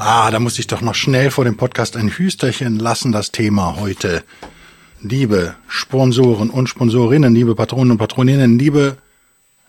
Ah, 0.00 0.30
da 0.30 0.38
muss 0.38 0.60
ich 0.60 0.68
doch 0.68 0.80
noch 0.80 0.94
schnell 0.94 1.32
vor 1.32 1.44
dem 1.44 1.56
Podcast 1.56 1.96
ein 1.96 2.08
Hüsterchen 2.08 2.78
lassen, 2.78 3.10
das 3.10 3.32
Thema 3.32 3.80
heute. 3.80 4.22
Liebe 5.02 5.56
Sponsoren 5.66 6.50
und 6.50 6.68
Sponsorinnen, 6.68 7.34
liebe 7.34 7.56
Patronen 7.56 7.90
und 7.90 7.98
Patroninnen, 7.98 8.60
liebe 8.60 8.98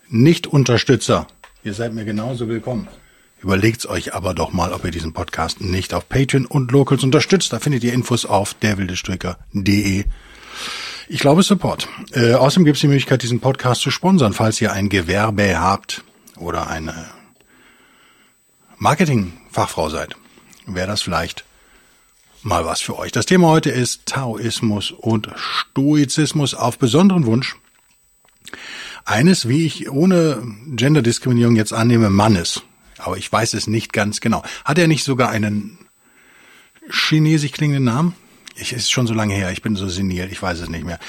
Nicht-Unterstützer, 0.07 1.25
ihr 1.63 1.73
seid 1.73 1.95
mir 1.95 2.05
genauso 2.05 2.47
willkommen. 2.47 2.87
Überlegt's 3.41 3.87
euch 3.87 4.13
aber 4.13 4.35
doch 4.35 4.53
mal, 4.53 4.71
ob 4.71 4.85
ihr 4.85 4.91
diesen 4.91 5.13
Podcast 5.13 5.61
nicht 5.61 5.95
auf 5.95 6.07
Patreon 6.07 6.45
und 6.45 6.71
Locals 6.71 7.03
unterstützt. 7.03 7.51
Da 7.51 7.57
findet 7.57 7.83
ihr 7.83 7.93
Infos 7.93 8.25
auf 8.27 8.53
derwildestricker.de. 8.53 10.03
Ich 11.07 11.19
glaube 11.21 11.41
Support. 11.41 11.87
Äh, 12.11 12.33
außerdem 12.33 12.65
gibt 12.65 12.75
es 12.75 12.81
die 12.81 12.87
Möglichkeit, 12.87 13.23
diesen 13.23 13.39
Podcast 13.39 13.81
zu 13.81 13.89
sponsern, 13.89 14.33
falls 14.33 14.61
ihr 14.61 14.73
ein 14.73 14.89
Gewerbe 14.89 15.59
habt 15.59 16.03
oder 16.37 16.67
eine 16.67 17.07
Marketingfachfrau 19.49 19.89
seid. 19.89 20.15
Wäre 20.65 20.87
das 20.87 21.01
vielleicht 21.01 21.45
mal 22.43 22.65
was 22.65 22.81
für 22.81 22.97
euch. 22.97 23.11
Das 23.11 23.25
Thema 23.25 23.47
heute 23.47 23.69
ist 23.69 24.05
Taoismus 24.05 24.91
und 24.91 25.29
Stoizismus 25.35 26.53
auf 26.53 26.77
besonderen 26.77 27.25
Wunsch. 27.25 27.55
Eines, 29.05 29.47
wie 29.47 29.65
ich 29.65 29.89
ohne 29.89 30.43
Genderdiskriminierung 30.67 31.55
jetzt 31.55 31.73
annehme, 31.73 32.09
Mannes. 32.09 32.61
Aber 32.97 33.17
ich 33.17 33.31
weiß 33.31 33.53
es 33.55 33.67
nicht 33.67 33.91
ganz 33.91 34.21
genau. 34.21 34.43
Hat 34.65 34.77
er 34.77 34.87
nicht 34.87 35.03
sogar 35.03 35.29
einen 35.29 35.79
chinesisch 36.89 37.51
klingenden 37.51 37.85
Namen? 37.85 38.15
ich 38.61 38.73
ist 38.73 38.91
schon 38.91 39.07
so 39.07 39.13
lange 39.13 39.33
her, 39.33 39.51
ich 39.51 39.61
bin 39.61 39.77
so 39.77 39.87
senil, 39.87 40.27
ich 40.29 40.41
weiß 40.41 40.59
es 40.59 40.69
nicht 40.69 40.83
mehr. 40.83 40.99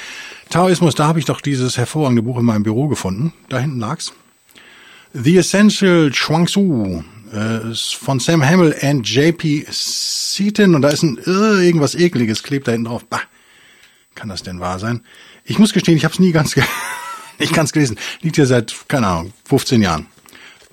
Taoismus, 0.50 0.94
da 0.94 1.08
habe 1.08 1.18
ich 1.18 1.24
doch 1.24 1.40
dieses 1.40 1.76
hervorragende 1.76 2.22
Buch 2.22 2.38
in 2.38 2.44
meinem 2.44 2.62
Büro 2.62 2.86
gefunden. 2.86 3.32
Da 3.48 3.58
hinten 3.58 3.80
lag's. 3.80 4.12
The 5.12 5.38
Essential 5.38 6.12
Chuangzu 6.12 7.02
äh, 7.32 7.74
von 7.74 8.20
Sam 8.20 8.44
Hamill 8.44 8.74
and 8.80 9.08
JP 9.08 9.66
Seaton 9.70 10.74
und 10.74 10.82
da 10.82 10.88
ist 10.88 11.02
ein 11.02 11.18
irgendwas 11.18 11.94
ekliges 11.94 12.42
klebt 12.42 12.68
da 12.68 12.72
hinten 12.72 12.86
drauf. 12.86 13.04
Bah, 13.04 13.22
kann 14.14 14.28
das 14.28 14.42
denn 14.42 14.60
wahr 14.60 14.78
sein? 14.78 15.02
Ich 15.44 15.58
muss 15.58 15.72
gestehen, 15.72 15.96
ich 15.96 16.04
habe 16.04 16.12
es 16.12 16.20
nie 16.20 16.32
ganz 16.32 16.54
nicht 17.38 17.54
ganz 17.54 17.72
gelesen. 17.72 17.98
Liegt 18.20 18.36
hier 18.36 18.46
seit 18.46 18.74
keine 18.88 19.06
Ahnung 19.06 19.32
15 19.44 19.82
Jahren. 19.82 20.06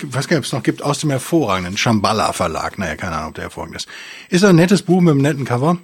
Ob 0.03 0.15
es 0.15 0.51
noch 0.51 0.61
gibt 0.61 0.83
aus 0.83 0.99
dem 0.99 1.09
hervorragenden 1.09 1.75
Shambhala 1.75 2.31
Verlag. 2.31 2.77
Naja, 2.77 2.95
keine 2.95 3.15
Ahnung, 3.15 3.29
ob 3.29 3.35
der 3.35 3.45
hervorragend 3.45 3.77
ist. 3.77 3.87
Ist 4.29 4.43
ein 4.43 4.55
nettes 4.55 4.83
Buch 4.83 5.01
mit 5.01 5.11
einem 5.11 5.21
netten 5.21 5.45
Cover. 5.45 5.79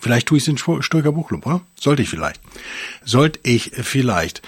Vielleicht 0.00 0.28
tue 0.28 0.38
ich 0.38 0.44
es 0.44 0.48
in 0.48 0.58
Stoiker 0.58 1.12
Buchclub, 1.12 1.46
oder? 1.46 1.60
Sollte 1.80 2.02
ich 2.02 2.10
vielleicht. 2.10 2.40
Sollte 3.04 3.40
ich 3.42 3.72
vielleicht. 3.74 4.42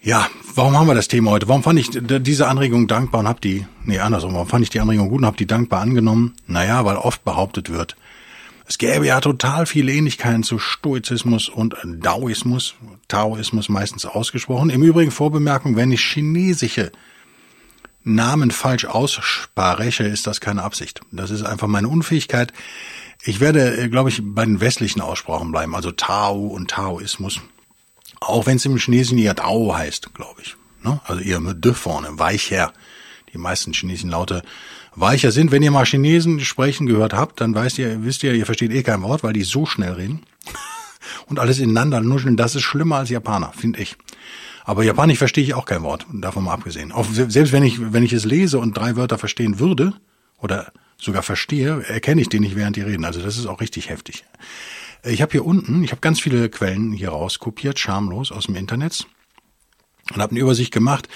Ja, 0.00 0.28
warum 0.54 0.78
haben 0.78 0.86
wir 0.86 0.94
das 0.94 1.08
Thema 1.08 1.32
heute? 1.32 1.48
Warum 1.48 1.64
fand 1.64 1.78
ich 1.78 1.90
diese 1.90 2.46
Anregung 2.46 2.86
dankbar 2.86 3.20
und 3.20 3.28
hab 3.28 3.40
die, 3.40 3.66
nee, 3.84 3.98
andersrum, 3.98 4.34
warum 4.34 4.46
fand 4.46 4.62
ich 4.62 4.70
die 4.70 4.78
Anregung 4.78 5.08
gut 5.08 5.20
und 5.20 5.26
hab 5.26 5.36
die 5.36 5.46
dankbar 5.46 5.80
angenommen? 5.80 6.34
Naja, 6.46 6.84
weil 6.84 6.96
oft 6.96 7.24
behauptet 7.24 7.68
wird, 7.68 7.96
es 8.66 8.78
gäbe 8.78 9.06
ja 9.06 9.20
total 9.20 9.66
viele 9.66 9.92
Ähnlichkeiten 9.92 10.44
zu 10.44 10.58
Stoizismus 10.58 11.48
und 11.48 11.74
Daoismus, 11.84 12.76
Taoismus 13.08 13.68
meistens 13.68 14.06
ausgesprochen. 14.06 14.70
Im 14.70 14.82
Übrigen 14.82 15.10
Vorbemerkung, 15.10 15.74
wenn 15.74 15.90
ich 15.90 16.04
chinesische 16.04 16.92
Namen 18.04 18.50
falsch 18.52 18.84
ausspreche, 18.84 20.04
ist 20.04 20.26
das 20.26 20.40
keine 20.40 20.62
Absicht. 20.62 21.00
Das 21.10 21.30
ist 21.30 21.42
einfach 21.42 21.66
meine 21.66 21.88
Unfähigkeit, 21.88 22.52
ich 23.24 23.40
werde, 23.40 23.76
äh, 23.76 23.88
glaube 23.88 24.10
ich, 24.10 24.22
bei 24.22 24.44
den 24.44 24.60
westlichen 24.60 25.00
Aussprachen 25.00 25.50
bleiben, 25.50 25.74
also 25.74 25.90
Tao 25.90 26.46
und 26.46 26.70
Taoismus. 26.70 27.40
Auch 28.20 28.46
wenn 28.46 28.56
es 28.56 28.64
im 28.64 28.76
Chinesischen 28.76 29.18
eher 29.18 29.36
Tao 29.36 29.74
heißt, 29.74 30.14
glaube 30.14 30.40
ich. 30.42 30.56
Ne? 30.82 31.00
Also 31.04 31.22
eher 31.22 31.40
mit 31.40 31.64
D 31.64 31.72
vorne, 31.72 32.18
weicher. 32.18 32.72
Die 33.32 33.38
meisten 33.38 33.72
chinesischen 33.72 34.10
Laute 34.10 34.42
weicher 34.94 35.32
sind. 35.32 35.52
Wenn 35.52 35.62
ihr 35.62 35.70
mal 35.70 35.84
Chinesen 35.84 36.40
sprechen 36.40 36.86
gehört 36.86 37.12
habt, 37.12 37.40
dann 37.40 37.54
weißt 37.54 37.78
ihr, 37.78 38.04
wisst 38.04 38.22
ihr, 38.22 38.34
ihr 38.34 38.46
versteht 38.46 38.72
eh 38.72 38.82
kein 38.82 39.02
Wort, 39.02 39.22
weil 39.22 39.32
die 39.32 39.42
so 39.42 39.66
schnell 39.66 39.92
reden. 39.92 40.22
und 41.26 41.38
alles 41.38 41.58
ineinander 41.58 42.00
nuscheln, 42.00 42.36
das 42.36 42.54
ist 42.54 42.62
schlimmer 42.62 42.96
als 42.96 43.10
Japaner, 43.10 43.52
finde 43.56 43.80
ich. 43.80 43.96
Aber 44.64 44.82
Japanisch 44.82 45.18
verstehe 45.18 45.44
ich 45.44 45.54
auch 45.54 45.64
kein 45.64 45.82
Wort, 45.82 46.06
davon 46.12 46.44
mal 46.44 46.52
abgesehen. 46.52 46.92
Auch 46.92 47.06
selbst 47.10 47.52
wenn 47.52 47.62
ich, 47.62 47.92
wenn 47.92 48.02
ich 48.02 48.12
es 48.12 48.24
lese 48.24 48.58
und 48.58 48.76
drei 48.76 48.96
Wörter 48.96 49.18
verstehen 49.18 49.58
würde, 49.58 49.94
oder 50.40 50.72
sogar 50.96 51.22
verstehe, 51.22 51.82
erkenne 51.82 52.20
ich 52.20 52.28
den 52.28 52.42
nicht, 52.42 52.56
während 52.56 52.76
die 52.76 52.82
reden. 52.82 53.04
Also 53.04 53.20
das 53.20 53.36
ist 53.36 53.46
auch 53.46 53.60
richtig 53.60 53.88
heftig. 53.88 54.24
Ich 55.04 55.22
habe 55.22 55.32
hier 55.32 55.44
unten, 55.44 55.84
ich 55.84 55.92
habe 55.92 56.00
ganz 56.00 56.20
viele 56.20 56.48
Quellen 56.48 56.92
hier 56.92 57.10
rauskopiert, 57.10 57.78
schamlos 57.78 58.32
aus 58.32 58.46
dem 58.46 58.56
Internet 58.56 59.06
und 60.14 60.20
habe 60.20 60.32
eine 60.32 60.40
Übersicht 60.40 60.72
gemacht. 60.72 61.08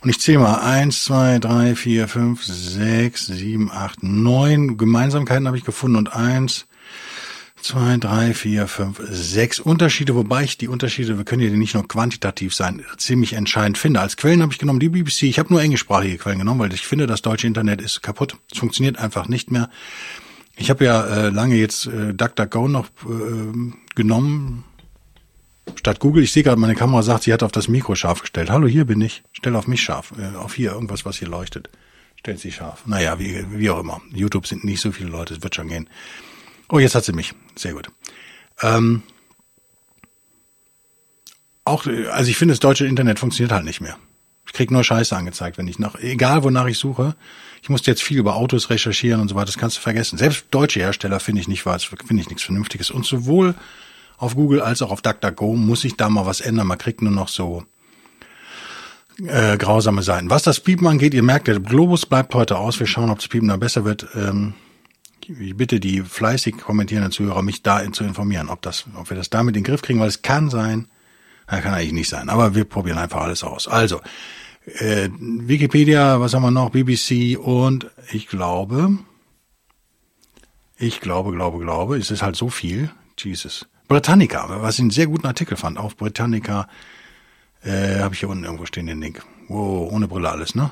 Und 0.00 0.10
ich 0.10 0.20
zähle 0.20 0.38
mal 0.38 0.60
eins, 0.60 1.04
zwei, 1.04 1.38
drei, 1.38 1.74
vier, 1.74 2.08
fünf, 2.08 2.44
sechs, 2.44 3.26
sieben, 3.26 3.70
acht, 3.70 4.02
neun 4.02 4.76
Gemeinsamkeiten 4.76 5.46
habe 5.46 5.58
ich 5.58 5.64
gefunden 5.64 5.96
und 5.96 6.14
eins, 6.14 6.66
zwei, 7.60 7.96
drei, 7.96 8.34
vier, 8.34 8.68
fünf, 8.68 9.00
sechs 9.10 9.58
Unterschiede, 9.58 10.14
wobei 10.14 10.44
ich 10.44 10.56
die 10.56 10.68
Unterschiede, 10.68 11.18
wir 11.18 11.24
können 11.24 11.42
ja 11.42 11.50
nicht 11.50 11.74
nur 11.74 11.86
quantitativ 11.86 12.54
sein, 12.54 12.84
ziemlich 12.96 13.32
entscheidend 13.32 13.76
finde. 13.76 14.00
Als 14.00 14.16
Quellen 14.16 14.42
habe 14.42 14.52
ich 14.52 14.58
genommen 14.58 14.80
die 14.80 14.88
BBC, 14.88 15.24
ich 15.24 15.38
habe 15.38 15.52
nur 15.52 15.60
englischsprachige 15.60 16.18
Quellen 16.18 16.38
genommen, 16.38 16.60
weil 16.60 16.72
ich 16.72 16.86
finde, 16.86 17.06
das 17.06 17.22
deutsche 17.22 17.46
Internet 17.46 17.80
ist 17.80 18.02
kaputt, 18.02 18.36
es 18.52 18.58
funktioniert 18.58 18.98
einfach 18.98 19.28
nicht 19.28 19.50
mehr. 19.50 19.68
Ich 20.58 20.70
habe 20.70 20.84
ja 20.84 21.06
äh, 21.06 21.28
lange 21.30 21.54
jetzt 21.54 21.86
äh, 21.86 22.12
DuckDuckGo 22.12 22.66
noch 22.66 22.86
äh, 23.06 23.72
genommen, 23.94 24.64
statt 25.76 26.00
Google. 26.00 26.24
Ich 26.24 26.32
sehe 26.32 26.42
gerade, 26.42 26.60
meine 26.60 26.74
Kamera 26.74 27.02
sagt, 27.02 27.22
sie 27.22 27.32
hat 27.32 27.44
auf 27.44 27.52
das 27.52 27.68
Mikro 27.68 27.94
scharf 27.94 28.22
gestellt. 28.22 28.50
Hallo, 28.50 28.66
hier 28.66 28.84
bin 28.84 29.00
ich. 29.00 29.22
Stell 29.32 29.54
auf 29.54 29.68
mich 29.68 29.80
scharf. 29.80 30.12
Äh, 30.18 30.36
auf 30.36 30.54
hier 30.54 30.72
irgendwas, 30.72 31.04
was 31.04 31.16
hier 31.16 31.28
leuchtet. 31.28 31.70
Stellt 32.16 32.40
sie 32.40 32.50
scharf. 32.50 32.86
Naja, 32.86 33.20
wie, 33.20 33.46
wie 33.50 33.70
auch 33.70 33.78
immer. 33.78 34.00
YouTube 34.12 34.48
sind 34.48 34.64
nicht 34.64 34.80
so 34.80 34.90
viele 34.90 35.10
Leute, 35.10 35.34
es 35.34 35.42
wird 35.42 35.54
schon 35.54 35.68
gehen. 35.68 35.88
Oh, 36.68 36.80
jetzt 36.80 36.96
hat 36.96 37.04
sie 37.04 37.12
mich. 37.12 37.34
Sehr 37.54 37.74
gut. 37.74 37.88
Ähm, 38.60 39.04
auch, 41.64 41.86
also 41.86 42.30
ich 42.30 42.36
finde, 42.36 42.52
das 42.52 42.60
deutsche 42.60 42.86
Internet 42.86 43.20
funktioniert 43.20 43.52
halt 43.52 43.64
nicht 43.64 43.80
mehr. 43.80 43.96
Krieg 44.58 44.72
nur 44.72 44.82
Scheiße 44.82 45.16
angezeigt, 45.16 45.56
wenn 45.56 45.68
ich 45.68 45.78
nach, 45.78 45.94
egal 46.00 46.42
wonach 46.42 46.66
ich 46.66 46.78
suche. 46.78 47.14
Ich 47.62 47.68
musste 47.68 47.92
jetzt 47.92 48.02
viel 48.02 48.18
über 48.18 48.34
Autos 48.34 48.70
recherchieren 48.70 49.20
und 49.20 49.28
so 49.28 49.36
weiter, 49.36 49.46
das 49.46 49.56
kannst 49.56 49.76
du 49.76 49.80
vergessen. 49.80 50.18
Selbst 50.18 50.46
deutsche 50.50 50.80
Hersteller 50.80 51.20
finde 51.20 51.40
ich 51.40 51.46
nicht 51.46 51.62
finde 51.62 52.20
ich 52.20 52.28
nichts 52.28 52.42
Vernünftiges. 52.42 52.90
Und 52.90 53.06
sowohl 53.06 53.54
auf 54.16 54.34
Google 54.34 54.60
als 54.60 54.82
auch 54.82 54.90
auf 54.90 55.00
DuckDuckGo 55.00 55.54
muss 55.54 55.84
ich 55.84 55.96
da 55.96 56.08
mal 56.08 56.26
was 56.26 56.40
ändern. 56.40 56.66
Man 56.66 56.76
kriegt 56.76 57.02
nur 57.02 57.12
noch 57.12 57.28
so 57.28 57.66
äh, 59.24 59.56
grausame 59.56 60.02
Seiten. 60.02 60.28
Was 60.28 60.42
das 60.42 60.58
Piepen 60.58 60.88
angeht, 60.88 61.14
ihr 61.14 61.22
merkt, 61.22 61.46
der 61.46 61.60
Globus 61.60 62.04
bleibt 62.04 62.34
heute 62.34 62.58
aus. 62.58 62.80
Wir 62.80 62.88
schauen, 62.88 63.10
ob 63.10 63.18
das 63.18 63.28
Piepen 63.28 63.46
da 63.46 63.58
besser 63.58 63.84
wird. 63.84 64.08
Ähm, 64.16 64.54
ich 65.28 65.56
bitte 65.56 65.78
die 65.78 66.02
fleißig 66.02 66.58
kommentierenden 66.58 67.12
Zuhörer, 67.12 67.42
mich 67.42 67.62
da 67.62 67.80
zu 67.92 68.02
informieren, 68.02 68.48
ob 68.48 68.60
das, 68.62 68.86
ob 68.96 69.08
wir 69.08 69.16
das 69.16 69.30
damit 69.30 69.54
in 69.54 69.62
den 69.62 69.70
Griff 69.70 69.82
kriegen, 69.82 70.00
weil 70.00 70.08
es 70.08 70.22
kann 70.22 70.50
sein, 70.50 70.88
ja, 71.48 71.60
kann 71.60 71.74
eigentlich 71.74 71.92
nicht 71.92 72.08
sein, 72.08 72.28
aber 72.28 72.56
wir 72.56 72.64
probieren 72.64 72.98
einfach 72.98 73.20
alles 73.20 73.44
aus. 73.44 73.68
Also, 73.68 74.00
äh, 74.78 75.08
Wikipedia, 75.18 76.20
was 76.20 76.34
haben 76.34 76.42
wir 76.42 76.50
noch? 76.50 76.70
BBC 76.70 77.38
und 77.38 77.90
ich 78.12 78.28
glaube, 78.28 78.98
ich 80.76 81.00
glaube, 81.00 81.32
glaube, 81.32 81.58
glaube, 81.58 81.96
es 81.96 82.10
ist 82.10 82.22
halt 82.22 82.36
so 82.36 82.48
viel. 82.48 82.90
Jesus. 83.18 83.66
Britannica, 83.88 84.46
was 84.62 84.76
ich 84.76 84.82
einen 84.82 84.90
sehr 84.90 85.06
guten 85.06 85.26
Artikel 85.26 85.56
fand, 85.56 85.78
auf 85.78 85.96
Britannica, 85.96 86.68
äh, 87.62 87.98
habe 88.00 88.14
ich 88.14 88.20
hier 88.20 88.28
unten 88.28 88.44
irgendwo 88.44 88.66
stehen 88.66 88.86
den 88.86 89.00
Link. 89.00 89.24
Wow, 89.48 89.90
ohne 89.92 90.06
Brille 90.06 90.30
alles, 90.30 90.54
ne? 90.54 90.70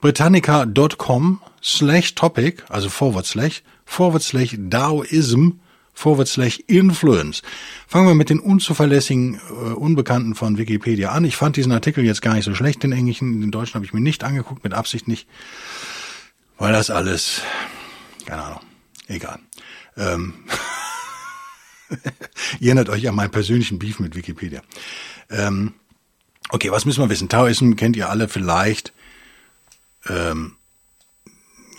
Britannica.com 0.00 1.40
slash 1.62 2.14
topic, 2.14 2.64
also 2.70 2.88
forward 2.88 3.26
slash, 3.26 3.62
forward 3.84 4.22
slash 4.22 4.56
Daoism, 4.58 5.60
forward 6.00 6.28
slash 6.28 6.62
influence. 6.66 7.42
Fangen 7.86 8.06
wir 8.06 8.14
mit 8.14 8.30
den 8.30 8.40
unzuverlässigen 8.40 9.34
äh, 9.34 9.72
Unbekannten 9.74 10.34
von 10.34 10.58
Wikipedia 10.58 11.10
an. 11.10 11.24
Ich 11.24 11.36
fand 11.36 11.56
diesen 11.56 11.72
Artikel 11.72 12.04
jetzt 12.04 12.22
gar 12.22 12.34
nicht 12.34 12.44
so 12.44 12.54
schlecht, 12.54 12.82
den 12.82 12.92
englischen, 12.92 13.40
den 13.40 13.50
deutschen 13.50 13.74
habe 13.74 13.84
ich 13.84 13.92
mir 13.92 14.00
nicht 14.00 14.24
angeguckt, 14.24 14.64
mit 14.64 14.74
Absicht 14.74 15.06
nicht, 15.06 15.28
weil 16.58 16.72
das 16.72 16.90
alles, 16.90 17.42
keine 18.26 18.42
Ahnung, 18.42 18.60
egal. 19.06 19.38
Ähm, 19.96 20.34
Ihr 22.60 22.68
erinnert 22.68 22.88
euch 22.88 23.08
an 23.08 23.14
meinen 23.14 23.30
persönlichen 23.30 23.78
Beef 23.78 23.98
mit 23.98 24.14
Wikipedia. 24.14 24.62
Ähm, 25.28 25.74
okay, 26.50 26.70
was 26.70 26.84
müssen 26.84 27.02
wir 27.02 27.10
wissen? 27.10 27.28
Taoism 27.28 27.74
kennt 27.74 27.96
ihr 27.96 28.08
alle 28.08 28.28
vielleicht 28.28 28.92
ähm, 30.08 30.56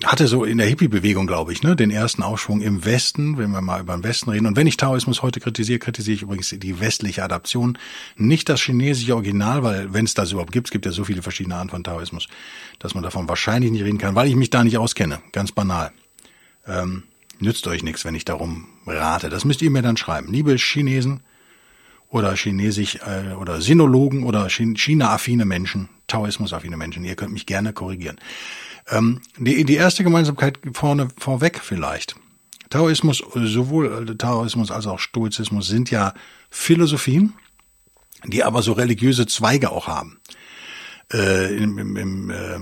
hatte 0.06 0.28
so 0.28 0.44
in 0.44 0.58
der 0.58 0.68
Hippie-Bewegung, 0.68 1.28
glaube 1.28 1.54
ich, 1.54 1.64
ne, 1.64 1.76
den 1.76 1.92
ersten 1.92 2.24
Aufschwung 2.24 2.62
im 2.62 2.86
Westen, 2.86 3.38
wenn 3.38 3.52
wir 3.52 3.62
mal 3.62 3.82
über 3.82 3.94
den 3.94 4.04
Westen 4.04 4.30
reden. 4.30 4.46
Und 4.46 4.56
wenn 4.56 4.68
ich 4.68 4.78
Taoismus 4.78 5.22
heute 5.22 5.40
kritisiere, 5.40 5.80
kritisiere 5.80 6.16
ich 6.16 6.22
übrigens 6.22 6.50
die 6.50 6.80
westliche 6.80 7.24
Adaption, 7.24 7.78
nicht 8.16 8.50
das 8.50 8.62
chinesische 8.62 9.14
Original, 9.14 9.64
weil 9.64 9.94
wenn 9.94 10.06
es 10.06 10.14
das 10.14 10.32
überhaupt 10.32 10.52
gibt, 10.52 10.68
es 10.68 10.72
gibt 10.72 10.86
ja 10.86 10.92
so 10.92 11.04
viele 11.04 11.22
verschiedene 11.22 11.56
Arten 11.56 11.70
von 11.70 11.84
Taoismus, 11.84 12.28
dass 12.80 12.94
man 12.94 13.04
davon 13.04 13.28
wahrscheinlich 13.30 13.72
nicht 13.72 13.84
reden 13.84 13.98
kann, 13.98 14.16
weil 14.16 14.28
ich 14.28 14.36
mich 14.36 14.50
da 14.50 14.64
nicht 14.64 14.78
auskenne. 14.78 15.20
Ganz 15.32 15.52
banal. 15.52 15.92
Ähm, 16.68 17.04
nützt 17.40 17.68
euch 17.68 17.84
nichts, 17.84 18.06
wenn 18.06 18.16
ich 18.16 18.26
darum 18.26 18.68
rate. 18.86 19.30
Das 19.30 19.46
müsst 19.46 19.62
ihr 19.62 19.72
mir 19.72 19.82
dann 19.82 19.98
schreiben. 19.98 20.32
Liebe 20.32 20.56
Chinesen 20.56 21.22
oder 22.10 22.36
Chinesisch 22.36 22.98
äh, 22.98 23.34
oder 23.34 23.62
Sinologen 23.62 24.24
oder 24.24 24.50
China-affine 24.50 25.46
Menschen, 25.46 25.90
Taoismus-affine 26.08 26.78
Menschen, 26.78 27.04
ihr 27.04 27.16
könnt 27.16 27.34
mich 27.34 27.46
gerne 27.46 27.74
korrigieren. 27.74 28.18
Ähm, 28.90 29.22
die, 29.38 29.64
die 29.66 29.76
erste 29.76 30.04
Gemeinsamkeit 30.04 30.60
vorne 30.74 31.10
vorweg 31.18 31.60
vielleicht. 31.64 32.16
Taoismus, 32.70 33.24
sowohl 33.34 34.18
Taoismus 34.18 34.72
als 34.72 34.88
auch 34.88 35.00
Stoizismus 35.00 35.68
sind 35.68 35.92
ja 35.92 36.14
Philosophien, 36.50 37.34
die 38.26 38.44
aber 38.44 38.62
so 38.62 38.74
religiöse 38.74 39.28
Zweige 39.28 39.72
auch 39.72 39.88
haben. 39.88 40.20
Äh, 41.12 41.56
im, 41.58 41.78
im, 41.78 41.98
im 41.98 42.30
äh, 42.30 42.60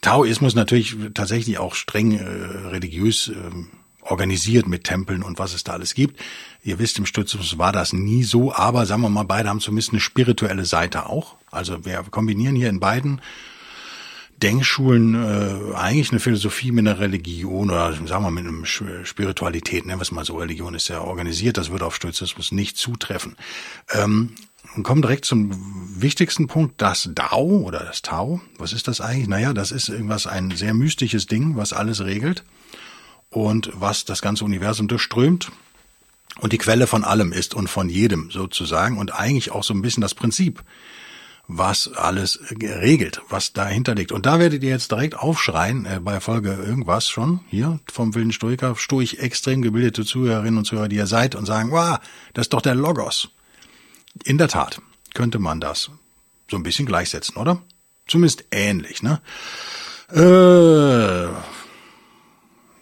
Taoismus 0.00 0.54
natürlich 0.54 0.96
tatsächlich 1.14 1.58
auch 1.58 1.74
streng 1.74 2.18
äh, 2.18 2.24
religiös 2.24 3.28
äh, 3.28 3.34
organisiert 4.00 4.66
mit 4.66 4.84
Tempeln 4.84 5.22
und 5.22 5.38
was 5.38 5.54
es 5.54 5.64
da 5.64 5.72
alles 5.72 5.94
gibt. 5.94 6.18
Ihr 6.64 6.78
wisst, 6.78 6.98
im 6.98 7.06
Stoizismus 7.06 7.58
war 7.58 7.72
das 7.72 7.92
nie 7.92 8.24
so, 8.24 8.52
aber 8.52 8.86
sagen 8.86 9.02
wir 9.02 9.08
mal, 9.08 9.24
beide 9.24 9.48
haben 9.48 9.60
zumindest 9.60 9.92
eine 9.92 10.00
spirituelle 10.00 10.64
Seite 10.64 11.06
auch. 11.06 11.36
Also 11.50 11.84
wir 11.84 12.02
kombinieren 12.10 12.56
hier 12.56 12.68
in 12.68 12.80
beiden 12.80 13.20
Denkschulen 14.42 15.14
äh, 15.14 15.74
eigentlich 15.74 16.10
eine 16.10 16.20
Philosophie 16.20 16.70
mit 16.70 16.86
einer 16.86 17.00
Religion 17.00 17.70
oder 17.70 17.92
sagen 18.06 18.24
wir 18.24 18.30
mit 18.30 18.46
einem 18.46 18.64
Spiritualität, 18.64 19.84
nennen 19.84 19.98
wir 19.98 20.02
es 20.02 20.12
mal 20.12 20.24
so, 20.24 20.36
Religion 20.36 20.74
ist 20.74 20.88
ja 20.88 21.00
organisiert, 21.00 21.56
das 21.56 21.70
würde 21.70 21.86
auf 21.86 21.96
Stoizismus 21.96 22.52
nicht 22.52 22.76
zutreffen. 22.76 23.36
Ähm, 23.90 24.34
und 24.76 24.82
kommen 24.82 25.02
direkt 25.02 25.24
zum 25.24 25.50
wichtigsten 26.00 26.46
Punkt, 26.46 26.80
das 26.80 27.08
Dao 27.14 27.62
oder 27.64 27.80
das 27.80 28.02
Tao. 28.02 28.40
Was 28.58 28.72
ist 28.72 28.86
das 28.86 29.00
eigentlich? 29.00 29.28
Naja, 29.28 29.52
das 29.54 29.72
ist 29.72 29.88
irgendwas, 29.88 30.26
ein 30.26 30.50
sehr 30.50 30.74
mystisches 30.74 31.26
Ding, 31.26 31.56
was 31.56 31.72
alles 31.72 32.04
regelt 32.04 32.44
und 33.30 33.70
was 33.74 34.04
das 34.04 34.20
ganze 34.20 34.44
Universum 34.44 34.88
durchströmt 34.88 35.50
und 36.40 36.52
die 36.52 36.58
Quelle 36.58 36.86
von 36.86 37.02
allem 37.02 37.32
ist 37.32 37.54
und 37.54 37.68
von 37.68 37.88
jedem 37.88 38.30
sozusagen 38.30 38.98
und 38.98 39.14
eigentlich 39.14 39.50
auch 39.52 39.64
so 39.64 39.74
ein 39.74 39.82
bisschen 39.82 40.00
das 40.00 40.14
Prinzip 40.14 40.62
was 41.48 41.90
alles 41.94 42.38
regelt, 42.60 43.22
was 43.30 43.54
dahinter 43.54 43.94
liegt. 43.94 44.12
Und 44.12 44.26
da 44.26 44.38
werdet 44.38 44.62
ihr 44.62 44.68
jetzt 44.68 44.92
direkt 44.92 45.16
aufschreien, 45.16 45.86
äh, 45.86 45.98
bei 46.00 46.20
Folge 46.20 46.52
irgendwas 46.52 47.08
schon, 47.08 47.40
hier 47.48 47.80
vom 47.90 48.14
wilden 48.14 48.32
Stoiker, 48.32 48.76
stoisch 48.76 49.14
extrem 49.14 49.62
gebildete 49.62 50.04
Zuhörerinnen 50.04 50.58
und 50.58 50.66
Zuhörer, 50.66 50.88
die 50.88 50.96
ihr 50.96 51.06
seid 51.06 51.34
und 51.34 51.46
sagen, 51.46 51.70
wow, 51.70 51.98
das 52.34 52.44
ist 52.44 52.52
doch 52.52 52.60
der 52.60 52.74
Logos. 52.74 53.30
In 54.24 54.36
der 54.36 54.48
Tat 54.48 54.82
könnte 55.14 55.38
man 55.38 55.58
das 55.60 55.90
so 56.50 56.56
ein 56.56 56.62
bisschen 56.62 56.86
gleichsetzen, 56.86 57.36
oder? 57.36 57.62
Zumindest 58.06 58.44
ähnlich, 58.50 59.02
ne? 59.02 59.20
Äh, 60.10 61.28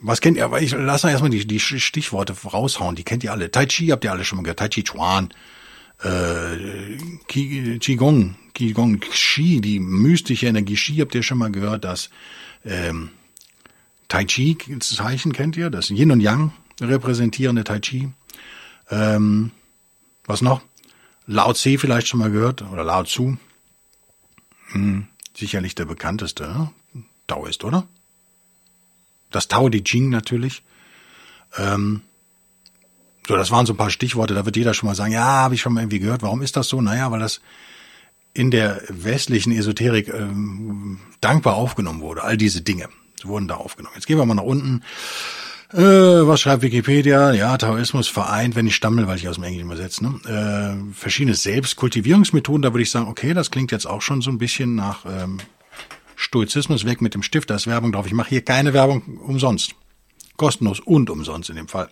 was 0.01 0.21
kennt 0.21 0.37
ihr? 0.37 0.45
Aber 0.45 0.61
ich 0.61 0.73
lasse 0.73 1.11
erstmal 1.11 1.31
die, 1.31 1.47
die 1.47 1.61
Stichworte 1.61 2.35
raushauen, 2.45 2.97
die 2.97 3.05
kennt 3.05 3.23
ihr 3.23 3.33
alle. 3.33 3.51
Tai 3.51 3.67
Chi 3.67 3.89
habt 3.89 4.05
ihr 4.05 4.13
alle 4.13 4.25
schon 4.25 4.37
mal 4.37 4.43
gehört, 4.43 4.59
Tai 4.59 4.69
Chi 4.69 4.85
Chuan, 4.85 5.31
äh, 6.03 6.99
Qigong, 7.27 8.37
Qigong 8.55 9.01
Xi, 9.01 9.61
die 9.61 9.81
mystische 9.81 10.47
Energie 10.47 10.75
Xi, 10.75 10.97
habt 10.97 11.15
ihr 11.15 11.23
schon 11.23 11.39
mal 11.39 11.51
gehört, 11.51 11.85
das 11.85 12.11
ähm, 12.65 13.11
Tai 14.09 14.25
Chi 14.25 14.57
Zeichen 14.81 15.33
kennt 15.33 15.57
ihr, 15.57 15.71
das 15.71 15.91
Yin 15.91 16.11
und 16.11 16.21
Yang 16.21 16.53
repräsentierende 16.81 17.65
Tai 17.65 17.81
Chi. 17.81 18.09
Ähm, 18.91 19.51
was 20.25 20.43
noch? 20.43 20.63
Lao 21.27 21.53
Tse 21.53 21.79
vielleicht 21.79 22.07
schon 22.07 22.21
mal 22.21 22.31
gehört 22.31 22.63
oder 22.63 22.85
Lao 22.85 23.03
Tzu. 23.03 23.37
Hm, 24.69 25.07
sicherlich 25.35 25.75
der 25.75 25.87
bekannteste 25.87 26.45
ne? 26.45 26.71
Taoist, 27.27 27.65
oder? 27.65 27.87
Das 29.31 29.49
Tao 29.49 29.69
Te 29.69 29.83
Ching 29.83 30.09
natürlich. 30.09 30.63
Ähm, 31.57 32.03
so, 33.27 33.37
das 33.37 33.51
waren 33.51 33.67
so 33.67 33.73
ein 33.73 33.77
paar 33.77 33.91
Stichworte, 33.91 34.35
da 34.35 34.45
wird 34.45 34.57
jeder 34.57 34.75
schon 34.75 34.89
mal 34.89 34.95
sagen, 34.95 35.13
ja, 35.13 35.25
habe 35.25 35.55
ich 35.55 35.61
schon 35.61 35.73
mal 35.73 35.81
irgendwie 35.81 35.99
gehört. 35.99 36.23
Warum 36.23 36.43
ist 36.43 36.57
das 36.57 36.69
so? 36.69 36.81
Naja, 36.81 37.11
weil 37.11 37.21
das 37.21 37.41
in 38.35 38.51
der 38.51 38.83
westlichen 38.89 39.53
Esoterik 39.53 40.09
ähm, 40.09 41.01
dankbar 41.21 41.57
aufgenommen 41.57 42.03
wurde. 42.03 42.23
All 42.23 42.37
diese 42.37 42.61
Dinge 42.61 42.89
wurden 43.25 43.49
da 43.49 43.55
aufgenommen. 43.55 43.95
Jetzt 43.97 44.07
gehen 44.07 44.19
wir 44.19 44.27
mal 44.27 44.35
nach 44.35 44.43
unten. 44.43 44.83
Äh, 45.73 45.79
was 45.81 46.41
schreibt 46.41 46.63
Wikipedia? 46.63 47.33
Ja, 47.33 47.57
Taoismus 47.57 48.09
vereint, 48.09 48.55
wenn 48.55 48.67
ich 48.67 48.77
stammel, 48.77 49.09
weil 49.09 49.17
ich 49.17 49.29
aus 49.29 49.37
dem 49.37 49.45
Englischen 49.45 49.67
übersetze, 49.67 50.05
ne? 50.05 50.21
äh, 50.93 50.95
verschiedene 50.95 51.35
Selbstkultivierungsmethoden. 51.35 52.63
Da 52.63 52.73
würde 52.73 52.83
ich 52.83 52.91
sagen, 52.91 53.09
okay, 53.09 53.35
das 53.35 53.51
klingt 53.51 53.73
jetzt 53.73 53.87
auch 53.87 54.03
schon 54.03 54.21
so 54.21 54.31
ein 54.31 54.39
bisschen 54.39 54.77
nach 54.77 55.05
ähm, 55.07 55.39
Stoizismus 56.15 56.85
weg 56.85 57.01
mit 57.01 57.15
dem 57.15 57.23
Stift. 57.23 57.51
Da 57.51 57.57
ist 57.57 57.67
Werbung 57.67 57.91
drauf. 57.91 58.07
Ich 58.07 58.13
mache 58.13 58.29
hier 58.29 58.45
keine 58.45 58.73
Werbung 58.75 59.03
umsonst. 59.19 59.75
Kostenlos 60.37 60.81
und 60.81 61.11
umsonst 61.11 61.51
in 61.51 61.57
dem 61.57 61.69
Fall. 61.69 61.89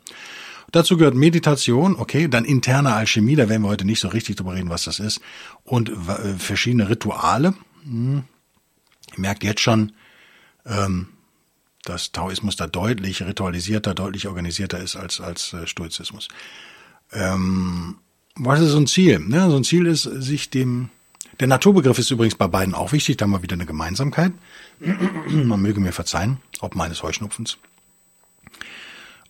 Dazu 0.74 0.96
gehört 0.96 1.14
Meditation, 1.14 1.94
okay, 1.94 2.26
dann 2.26 2.44
interne 2.44 2.94
Alchemie, 2.94 3.36
da 3.36 3.48
werden 3.48 3.62
wir 3.62 3.68
heute 3.68 3.84
nicht 3.84 4.00
so 4.00 4.08
richtig 4.08 4.34
drüber 4.34 4.54
reden, 4.54 4.70
was 4.70 4.82
das 4.82 4.98
ist, 4.98 5.20
und 5.62 5.88
äh, 5.88 6.34
verschiedene 6.36 6.88
Rituale. 6.88 7.54
Hm. 7.84 8.24
Ihr 9.12 9.20
merkt 9.20 9.44
jetzt 9.44 9.60
schon, 9.60 9.92
ähm, 10.66 11.10
dass 11.84 12.10
Taoismus 12.10 12.56
da 12.56 12.66
deutlich 12.66 13.22
ritualisierter, 13.22 13.94
deutlich 13.94 14.26
organisierter 14.26 14.80
ist 14.80 14.96
als, 14.96 15.20
als 15.20 15.52
äh, 15.52 15.68
Stoizismus. 15.68 16.26
Ähm, 17.12 17.98
was 18.34 18.60
ist 18.60 18.70
so 18.70 18.78
ein 18.78 18.88
Ziel? 18.88 19.20
Ne? 19.20 19.48
So 19.50 19.56
ein 19.56 19.62
Ziel 19.62 19.86
ist, 19.86 20.02
sich 20.02 20.50
dem, 20.50 20.90
der 21.38 21.46
Naturbegriff 21.46 22.00
ist 22.00 22.10
übrigens 22.10 22.34
bei 22.34 22.48
beiden 22.48 22.74
auch 22.74 22.90
wichtig, 22.90 23.16
da 23.16 23.26
haben 23.26 23.30
wir 23.30 23.44
wieder 23.44 23.54
eine 23.54 23.66
Gemeinsamkeit. 23.66 24.32
Man 24.80 25.62
möge 25.62 25.78
mir 25.78 25.92
verzeihen, 25.92 26.38
ob 26.58 26.74
meines 26.74 27.04
Heuschnupfens. 27.04 27.58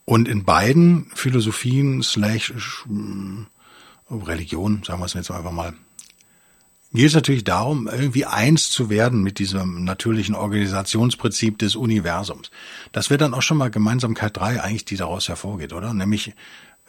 Und 0.05 0.29
in 0.29 0.45
beiden 0.45 1.11
Philosophien 1.15 2.03
slash 2.03 2.53
äh, 2.91 4.15
Religion, 4.15 4.83
sagen 4.85 5.01
wir 5.01 5.07
es 5.07 5.15
jetzt 5.15 5.31
einfach 5.31 5.53
mal, 5.53 5.75
geht 6.93 7.07
es 7.07 7.15
natürlich 7.15 7.43
darum, 7.43 7.89
irgendwie 7.89 8.25
eins 8.25 8.71
zu 8.71 8.89
werden 8.91 9.23
mit 9.23 9.39
diesem 9.39 9.85
natürlichen 9.85 10.35
Organisationsprinzip 10.35 11.59
des 11.59 11.75
Universums. 11.75 12.51
Das 12.93 13.11
wäre 13.11 13.19
dann 13.19 13.35
auch 13.35 13.43
schon 13.43 13.57
mal 13.57 13.71
Gemeinsamkeit 13.71 14.37
drei 14.37 14.63
eigentlich, 14.63 14.85
die 14.85 14.97
daraus 14.97 15.29
hervorgeht, 15.29 15.73
oder? 15.73 15.93
Nämlich, 15.93 16.35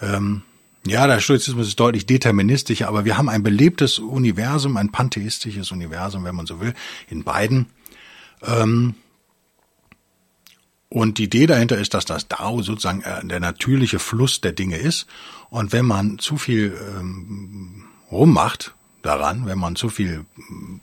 ähm, 0.01 0.43
ja, 0.86 1.07
der 1.07 1.22
Stoizismus 1.22 1.69
ist 1.69 1.79
deutlich 1.79 2.05
deterministischer, 2.05 2.88
aber 2.88 3.05
wir 3.05 3.17
haben 3.17 3.29
ein 3.29 3.41
belebtes 3.41 3.98
Universum, 3.98 4.77
ein 4.77 4.91
pantheistisches 4.91 5.72
Universum, 5.72 6.24
wenn 6.24 6.36
man 6.36 6.45
so 6.45 6.62
will, 6.62 6.75
in 7.10 7.24
beiden. 7.24 7.67
Ähm, 8.43 8.93
und 10.95 11.17
die 11.17 11.25
Idee 11.25 11.45
dahinter 11.45 11.77
ist, 11.77 11.93
dass 11.93 12.05
das 12.05 12.29
Dao 12.29 12.61
sozusagen 12.61 13.01
äh, 13.01 13.25
der 13.25 13.41
natürliche 13.41 13.99
Fluss 13.99 14.39
der 14.39 14.53
Dinge 14.53 14.77
ist. 14.77 15.07
Und 15.49 15.73
wenn 15.73 15.85
man 15.85 16.19
zu 16.19 16.37
viel 16.37 16.73
ähm, 16.97 17.83
rummacht 18.09 18.73
daran, 19.01 19.45
wenn 19.45 19.59
man 19.59 19.75
zu 19.75 19.89
viel 19.89 20.25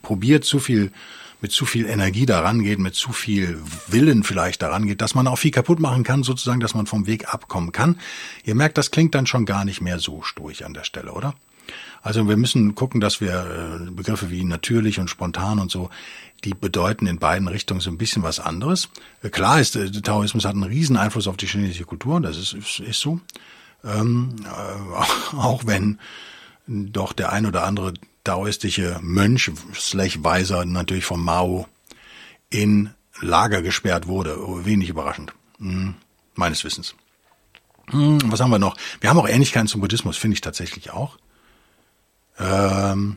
probiert, 0.02 0.44
zu 0.44 0.60
viel 0.60 0.92
mit 1.40 1.50
zu 1.50 1.64
viel 1.64 1.86
Energie 1.86 2.26
daran 2.26 2.62
geht, 2.62 2.78
mit 2.78 2.94
zu 2.94 3.10
viel 3.10 3.58
Willen 3.88 4.22
vielleicht 4.22 4.60
daran 4.60 4.86
geht, 4.86 5.00
dass 5.00 5.14
man 5.14 5.26
auch 5.26 5.38
viel 5.38 5.50
kaputt 5.50 5.80
machen 5.80 6.04
kann, 6.04 6.22
sozusagen, 6.22 6.60
dass 6.60 6.74
man 6.74 6.84
vom 6.84 7.06
Weg 7.06 7.32
abkommen 7.32 7.72
kann. 7.72 7.98
Ihr 8.44 8.54
merkt, 8.54 8.76
das 8.76 8.90
klingt 8.90 9.14
dann 9.14 9.26
schon 9.26 9.46
gar 9.46 9.64
nicht 9.64 9.80
mehr 9.80 9.98
so 9.98 10.20
stoisch 10.20 10.60
an 10.60 10.74
der 10.74 10.84
Stelle, 10.84 11.12
oder? 11.12 11.34
Also 12.02 12.28
wir 12.28 12.36
müssen 12.36 12.74
gucken, 12.74 13.00
dass 13.00 13.20
wir 13.20 13.78
äh, 13.86 13.90
Begriffe 13.90 14.30
wie 14.30 14.42
natürlich 14.42 14.98
und 14.98 15.08
spontan 15.08 15.60
und 15.60 15.70
so, 15.70 15.88
die 16.44 16.54
bedeuten 16.54 17.06
in 17.06 17.18
beiden 17.18 17.46
Richtungen 17.46 17.80
so 17.80 17.90
ein 17.90 17.98
bisschen 17.98 18.24
was 18.24 18.40
anderes. 18.40 18.88
Äh, 19.22 19.30
klar 19.30 19.60
ist, 19.60 19.76
äh, 19.76 19.90
Taoismus 19.90 20.44
hat 20.44 20.54
einen 20.54 20.64
riesen 20.64 20.96
Einfluss 20.96 21.28
auf 21.28 21.36
die 21.36 21.46
chinesische 21.46 21.84
Kultur, 21.84 22.20
das 22.20 22.36
ist, 22.36 22.54
ist, 22.54 22.80
ist 22.80 23.00
so. 23.00 23.20
Ähm, 23.84 24.34
äh, 24.44 25.36
auch 25.36 25.66
wenn 25.66 25.98
doch 26.66 27.12
der 27.12 27.32
ein 27.32 27.46
oder 27.46 27.64
andere 27.64 27.94
taoistische 28.24 28.98
Mönch, 29.00 29.50
slash 29.74 30.22
Weiser, 30.22 30.64
natürlich 30.64 31.04
vom 31.04 31.24
Mao 31.24 31.66
in 32.50 32.90
Lager 33.20 33.62
gesperrt 33.62 34.06
wurde. 34.06 34.36
Wenig 34.64 34.88
überraschend. 34.88 35.32
Hm, 35.58 35.94
meines 36.34 36.64
Wissens. 36.64 36.94
Hm, 37.90 38.18
was 38.26 38.40
haben 38.40 38.50
wir 38.50 38.58
noch? 38.58 38.76
Wir 39.00 39.10
haben 39.10 39.18
auch 39.18 39.28
Ähnlichkeiten 39.28 39.68
zum 39.68 39.80
Buddhismus, 39.80 40.16
finde 40.16 40.34
ich 40.34 40.40
tatsächlich 40.40 40.92
auch. 40.92 41.18
Ähm, 42.42 43.16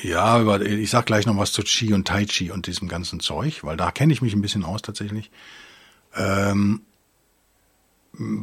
ja, 0.00 0.56
ich 0.60 0.90
sag 0.90 1.06
gleich 1.06 1.26
noch 1.26 1.36
was 1.36 1.52
zu 1.52 1.62
Chi 1.62 1.92
und 1.92 2.06
Tai 2.06 2.24
Chi 2.24 2.50
und 2.50 2.66
diesem 2.66 2.88
ganzen 2.88 3.20
Zeug, 3.20 3.64
weil 3.64 3.76
da 3.76 3.90
kenne 3.90 4.12
ich 4.12 4.22
mich 4.22 4.32
ein 4.32 4.42
bisschen 4.42 4.64
aus 4.64 4.80
tatsächlich. 4.82 5.30
Ähm, 6.16 6.82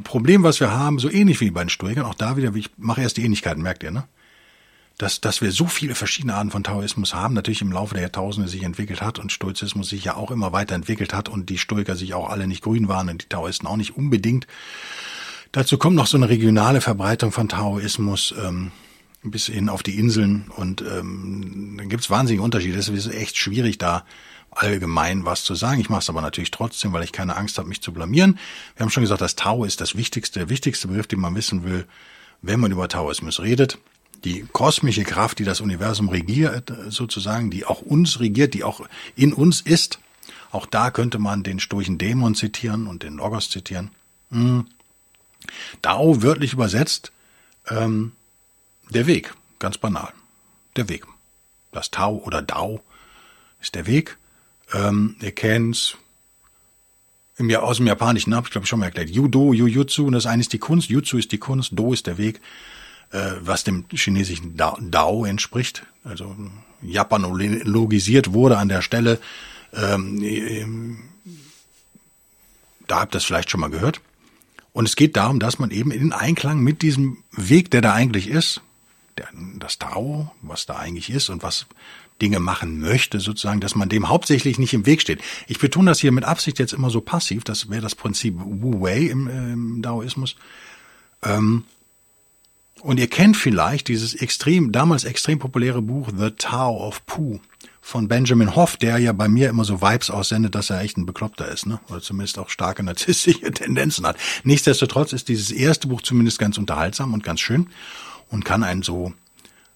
Problem, 0.04 0.44
was 0.44 0.60
wir 0.60 0.72
haben, 0.72 1.00
so 1.00 1.10
ähnlich 1.10 1.42
wie 1.42 1.52
bei 1.52 1.64
den 1.64 1.70
Stoikern, 1.70 2.06
auch 2.06 2.14
da 2.14 2.38
wieder, 2.38 2.54
ich 2.56 2.70
mache 2.78 3.02
erst 3.02 3.18
die 3.18 3.24
Ähnlichkeiten, 3.24 3.64
merkt 3.64 3.84
ihr, 3.84 3.92
ne? 3.92 4.08
dass, 4.98 5.20
dass 5.20 5.42
wir 5.42 5.52
so 5.52 5.66
viele 5.66 5.96
verschiedene 5.96 6.36
Arten 6.36 6.52
von 6.52 6.64
Taoismus 6.64 7.14
haben, 7.14 7.34
natürlich 7.34 7.62
im 7.62 7.72
Laufe 7.72 7.96
der 7.96 8.04
Jahrtausende 8.04 8.48
sich 8.48 8.64
entwickelt 8.64 9.02
hat 9.02 9.20
und 9.20 9.32
Stoizismus 9.32 9.90
sich 9.90 10.06
ja 10.06 10.16
auch 10.16 10.32
immer 10.32 10.54
weiterentwickelt 10.54 11.14
hat 11.14 11.28
und 11.28 11.50
die 11.50 11.58
Stoiker 11.58 11.96
sich 11.96 12.14
auch 12.14 12.30
alle 12.30 12.48
nicht 12.48 12.64
grün 12.64 12.88
waren 12.88 13.10
und 13.10 13.24
die 13.24 13.30
Taoisten 13.30 13.68
auch 13.68 13.76
nicht 13.76 13.98
unbedingt. 13.98 14.48
Dazu 15.56 15.78
kommt 15.78 15.96
noch 15.96 16.08
so 16.08 16.18
eine 16.18 16.28
regionale 16.28 16.82
Verbreitung 16.82 17.32
von 17.32 17.48
Taoismus 17.48 18.36
ähm, 18.38 18.74
bis 19.24 19.46
hin 19.46 19.70
auf 19.70 19.84
die 19.84 19.98
Inseln 19.98 20.52
und 20.54 20.82
ähm, 20.82 21.76
dann 21.78 21.88
gibt's 21.88 22.10
wahnsinnige 22.10 22.44
Unterschiede. 22.44 22.78
Es 22.78 22.90
ist 22.90 23.08
echt 23.08 23.38
schwierig 23.38 23.78
da 23.78 24.04
allgemein 24.52 25.24
was 25.24 25.46
zu 25.46 25.56
sagen. 25.56 25.80
Ich 25.80 25.88
mache 25.90 26.02
es 26.02 26.10
aber 26.10 26.20
natürlich 26.20 26.52
trotzdem, 26.52 26.92
weil 26.92 27.06
ich 27.06 27.14
keine 27.14 27.38
Angst 27.38 27.58
habe, 27.58 27.70
mich 27.70 27.82
zu 27.82 27.94
blamieren. 27.94 28.38
Wir 28.76 28.84
haben 28.84 28.90
schon 28.90 29.04
gesagt, 29.04 29.22
das 29.22 29.38
Tao 29.38 29.64
ist 29.64 29.80
das 29.80 29.96
wichtigste, 29.96 30.40
der 30.40 30.50
wichtigste 30.50 30.90
Begriff, 30.90 31.08
den 31.08 31.22
man 31.22 31.36
wissen 31.36 31.64
will, 31.64 31.86
wenn 32.42 32.60
man 32.60 32.74
über 32.74 32.90
Taoismus 32.90 33.40
redet 33.40 33.78
die 34.26 34.46
kosmische 34.52 35.04
Kraft, 35.04 35.40
die 35.40 35.46
das 35.46 35.62
Universum 35.62 36.10
regiert, 36.10 36.74
sozusagen, 36.90 37.52
die 37.52 37.64
auch 37.64 37.82
uns 37.82 38.20
regiert, 38.20 38.56
die 38.56 38.64
auch 38.66 38.82
in 39.16 39.32
uns 39.32 39.62
ist. 39.62 40.00
Auch 40.52 40.66
da 40.66 40.92
könnte 40.92 41.20
man 41.20 41.44
den 41.44 41.60
sturchen 41.60 41.98
Dämon 41.98 42.36
zitieren 42.36 42.88
und 42.88 43.04
den 43.04 43.14
Logos 43.14 43.50
zitieren. 43.50 43.92
Hm. 44.32 44.66
Dao 45.82 46.22
wörtlich 46.22 46.54
übersetzt, 46.54 47.12
ähm, 47.70 48.14
der 48.90 49.08
Weg, 49.08 49.34
ganz 49.60 49.78
banal. 49.78 50.14
Der 50.76 50.90
Weg. 50.90 51.06
Das 51.72 51.92
Tao 51.92 52.22
oder 52.26 52.42
Dao 52.42 52.82
ist 53.62 53.76
der 53.76 53.88
Weg. 53.88 54.18
Ähm, 54.74 55.16
ihr 55.22 55.32
kennt's. 55.32 55.98
Im, 57.38 57.54
aus 57.56 57.78
dem 57.78 57.88
Japanischen 57.88 58.34
habe 58.34 58.48
ich 58.48 58.52
glaube 58.52 58.64
ich 58.64 58.70
schon 58.70 58.80
mal 58.80 58.86
erklärt. 58.86 59.10
Judo, 59.10 59.54
Jujutsu, 59.54 60.06
und 60.06 60.14
das 60.14 60.26
eine 60.26 60.42
ist 60.42 60.54
die 60.54 60.60
Kunst, 60.60 60.90
Jutsu 60.90 61.18
ist 61.18 61.32
die 61.32 61.38
Kunst, 61.38 61.72
Do 61.74 61.92
ist 61.92 62.08
der 62.08 62.18
Weg 62.18 62.40
äh, 63.12 63.32
was 63.40 63.64
dem 63.64 63.86
chinesischen 63.92 64.58
Dao 64.58 65.26
entspricht, 65.26 65.84
also 66.04 66.36
japanologisiert 66.82 68.34
wurde 68.34 68.58
an 68.58 68.70
der 68.70 68.82
Stelle. 68.82 69.20
Ähm, 69.74 70.22
ähm, 70.22 71.00
da 72.88 73.00
habt 73.00 73.14
ihr 73.14 73.18
das 73.18 73.26
vielleicht 73.26 73.50
schon 73.50 73.62
mal 73.62 73.70
gehört. 73.70 74.02
Und 74.76 74.90
es 74.90 74.98
geht 74.98 75.16
darum, 75.16 75.40
dass 75.40 75.58
man 75.58 75.72
eben 75.72 75.90
in 75.90 76.12
Einklang 76.12 76.60
mit 76.60 76.82
diesem 76.82 77.24
Weg, 77.32 77.72
der 77.72 77.80
da 77.80 77.94
eigentlich 77.94 78.28
ist, 78.28 78.60
der, 79.18 79.30
das 79.58 79.80
Tao, 79.80 80.34
was 80.42 80.66
da 80.66 80.76
eigentlich 80.76 81.10
ist 81.10 81.30
und 81.30 81.44
was 81.44 81.66
Dinge 82.22 82.42
machen 82.42 82.82
möchte, 82.82 83.22
sozusagen, 83.22 83.62
dass 83.62 83.76
man 83.76 83.88
dem 83.88 84.10
hauptsächlich 84.10 84.60
nicht 84.60 84.74
im 84.74 84.86
Weg 84.86 85.00
steht. 85.00 85.22
Ich 85.48 85.60
betone 85.60 85.90
das 85.90 86.02
hier 86.02 86.12
mit 86.12 86.26
Absicht 86.26 86.60
jetzt 86.60 86.74
immer 86.74 86.90
so 86.90 87.00
passiv, 87.00 87.46
das 87.46 87.70
wäre 87.70 87.84
das 87.84 87.96
Prinzip 87.96 88.36
Wu 88.38 88.82
Wei 88.82 88.98
im, 89.04 89.30
äh, 89.30 89.54
im 89.54 89.82
Daoismus. 89.82 90.36
Ähm, 91.24 91.64
und 92.82 93.00
ihr 93.00 93.08
kennt 93.08 93.38
vielleicht 93.38 93.88
dieses 93.88 94.14
extrem, 94.14 94.74
damals 94.74 95.06
extrem 95.06 95.40
populäre 95.40 95.82
Buch 95.82 96.10
The 96.14 96.32
Tao 96.32 96.86
of 96.86 97.06
Pooh 97.06 97.40
von 97.86 98.08
Benjamin 98.08 98.56
Hoff, 98.56 98.78
der 98.78 98.98
ja 98.98 99.14
bei 99.14 99.28
mir 99.28 99.48
immer 99.48 99.64
so 99.64 99.80
Vibes 99.80 100.10
aussendet, 100.10 100.56
dass 100.56 100.72
er 100.72 100.82
echt 100.82 100.98
ein 100.98 101.06
Bekloppter 101.06 101.48
ist, 101.48 101.68
ne? 101.68 101.80
Oder 101.88 102.02
zumindest 102.02 102.40
auch 102.40 102.50
starke 102.50 102.82
narzisstische 102.82 103.52
Tendenzen 103.54 104.08
hat. 104.08 104.18
Nichtsdestotrotz 104.44 105.14
ist 105.14 105.30
dieses 105.30 105.52
erste 105.52 105.88
Buch 105.88 106.02
zumindest 106.02 106.40
ganz 106.40 106.58
unterhaltsam 106.58 107.14
und 107.14 107.24
ganz 107.24 107.42
schön 107.42 107.70
und 108.32 108.44
kann 108.44 108.64
einen 108.64 108.82
so 108.82 109.14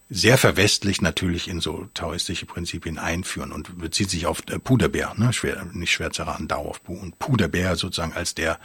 sehr 0.09 0.39
verwestlich 0.39 1.03
natürlich 1.03 1.47
in 1.47 1.61
so 1.61 1.87
taoistische 1.93 2.47
Prinzipien 2.47 2.97
einführen 2.97 3.51
und 3.51 3.77
bezieht 3.77 4.09
sich 4.09 4.25
auf 4.25 4.41
äh, 4.49 4.57
Puderbär, 4.57 5.13
ne? 5.15 5.31
Schwer, 5.31 5.67
nicht 5.73 6.01
Dao 6.47 6.67
of 6.67 6.83
Pooh 6.83 6.97
und 6.97 7.19
Puderbär 7.19 7.75
sozusagen 7.75 8.13
als 8.13 8.33
der 8.33 8.59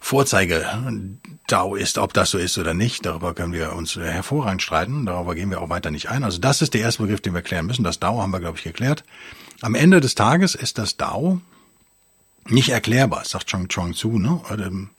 Vorzeige-DAO 0.00 1.76
ist, 1.76 1.98
ob 1.98 2.14
das 2.14 2.30
so 2.30 2.38
ist 2.38 2.56
oder 2.58 2.72
nicht. 2.74 3.04
Darüber 3.04 3.34
können 3.34 3.52
wir 3.52 3.74
uns 3.74 3.96
hervorragend 3.96 4.62
streiten. 4.62 5.04
Darüber 5.06 5.34
gehen 5.34 5.50
wir 5.50 5.60
auch 5.60 5.68
weiter 5.68 5.90
nicht 5.90 6.08
ein. 6.08 6.24
Also 6.24 6.38
das 6.38 6.62
ist 6.62 6.74
der 6.74 6.80
erste 6.80 7.02
Begriff, 7.02 7.20
den 7.20 7.34
wir 7.34 7.42
klären 7.42 7.66
müssen. 7.66 7.84
Das 7.84 8.00
DAO 8.00 8.20
haben 8.20 8.30
wir, 8.30 8.40
glaube 8.40 8.58
ich, 8.58 8.64
geklärt. 8.64 9.04
Am 9.60 9.74
Ende 9.74 10.00
des 10.00 10.14
Tages 10.14 10.54
ist 10.54 10.78
das 10.78 10.96
DAO 10.96 11.40
nicht 12.46 12.70
erklärbar, 12.70 13.24
sagt 13.24 13.50
Chong 13.50 13.68
Chong 13.68 13.94
Zu. 13.94 14.18
Ne? 14.18 14.40
Ähm, 14.50 14.90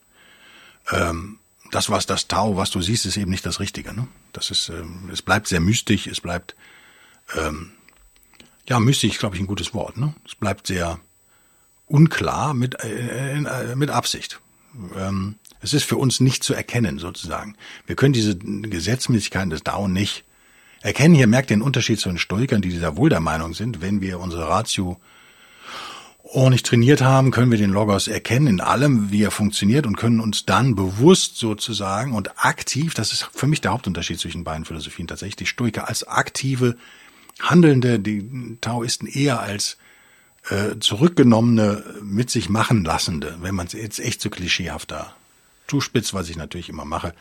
ähm, 0.91 1.39
das, 1.71 1.89
was 1.89 2.05
das 2.05 2.27
Tao, 2.27 2.55
was 2.55 2.69
du 2.69 2.81
siehst, 2.81 3.05
ist 3.05 3.17
eben 3.17 3.31
nicht 3.31 3.45
das 3.45 3.59
Richtige. 3.59 3.93
Ne? 3.93 4.07
Das 4.33 4.51
ist, 4.51 4.69
ähm, 4.69 5.09
es 5.11 5.23
bleibt 5.23 5.47
sehr 5.47 5.61
mystisch, 5.61 6.05
es 6.05 6.21
bleibt, 6.21 6.55
ähm, 7.35 7.71
ja, 8.69 8.79
mystisch, 8.79 9.17
glaube 9.17 9.35
ich, 9.35 9.41
ein 9.41 9.47
gutes 9.47 9.73
Wort. 9.73 9.97
Ne? 9.97 10.13
Es 10.27 10.35
bleibt 10.35 10.67
sehr 10.67 10.99
unklar 11.87 12.53
mit, 12.53 12.81
äh, 12.83 13.33
äh, 13.37 13.75
mit 13.75 13.89
Absicht 13.89 14.39
ähm, 14.95 15.35
es 15.61 15.73
ist 15.73 15.83
für 15.83 15.97
uns 15.97 16.19
nicht 16.19 16.43
zu 16.43 16.53
erkennen, 16.53 16.99
sozusagen. 16.99 17.55
Wir 17.85 17.95
können 17.95 18.13
diese 18.13 18.35
Gesetzmäßigkeiten 18.35 19.49
des 19.49 19.63
DAO 19.63 19.87
nicht 19.87 20.23
erkennen. 20.81 21.15
Hier 21.15 21.27
merkt 21.27 21.49
den 21.49 21.61
Unterschied 21.61 21.99
zu 21.99 22.09
den 22.09 22.17
Stoikern, 22.17 22.61
die 22.61 22.69
dieser 22.69 22.97
wohl 22.97 23.09
der 23.09 23.19
Meinung 23.19 23.53
sind, 23.53 23.81
wenn 23.81 24.01
wir 24.01 24.19
unsere 24.19 24.47
Ratio 24.47 24.99
ordentlich 26.23 26.63
trainiert 26.63 27.01
haben, 27.01 27.31
können 27.31 27.51
wir 27.51 27.57
den 27.57 27.71
Logos 27.71 28.07
erkennen 28.07 28.47
in 28.47 28.61
allem, 28.61 29.11
wie 29.11 29.23
er 29.23 29.31
funktioniert 29.31 29.85
und 29.85 29.97
können 29.97 30.19
uns 30.19 30.45
dann 30.45 30.75
bewusst 30.75 31.37
sozusagen 31.37 32.13
und 32.13 32.45
aktiv, 32.45 32.93
das 32.93 33.11
ist 33.11 33.29
für 33.33 33.47
mich 33.47 33.61
der 33.61 33.71
Hauptunterschied 33.71 34.19
zwischen 34.19 34.43
beiden 34.43 34.65
Philosophien 34.65 35.07
tatsächlich, 35.07 35.35
die 35.35 35.45
Stoiker 35.45 35.89
als 35.89 36.07
aktive 36.07 36.77
Handelnde, 37.41 37.99
die 37.99 38.57
Taoisten 38.61 39.07
eher 39.07 39.41
als 39.41 39.77
äh, 40.49 40.79
zurückgenommene, 40.79 41.83
mit 42.01 42.29
sich 42.29 42.49
machen 42.49 42.83
lassende, 42.83 43.37
wenn 43.41 43.55
man 43.55 43.67
es 43.67 43.73
jetzt 43.73 43.99
echt 43.99 44.21
so 44.21 44.29
klischeehafter 44.29 45.15
zuspitzt, 45.67 46.13
was 46.13 46.29
ich 46.29 46.35
natürlich 46.35 46.69
immer 46.69 46.85
mache. 46.85 47.13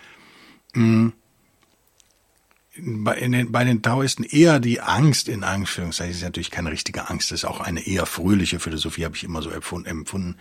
Mh, 0.75 1.13
hm, 2.75 3.05
bei, 3.05 3.21
den, 3.21 3.53
bei 3.53 3.65
den 3.65 3.83
Taoisten 3.83 4.25
eher 4.25 4.61
die 4.61 4.81
Angst 4.81 5.29
in 5.29 5.45
Anführungszeichen, 5.45 6.15
ist 6.15 6.23
natürlich 6.23 6.51
keine 6.51 6.71
richtige 6.71 7.11
Angst, 7.11 7.31
das 7.31 7.41
ist 7.41 7.45
auch 7.45 7.61
eine 7.61 7.87
eher 7.87 8.07
fröhliche 8.07 8.61
Philosophie, 8.61 9.05
habe 9.05 9.17
ich 9.17 9.25
immer 9.25 9.43
so 9.43 9.51
empfunden, 9.51 10.37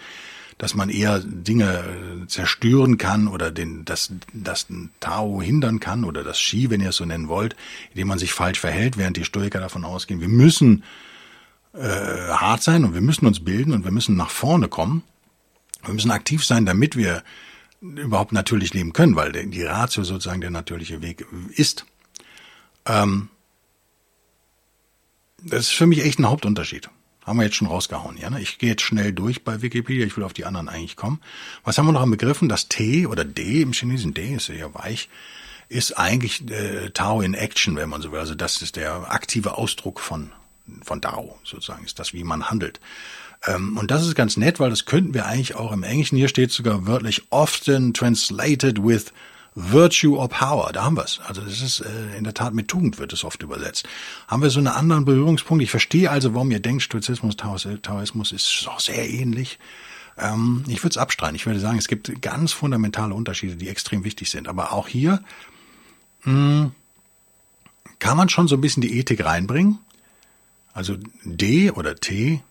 dass 0.57 0.75
man 0.75 0.89
eher 0.89 1.19
Dinge 1.19 1.83
äh, 2.23 2.27
zerstören 2.27 2.97
kann 2.97 3.27
oder 3.27 3.49
den, 3.49 3.85
das, 3.85 4.11
das 4.33 4.67
Tao 4.99 5.41
hindern 5.41 5.79
kann 5.79 6.03
oder 6.03 6.23
das 6.23 6.39
Shi, 6.39 6.69
wenn 6.69 6.81
ihr 6.81 6.89
es 6.89 6.97
so 6.97 7.05
nennen 7.05 7.29
wollt, 7.29 7.55
indem 7.91 8.09
man 8.09 8.19
sich 8.19 8.33
falsch 8.33 8.59
verhält, 8.59 8.97
während 8.97 9.17
die 9.17 9.23
Stoiker 9.23 9.59
davon 9.59 9.85
ausgehen, 9.85 10.21
wir 10.21 10.27
müssen 10.27 10.83
äh, 11.79 12.29
hart 12.29 12.61
sein 12.61 12.83
und 12.83 12.93
wir 12.93 13.01
müssen 13.01 13.25
uns 13.25 13.43
bilden 13.43 13.73
und 13.73 13.85
wir 13.85 13.91
müssen 13.91 14.15
nach 14.15 14.29
vorne 14.29 14.67
kommen. 14.67 15.03
Wir 15.85 15.93
müssen 15.93 16.11
aktiv 16.11 16.43
sein, 16.45 16.65
damit 16.65 16.97
wir 16.97 17.23
überhaupt 17.81 18.33
natürlich 18.33 18.73
leben 18.73 18.91
können, 18.91 19.15
weil 19.15 19.31
die 19.31 19.63
Ratio 19.63 20.03
sozusagen 20.03 20.41
der 20.41 20.49
natürliche 20.49 21.01
Weg 21.01 21.25
ist. 21.55 21.85
Ähm, 22.85 23.29
das 25.41 25.67
ist 25.67 25.71
für 25.71 25.87
mich 25.87 26.03
echt 26.03 26.19
ein 26.19 26.27
Hauptunterschied. 26.27 26.89
Haben 27.25 27.37
wir 27.39 27.45
jetzt 27.45 27.55
schon 27.55 27.67
rausgehauen, 27.67 28.17
ja. 28.17 28.29
Ne? 28.29 28.41
Ich 28.41 28.57
gehe 28.57 28.71
jetzt 28.71 28.81
schnell 28.81 29.13
durch 29.13 29.43
bei 29.43 29.61
Wikipedia, 29.61 30.05
ich 30.05 30.17
will 30.17 30.23
auf 30.25 30.33
die 30.33 30.45
anderen 30.45 30.67
eigentlich 30.67 30.97
kommen. 30.97 31.21
Was 31.63 31.77
haben 31.77 31.85
wir 31.85 31.93
noch 31.93 32.01
an 32.01 32.11
Begriffen? 32.11 32.49
Das 32.49 32.67
T 32.67 33.07
oder 33.07 33.23
D 33.23 33.61
im 33.61 33.71
Chinesen, 33.71 34.13
D 34.13 34.33
ist 34.33 34.49
ja 34.49 34.73
weich, 34.73 35.07
ist 35.69 35.97
eigentlich 35.97 36.49
äh, 36.49 36.89
Tao 36.89 37.21
in 37.21 37.35
Action, 37.35 37.77
wenn 37.77 37.87
man 37.87 38.01
so 38.01 38.11
will. 38.11 38.19
Also 38.19 38.35
das 38.35 38.61
ist 38.61 38.75
der 38.75 39.13
aktive 39.13 39.57
Ausdruck 39.57 40.01
von 40.01 40.33
von 40.83 41.01
Dao 41.01 41.37
sozusagen, 41.43 41.85
ist 41.85 41.99
das, 41.99 42.13
wie 42.13 42.23
man 42.23 42.49
handelt. 42.49 42.79
Ähm, 43.45 43.77
und 43.77 43.91
das 43.91 44.05
ist 44.05 44.15
ganz 44.15 44.37
nett, 44.37 44.59
weil 44.59 44.69
das 44.69 44.85
könnten 44.85 45.13
wir 45.13 45.25
eigentlich 45.25 45.55
auch 45.55 45.71
im 45.71 45.83
Englischen, 45.83 46.17
hier 46.17 46.27
steht 46.27 46.51
sogar 46.51 46.87
wörtlich 46.87 47.23
often 47.29 47.93
translated 47.93 48.83
with 48.83 49.13
Virtue 49.55 50.17
or 50.17 50.29
Power, 50.29 50.71
da 50.71 50.83
haben 50.83 50.95
wir 50.95 51.03
es. 51.03 51.19
Also 51.25 51.41
das 51.41 51.61
ist 51.61 51.81
äh, 51.81 52.17
in 52.17 52.23
der 52.23 52.33
Tat 52.33 52.53
mit 52.53 52.67
Tugend 52.67 52.97
wird 52.97 53.13
es 53.13 53.23
oft 53.23 53.41
übersetzt. 53.41 53.87
Haben 54.27 54.41
wir 54.41 54.49
so 54.49 54.59
einen 54.59 54.67
anderen 54.67 55.05
Berührungspunkt. 55.05 55.63
Ich 55.63 55.71
verstehe 55.71 56.11
also, 56.11 56.33
warum 56.33 56.51
ihr 56.51 56.59
denkt, 56.59 56.83
Stoizismus, 56.83 57.35
Taoismus 57.35 58.31
ist 58.31 58.67
auch 58.69 58.79
sehr 58.79 59.09
ähnlich. 59.09 59.59
Ähm, 60.17 60.63
ich 60.67 60.83
würde 60.83 60.91
es 60.91 60.97
abstreiten. 60.97 61.35
Ich 61.35 61.45
würde 61.45 61.59
sagen, 61.59 61.77
es 61.77 61.87
gibt 61.87 62.21
ganz 62.21 62.53
fundamentale 62.53 63.13
Unterschiede, 63.13 63.55
die 63.55 63.69
extrem 63.69 64.03
wichtig 64.03 64.29
sind. 64.29 64.47
Aber 64.47 64.71
auch 64.71 64.87
hier 64.87 65.23
hm, 66.21 66.71
kann 67.99 68.17
man 68.17 68.29
schon 68.29 68.47
so 68.47 68.55
ein 68.55 68.61
bisschen 68.61 68.81
die 68.81 68.97
Ethik 68.97 69.23
reinbringen. 69.25 69.79
Also 70.79 70.95
D 71.25 71.71
oder 71.71 71.97
T 71.97 72.41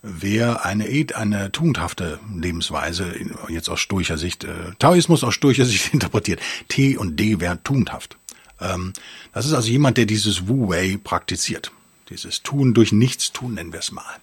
wäre 0.00 0.64
eine, 0.64 0.86
eine 1.14 1.52
tugendhafte 1.52 2.18
Lebensweise, 2.34 3.14
jetzt 3.50 3.68
aus 3.68 3.80
stoischer 3.80 4.16
Sicht, 4.16 4.44
äh, 4.44 4.72
Taoismus 4.78 5.22
aus 5.24 5.34
stoischer 5.34 5.66
Sicht 5.66 5.92
interpretiert. 5.92 6.40
T 6.68 6.96
und 6.96 7.20
D 7.20 7.38
wären 7.38 7.62
tugendhaft. 7.62 8.16
Ähm, 8.62 8.94
das 9.34 9.44
ist 9.44 9.52
also 9.52 9.68
jemand, 9.68 9.98
der 9.98 10.06
dieses 10.06 10.48
Wu-Wei 10.48 10.98
praktiziert. 11.04 11.70
Dieses 12.08 12.42
Tun 12.42 12.72
durch 12.72 12.92
Nichtstun, 12.92 13.52
nennen 13.52 13.74
wir 13.74 13.80
es 13.80 13.92
mal. 13.92 14.16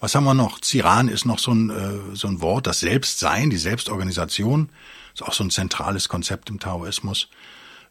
Was 0.00 0.14
haben 0.14 0.24
wir 0.24 0.32
noch? 0.32 0.58
Ziran 0.58 1.08
ist 1.08 1.26
noch 1.26 1.40
so 1.40 1.52
ein, 1.52 1.68
äh, 1.68 2.16
so 2.16 2.26
ein 2.26 2.40
Wort, 2.40 2.66
das 2.66 2.80
Selbstsein, 2.80 3.50
die 3.50 3.58
Selbstorganisation. 3.58 4.70
Ist 5.12 5.22
auch 5.22 5.34
so 5.34 5.44
ein 5.44 5.50
zentrales 5.50 6.08
Konzept 6.08 6.48
im 6.48 6.58
Taoismus 6.58 7.28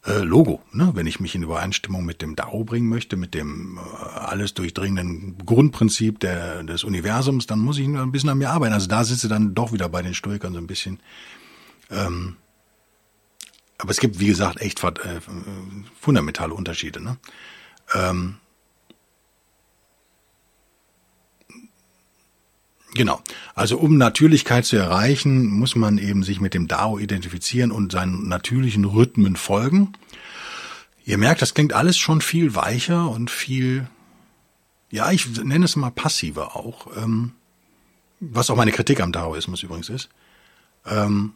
äh, 0.05 0.19
Logo. 0.19 0.61
Ne? 0.71 0.91
Wenn 0.93 1.07
ich 1.07 1.19
mich 1.19 1.35
in 1.35 1.43
Übereinstimmung 1.43 2.05
mit 2.05 2.21
dem 2.21 2.35
Dao 2.35 2.63
bringen 2.63 2.89
möchte, 2.89 3.17
mit 3.17 3.33
dem 3.33 3.77
äh, 3.77 4.19
alles 4.19 4.53
durchdringenden 4.53 5.37
Grundprinzip 5.45 6.19
der, 6.19 6.63
des 6.63 6.83
Universums, 6.83 7.47
dann 7.47 7.59
muss 7.59 7.77
ich 7.77 7.87
ein 7.87 8.11
bisschen 8.11 8.29
an 8.29 8.37
mir 8.37 8.49
arbeiten. 8.49 8.73
Also 8.73 8.87
da 8.87 9.03
sitze 9.03 9.27
dann 9.27 9.53
doch 9.53 9.73
wieder 9.73 9.89
bei 9.89 10.01
den 10.01 10.13
Stoikern 10.13 10.53
so 10.53 10.59
ein 10.59 10.67
bisschen 10.67 10.99
ähm, 11.91 12.37
aber 13.81 13.91
es 13.91 13.99
gibt, 13.99 14.19
wie 14.19 14.27
gesagt, 14.27 14.61
echt 14.61 14.83
äh, 14.83 15.19
fundamentale 15.99 16.53
Unterschiede. 16.53 17.01
Ne? 17.01 17.17
Ähm, 17.95 18.37
Genau. 22.93 23.21
Also 23.55 23.77
um 23.77 23.97
Natürlichkeit 23.97 24.65
zu 24.65 24.75
erreichen, 24.75 25.45
muss 25.45 25.75
man 25.75 25.97
eben 25.97 26.23
sich 26.23 26.41
mit 26.41 26.53
dem 26.53 26.67
Dao 26.67 26.99
identifizieren 26.99 27.71
und 27.71 27.91
seinen 27.91 28.27
natürlichen 28.27 28.85
Rhythmen 28.85 29.35
folgen. 29.35 29.93
Ihr 31.05 31.17
merkt, 31.17 31.41
das 31.41 31.53
klingt 31.53 31.73
alles 31.73 31.97
schon 31.97 32.21
viel 32.21 32.53
weicher 32.53 33.09
und 33.09 33.31
viel, 33.31 33.87
ja, 34.91 35.11
ich 35.11 35.27
nenne 35.41 35.65
es 35.65 35.75
mal 35.75 35.89
passiver 35.89 36.55
auch, 36.55 36.87
ähm, 36.97 37.31
was 38.19 38.49
auch 38.49 38.55
meine 38.55 38.71
Kritik 38.71 38.99
am 38.99 39.11
Daoismus 39.11 39.63
übrigens 39.63 39.89
ist. 39.89 40.09
Ähm, 40.85 41.33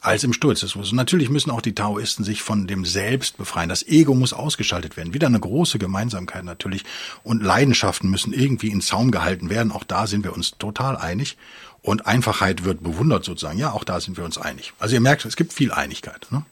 als 0.00 0.24
im 0.24 0.32
Stoizismus. 0.32 0.90
Und 0.90 0.96
natürlich 0.96 1.30
müssen 1.30 1.50
auch 1.50 1.60
die 1.60 1.74
Taoisten 1.74 2.24
sich 2.24 2.42
von 2.42 2.66
dem 2.66 2.84
Selbst 2.84 3.38
befreien. 3.38 3.68
Das 3.68 3.86
Ego 3.86 4.14
muss 4.14 4.32
ausgeschaltet 4.32 4.96
werden. 4.96 5.14
Wieder 5.14 5.26
eine 5.26 5.40
große 5.40 5.78
Gemeinsamkeit 5.78 6.44
natürlich. 6.44 6.84
Und 7.22 7.42
Leidenschaften 7.42 8.10
müssen 8.10 8.32
irgendwie 8.32 8.68
in 8.68 8.80
Zaum 8.80 9.10
gehalten 9.10 9.50
werden. 9.50 9.72
Auch 9.72 9.84
da 9.84 10.06
sind 10.06 10.24
wir 10.24 10.32
uns 10.32 10.58
total 10.58 10.96
einig. 10.96 11.36
Und 11.82 12.06
Einfachheit 12.06 12.64
wird 12.64 12.82
bewundert 12.82 13.24
sozusagen. 13.24 13.58
Ja, 13.58 13.72
auch 13.72 13.84
da 13.84 14.00
sind 14.00 14.16
wir 14.16 14.24
uns 14.24 14.38
einig. 14.38 14.72
Also 14.78 14.94
ihr 14.94 15.00
merkt, 15.00 15.24
es 15.24 15.36
gibt 15.36 15.52
viel 15.52 15.72
Einigkeit. 15.72 16.26
Ne? 16.30 16.44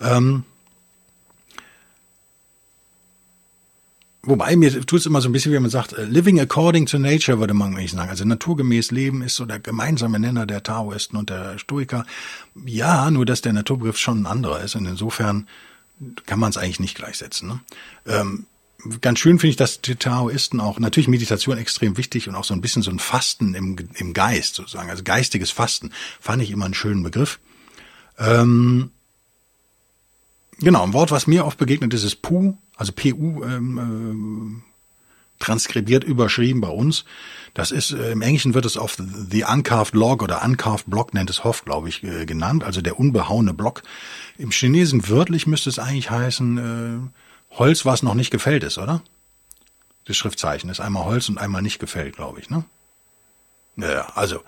Ähm, 0.00 0.44
Wobei 4.22 4.54
mir 4.54 4.84
tut 4.84 5.00
es 5.00 5.06
immer 5.06 5.22
so 5.22 5.30
ein 5.30 5.32
bisschen, 5.32 5.52
wie 5.52 5.58
man 5.58 5.70
sagt, 5.70 5.94
äh, 5.94 6.04
living 6.04 6.40
according 6.40 6.84
to 6.84 6.98
nature, 6.98 7.38
würde 7.40 7.54
man 7.54 7.74
eigentlich 7.74 7.92
sagen. 7.92 8.10
Also 8.10 8.24
naturgemäß 8.24 8.90
Leben 8.90 9.22
ist 9.22 9.36
so 9.36 9.46
der 9.46 9.60
gemeinsame 9.60 10.18
Nenner 10.18 10.44
der 10.44 10.62
Taoisten 10.62 11.16
und 11.16 11.30
der 11.30 11.58
Stoiker. 11.58 12.04
Ja, 12.66 13.10
nur 13.10 13.24
dass 13.24 13.40
der 13.40 13.54
Naturbegriff 13.54 13.96
schon 13.96 14.22
ein 14.22 14.26
anderer 14.26 14.60
ist 14.60 14.74
und 14.74 14.84
insofern 14.84 15.48
kann 16.26 16.38
man 16.38 16.50
es 16.50 16.58
eigentlich 16.58 16.80
nicht 16.80 16.96
gleichsetzen. 16.96 17.48
Ne? 17.48 17.60
Ähm, 18.06 18.46
ganz 19.00 19.18
schön 19.18 19.38
finde 19.38 19.50
ich, 19.50 19.56
dass 19.56 19.80
die 19.80 19.96
Taoisten 19.96 20.60
auch, 20.60 20.78
natürlich 20.78 21.08
Meditation 21.08 21.56
extrem 21.58 21.96
wichtig 21.96 22.28
und 22.28 22.34
auch 22.34 22.44
so 22.44 22.54
ein 22.54 22.60
bisschen 22.60 22.82
so 22.82 22.90
ein 22.90 22.98
Fasten 22.98 23.54
im, 23.54 23.76
im 23.94 24.12
Geist 24.12 24.54
sozusagen, 24.54 24.90
also 24.90 25.02
geistiges 25.02 25.50
Fasten, 25.50 25.92
fand 26.20 26.42
ich 26.42 26.50
immer 26.50 26.66
einen 26.66 26.74
schönen 26.74 27.02
Begriff. 27.02 27.38
Ähm, 28.18 28.90
genau, 30.58 30.82
ein 30.82 30.92
Wort, 30.92 31.10
was 31.10 31.26
mir 31.26 31.46
oft 31.46 31.58
begegnet, 31.58 31.94
ist 31.94 32.04
es 32.04 32.16
Pu, 32.16 32.54
also 32.80 32.92
PU 32.92 33.44
ähm, 33.44 34.62
äh, 35.38 35.44
transkribiert, 35.44 36.02
überschrieben 36.02 36.62
bei 36.62 36.70
uns. 36.70 37.04
Das 37.52 37.72
ist, 37.72 37.92
äh, 37.92 38.12
im 38.12 38.22
Englischen 38.22 38.54
wird 38.54 38.64
es 38.64 38.78
auf 38.78 38.96
the 38.96 39.44
uncarved 39.44 39.92
log 39.94 40.22
oder 40.22 40.42
uncarved 40.42 40.88
block 40.88 41.12
nennt 41.12 41.28
es 41.28 41.44
Hoff, 41.44 41.66
glaube 41.66 41.90
ich, 41.90 42.02
äh, 42.02 42.24
genannt, 42.24 42.64
also 42.64 42.80
der 42.80 42.98
unbehauene 42.98 43.52
Block. 43.52 43.82
Im 44.38 44.50
Chinesen 44.50 45.10
wörtlich 45.10 45.46
müsste 45.46 45.68
es 45.68 45.78
eigentlich 45.78 46.10
heißen, 46.10 47.10
äh, 47.52 47.56
Holz, 47.58 47.84
was 47.84 48.02
noch 48.02 48.14
nicht 48.14 48.30
gefällt 48.30 48.64
ist, 48.64 48.78
oder? 48.78 49.02
Das 50.06 50.16
Schriftzeichen 50.16 50.70
ist 50.70 50.80
einmal 50.80 51.04
Holz 51.04 51.28
und 51.28 51.36
einmal 51.36 51.60
nicht 51.60 51.80
gefällt, 51.80 52.16
glaube 52.16 52.40
ich, 52.40 52.48
ne? 52.48 52.64
Ja, 53.76 54.10
also 54.14 54.40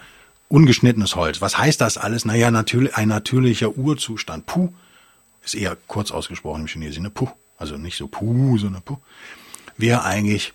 ungeschnittenes 0.49 1.17
Holz. 1.17 1.43
Was 1.43 1.59
heißt 1.59 1.83
das 1.83 1.99
alles? 1.99 2.25
Naja, 2.25 2.51
natürlich, 2.51 2.97
ein 2.97 3.09
natürlicher 3.09 3.77
Urzustand. 3.77 4.47
Puh, 4.47 4.73
ist 5.45 5.55
eher 5.55 5.77
kurz 5.87 6.11
ausgesprochen 6.11 6.63
im 6.63 6.67
Chinesischen, 6.67 7.03
ne? 7.03 7.11
Puh 7.11 7.29
also 7.63 7.77
nicht 7.77 7.97
so 7.97 8.09
puh, 8.09 8.59
sondern 8.59 8.83
puh, 8.83 8.99
wäre 9.77 10.03
eigentlich 10.05 10.53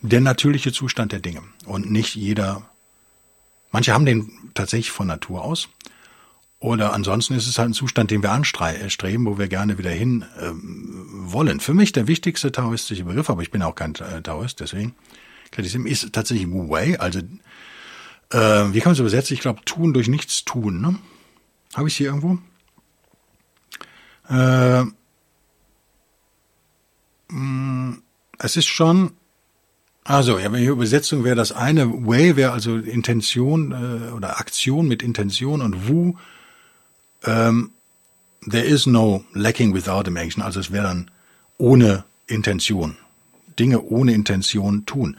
der 0.00 0.20
natürliche 0.20 0.72
Zustand 0.72 1.10
der 1.10 1.18
Dinge 1.18 1.42
und 1.66 1.90
nicht 1.90 2.14
jeder. 2.14 2.62
Manche 3.72 3.92
haben 3.92 4.06
den 4.06 4.30
tatsächlich 4.54 4.92
von 4.92 5.08
Natur 5.08 5.42
aus. 5.42 5.68
Oder 6.60 6.92
ansonsten 6.92 7.34
ist 7.34 7.48
es 7.48 7.58
halt 7.58 7.70
ein 7.70 7.74
Zustand, 7.74 8.12
den 8.12 8.22
wir 8.22 8.30
anstreben, 8.30 9.26
wo 9.26 9.36
wir 9.36 9.48
gerne 9.48 9.78
wieder 9.78 9.90
hin 9.90 10.24
ähm, 10.40 11.08
wollen. 11.10 11.58
Für 11.58 11.74
mich 11.74 11.90
der 11.90 12.06
wichtigste 12.06 12.52
taoistische 12.52 13.02
Begriff, 13.02 13.30
aber 13.30 13.42
ich 13.42 13.50
bin 13.50 13.62
auch 13.62 13.74
kein 13.74 13.96
äh, 13.96 14.22
Taoist, 14.22 14.60
deswegen 14.60 14.94
ist 15.86 16.12
tatsächlich 16.12 16.48
Wu 16.48 16.70
Wei. 16.70 17.00
Also 17.00 17.18
äh, 17.18 18.72
wie 18.72 18.78
kann 18.78 18.90
man 18.90 18.92
es 18.92 19.00
übersetzen? 19.00 19.34
Ich 19.34 19.40
glaube, 19.40 19.64
tun 19.64 19.92
durch 19.92 20.06
nichts 20.06 20.44
tun. 20.44 20.80
Ne? 20.80 20.98
Habe 21.74 21.88
ich 21.88 21.96
hier 21.96 22.06
irgendwo? 22.06 22.38
Äh, 24.28 24.84
es 28.38 28.56
ist 28.56 28.66
schon, 28.66 29.12
also 30.04 30.38
ja, 30.38 30.52
wenn 30.52 30.64
Übersetzung 30.64 31.24
wäre 31.24 31.36
das 31.36 31.52
eine, 31.52 32.06
Way 32.06 32.36
wäre 32.36 32.52
also 32.52 32.76
Intention 32.76 33.72
äh, 33.72 34.10
oder 34.12 34.38
Aktion 34.38 34.88
mit 34.88 35.02
Intention 35.02 35.62
und 35.62 35.88
Wu, 35.88 36.14
ähm, 37.24 37.70
there 38.48 38.64
is 38.64 38.86
no 38.86 39.24
lacking 39.32 39.74
without 39.74 40.08
im 40.08 40.16
Englischen, 40.16 40.42
also 40.42 40.60
es 40.60 40.72
wäre 40.72 40.84
dann 40.84 41.10
ohne 41.58 42.04
Intention, 42.26 42.96
Dinge 43.58 43.82
ohne 43.82 44.12
Intention 44.12 44.86
tun. 44.86 45.16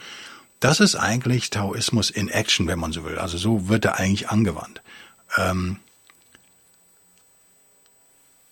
Das 0.59 0.79
ist 0.79 0.95
eigentlich 0.95 1.49
Taoismus 1.49 2.09
in 2.09 2.29
Action, 2.29 2.67
wenn 2.67 2.79
man 2.79 2.93
so 2.93 3.03
will. 3.03 3.17
Also 3.17 3.37
so 3.37 3.67
wird 3.67 3.85
er 3.85 3.99
eigentlich 3.99 4.29
angewandt. 4.29 4.81
Ähm, 5.37 5.77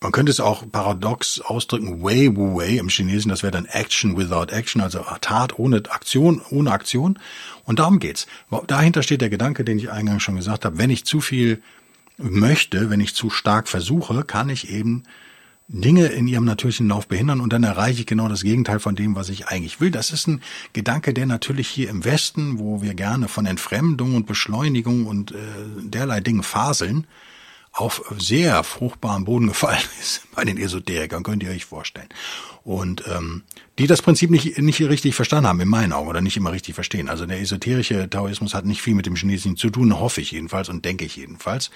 man 0.02 0.12
könnte 0.12 0.30
es 0.30 0.40
auch 0.40 0.64
paradox 0.70 1.40
ausdrücken, 1.40 2.02
Wei 2.02 2.34
Wu 2.34 2.58
Wei 2.58 2.78
im 2.78 2.88
Chinesen, 2.88 3.28
das 3.28 3.42
wäre 3.42 3.52
dann 3.52 3.66
Action 3.66 4.16
without 4.16 4.52
Action, 4.52 4.80
also 4.80 5.04
Tat 5.20 5.58
ohne 5.58 5.82
Aktion, 5.88 6.42
ohne 6.50 6.72
Aktion. 6.72 7.18
Und 7.64 7.78
darum 7.78 8.00
geht's. 8.00 8.26
Dahinter 8.66 9.02
steht 9.02 9.20
der 9.20 9.30
Gedanke, 9.30 9.64
den 9.64 9.78
ich 9.78 9.90
eingangs 9.90 10.22
schon 10.22 10.36
gesagt 10.36 10.64
habe, 10.64 10.78
wenn 10.78 10.90
ich 10.90 11.04
zu 11.04 11.20
viel 11.20 11.62
möchte, 12.18 12.90
wenn 12.90 13.00
ich 13.00 13.14
zu 13.14 13.30
stark 13.30 13.68
versuche, 13.68 14.24
kann 14.24 14.48
ich 14.48 14.70
eben 14.70 15.04
Dinge 15.68 16.06
in 16.06 16.26
ihrem 16.26 16.44
natürlichen 16.44 16.88
Lauf 16.88 17.06
behindern 17.06 17.40
und 17.40 17.52
dann 17.52 17.62
erreiche 17.62 18.00
ich 18.00 18.06
genau 18.06 18.28
das 18.28 18.42
Gegenteil 18.42 18.80
von 18.80 18.94
dem, 18.94 19.14
was 19.14 19.28
ich 19.28 19.46
eigentlich 19.46 19.80
will. 19.80 19.90
Das 19.90 20.10
ist 20.10 20.26
ein 20.26 20.42
Gedanke, 20.72 21.14
der 21.14 21.26
natürlich 21.26 21.68
hier 21.68 21.88
im 21.88 22.04
Westen, 22.04 22.58
wo 22.58 22.82
wir 22.82 22.94
gerne 22.94 23.28
von 23.28 23.46
Entfremdung 23.46 24.14
und 24.16 24.26
Beschleunigung 24.26 25.06
und 25.06 25.32
äh, 25.32 25.36
derlei 25.80 26.20
Dinge 26.20 26.42
faseln, 26.42 27.06
auf 27.72 28.04
sehr 28.18 28.62
fruchtbaren 28.64 29.24
Boden 29.24 29.48
gefallen 29.48 29.82
ist 30.00 30.22
bei 30.34 30.44
den 30.44 30.58
Esoterikern, 30.58 31.22
könnt 31.22 31.42
ihr 31.42 31.50
euch 31.50 31.64
vorstellen. 31.64 32.08
Und 32.64 33.04
ähm, 33.06 33.42
die 33.78 33.86
das 33.86 34.02
Prinzip 34.02 34.30
nicht, 34.30 34.58
nicht 34.58 34.80
richtig 34.80 35.14
verstanden 35.14 35.48
haben, 35.48 35.60
in 35.60 35.68
meinen 35.68 35.92
Augen, 35.92 36.08
oder 36.08 36.20
nicht 36.20 36.36
immer 36.36 36.52
richtig 36.52 36.74
verstehen. 36.74 37.08
Also 37.08 37.26
der 37.26 37.40
esoterische 37.40 38.08
Taoismus 38.08 38.54
hat 38.54 38.66
nicht 38.66 38.82
viel 38.82 38.94
mit 38.94 39.06
dem 39.06 39.16
Chinesischen 39.16 39.56
zu 39.56 39.70
tun, 39.70 39.98
hoffe 39.98 40.20
ich 40.20 40.30
jedenfalls 40.30 40.68
und 40.68 40.84
denke 40.84 41.04
ich 41.04 41.16
jedenfalls. 41.16 41.70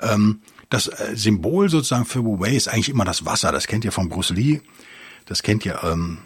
Ähm, 0.00 0.42
das 0.70 0.88
äh, 0.88 1.16
Symbol 1.16 1.70
sozusagen 1.70 2.04
für 2.04 2.24
Wu 2.24 2.40
Wei 2.40 2.54
ist 2.54 2.68
eigentlich 2.68 2.88
immer 2.88 3.04
das 3.04 3.24
Wasser. 3.24 3.52
Das 3.52 3.66
kennt 3.66 3.84
ihr 3.84 3.92
von 3.92 4.08
Bruce 4.08 4.30
Lee. 4.30 4.60
Das 5.26 5.42
kennt 5.42 5.64
ihr, 5.64 5.80
ähm, 5.82 6.18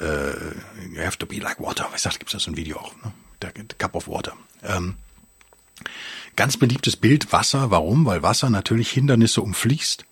äh, 0.00 0.30
you 0.94 1.02
have 1.04 1.18
to 1.18 1.26
be 1.26 1.36
like 1.36 1.60
water. 1.60 1.88
Ich 1.94 2.02
sag, 2.02 2.18
gibt's 2.18 2.32
das 2.32 2.44
so 2.44 2.50
ein 2.50 2.56
Video 2.56 2.78
auch, 2.78 2.94
ne? 3.04 3.12
The 3.42 3.48
Cup 3.76 3.94
of 3.94 4.08
Water. 4.08 4.32
Ähm, 4.62 4.94
Ganz 6.36 6.56
beliebtes 6.56 6.96
Bild 6.96 7.32
Wasser. 7.32 7.70
Warum? 7.70 8.04
Weil 8.04 8.22
Wasser 8.22 8.50
natürlich 8.50 8.90
Hindernisse 8.90 9.40
umfließt 9.40 10.04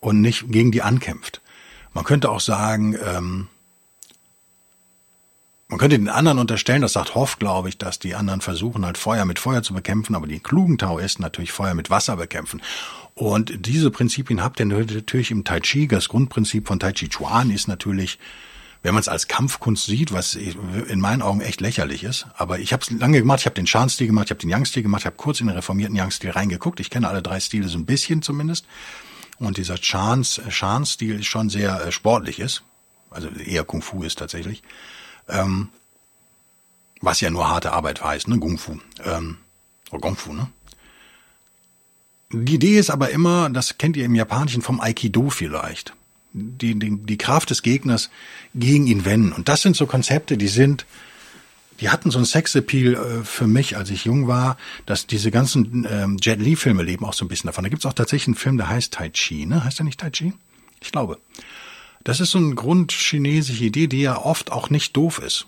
und 0.00 0.20
nicht 0.20 0.50
gegen 0.50 0.70
die 0.70 0.82
ankämpft. 0.82 1.40
Man 1.94 2.04
könnte 2.04 2.30
auch 2.30 2.40
sagen, 2.40 2.96
ähm, 3.02 3.48
man 5.68 5.78
könnte 5.78 5.98
den 5.98 6.08
anderen 6.08 6.38
unterstellen, 6.38 6.82
das 6.82 6.94
sagt 6.94 7.14
Hoff, 7.14 7.38
glaube 7.38 7.68
ich, 7.68 7.76
dass 7.76 7.98
die 7.98 8.14
anderen 8.14 8.40
versuchen 8.40 8.86
halt 8.86 8.96
Feuer 8.96 9.26
mit 9.26 9.38
Feuer 9.38 9.62
zu 9.62 9.74
bekämpfen, 9.74 10.14
aber 10.14 10.26
die 10.26 10.40
klugen 10.40 10.78
Taoisten 10.78 11.22
natürlich 11.22 11.52
Feuer 11.52 11.74
mit 11.74 11.90
Wasser 11.90 12.16
bekämpfen. 12.16 12.62
Und 13.14 13.66
diese 13.66 13.90
Prinzipien 13.90 14.42
habt 14.42 14.60
ihr 14.60 14.66
natürlich 14.66 15.30
im 15.30 15.44
Tai 15.44 15.60
Chi. 15.60 15.88
Das 15.88 16.08
Grundprinzip 16.08 16.68
von 16.68 16.78
Tai 16.78 16.92
Chi 16.92 17.08
Chuan 17.08 17.50
ist 17.50 17.68
natürlich 17.68 18.18
wenn 18.82 18.94
man 18.94 19.00
es 19.00 19.08
als 19.08 19.28
Kampfkunst 19.28 19.86
sieht, 19.86 20.12
was 20.12 20.34
in 20.34 21.00
meinen 21.00 21.22
Augen 21.22 21.40
echt 21.40 21.60
lächerlich 21.60 22.04
ist. 22.04 22.26
Aber 22.36 22.58
ich 22.58 22.72
habe 22.72 22.82
es 22.82 22.90
lange 22.90 23.18
gemacht. 23.18 23.40
Ich 23.40 23.46
habe 23.46 23.54
den 23.54 23.66
Shan-Stil 23.66 24.06
gemacht, 24.06 24.26
ich 24.26 24.30
habe 24.30 24.40
den 24.40 24.50
Yang-Stil 24.50 24.82
gemacht, 24.82 25.02
ich 25.02 25.06
habe 25.06 25.16
kurz 25.16 25.40
in 25.40 25.48
den 25.48 25.56
reformierten 25.56 25.96
Yang-Stil 25.96 26.30
reingeguckt. 26.30 26.78
Ich 26.80 26.90
kenne 26.90 27.08
alle 27.08 27.22
drei 27.22 27.40
Stile 27.40 27.68
so 27.68 27.78
ein 27.78 27.86
bisschen 27.86 28.22
zumindest. 28.22 28.66
Und 29.38 29.56
dieser 29.56 29.76
Shan-Stil 29.76 31.20
ist 31.20 31.26
schon 31.26 31.50
sehr 31.50 31.86
äh, 31.86 31.92
sportlich 31.92 32.38
ist. 32.38 32.62
Also 33.10 33.28
eher 33.28 33.64
Kung 33.64 33.82
Fu 33.82 34.02
ist 34.02 34.18
tatsächlich. 34.18 34.62
Ähm, 35.28 35.68
was 37.00 37.20
ja 37.20 37.30
nur 37.30 37.48
harte 37.48 37.72
Arbeit 37.72 38.02
heißt, 38.02 38.28
ne? 38.28 38.38
Kung 38.38 38.58
Fu. 38.58 38.78
Ähm, 39.04 39.38
oder 39.90 40.00
Gong 40.00 40.16
Fu, 40.16 40.32
ne? 40.32 40.48
Die 42.30 42.56
Idee 42.56 42.78
ist 42.78 42.90
aber 42.90 43.10
immer, 43.10 43.48
das 43.48 43.78
kennt 43.78 43.96
ihr 43.96 44.04
im 44.04 44.14
Japanischen 44.14 44.60
vom 44.60 44.80
Aikido 44.80 45.30
vielleicht 45.30 45.94
die, 46.38 46.78
die, 46.78 46.96
die 46.96 47.18
Kraft 47.18 47.50
des 47.50 47.62
Gegners 47.62 48.10
gegen 48.54 48.86
ihn 48.86 49.04
wenden. 49.04 49.32
Und 49.32 49.48
das 49.48 49.62
sind 49.62 49.76
so 49.76 49.86
Konzepte, 49.86 50.36
die 50.36 50.48
sind, 50.48 50.86
die 51.80 51.90
hatten 51.90 52.10
so 52.10 52.18
ein 52.18 52.24
Sexappeal 52.24 52.94
äh, 52.94 53.24
für 53.24 53.46
mich, 53.46 53.76
als 53.76 53.90
ich 53.90 54.04
jung 54.04 54.26
war, 54.28 54.56
dass 54.86 55.06
diese 55.06 55.30
ganzen 55.30 55.86
ähm, 55.90 56.16
Jet 56.20 56.40
Li-Filme 56.40 56.82
leben 56.82 57.04
auch 57.04 57.14
so 57.14 57.24
ein 57.24 57.28
bisschen 57.28 57.48
davon. 57.48 57.64
Da 57.64 57.70
gibt's 57.70 57.86
auch 57.86 57.92
tatsächlich 57.92 58.28
einen 58.28 58.36
Film, 58.36 58.56
der 58.56 58.68
heißt 58.68 58.94
Tai 58.94 59.10
Chi, 59.10 59.46
ne? 59.46 59.64
Heißt 59.64 59.78
der 59.78 59.84
nicht 59.84 60.00
Tai 60.00 60.10
Chi? 60.10 60.32
Ich 60.80 60.92
glaube. 60.92 61.18
Das 62.04 62.20
ist 62.20 62.30
so 62.30 62.38
eine 62.38 62.54
grundchinesische 62.54 63.64
Idee, 63.64 63.86
die 63.86 64.00
ja 64.00 64.16
oft 64.16 64.52
auch 64.52 64.70
nicht 64.70 64.96
doof 64.96 65.18
ist. 65.18 65.46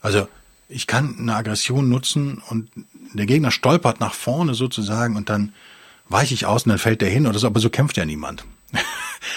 Also, 0.00 0.28
ich 0.68 0.86
kann 0.86 1.16
eine 1.18 1.34
Aggression 1.34 1.88
nutzen 1.88 2.42
und 2.48 2.70
der 3.12 3.26
Gegner 3.26 3.50
stolpert 3.50 4.00
nach 4.00 4.14
vorne 4.14 4.54
sozusagen 4.54 5.16
und 5.16 5.28
dann 5.28 5.52
weiche 6.08 6.34
ich 6.34 6.46
aus 6.46 6.64
und 6.64 6.70
dann 6.70 6.78
fällt 6.78 7.00
der 7.00 7.10
hin 7.10 7.26
oder 7.26 7.38
so, 7.38 7.46
aber 7.46 7.60
so 7.60 7.70
kämpft 7.70 7.96
ja 7.96 8.04
niemand. 8.04 8.44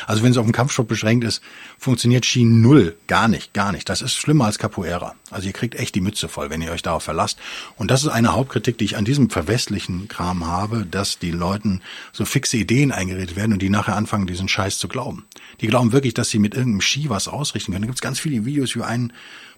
Also 0.07 0.23
wenn 0.23 0.31
es 0.31 0.37
auf 0.37 0.45
den 0.45 0.53
Kampfsport 0.53 0.87
beschränkt 0.87 1.23
ist, 1.23 1.41
funktioniert 1.77 2.25
Ski 2.25 2.43
null. 2.43 2.95
Gar 3.07 3.27
nicht, 3.27 3.53
gar 3.53 3.71
nicht. 3.71 3.89
Das 3.89 4.01
ist 4.01 4.15
schlimmer 4.15 4.45
als 4.45 4.59
Capoeira. 4.59 5.15
Also 5.29 5.47
ihr 5.47 5.53
kriegt 5.53 5.75
echt 5.75 5.95
die 5.95 6.01
Mütze 6.01 6.29
voll, 6.29 6.49
wenn 6.49 6.61
ihr 6.61 6.71
euch 6.71 6.81
darauf 6.81 7.03
verlasst. 7.03 7.39
Und 7.77 7.91
das 7.91 8.03
ist 8.03 8.09
eine 8.09 8.33
Hauptkritik, 8.33 8.77
die 8.77 8.85
ich 8.85 8.97
an 8.97 9.05
diesem 9.05 9.29
verwestlichen 9.29 10.07
Kram 10.07 10.45
habe, 10.45 10.85
dass 10.85 11.19
die 11.19 11.31
Leuten 11.31 11.81
so 12.11 12.25
fixe 12.25 12.57
Ideen 12.57 12.91
eingeredet 12.91 13.35
werden 13.35 13.53
und 13.53 13.61
die 13.61 13.69
nachher 13.69 13.95
anfangen, 13.95 14.27
diesen 14.27 14.47
Scheiß 14.47 14.77
zu 14.77 14.87
glauben. 14.87 15.25
Die 15.61 15.67
glauben 15.67 15.91
wirklich, 15.91 16.13
dass 16.13 16.29
sie 16.29 16.39
mit 16.39 16.53
irgendeinem 16.53 16.81
Ski 16.81 17.09
was 17.09 17.27
ausrichten 17.27 17.71
können. 17.71 17.83
Da 17.83 17.87
gibt 17.87 17.97
es 17.97 18.01
ganz 18.01 18.19
viele 18.19 18.45
Videos, 18.45 18.75
wie 18.75 18.83
einen 18.83 19.13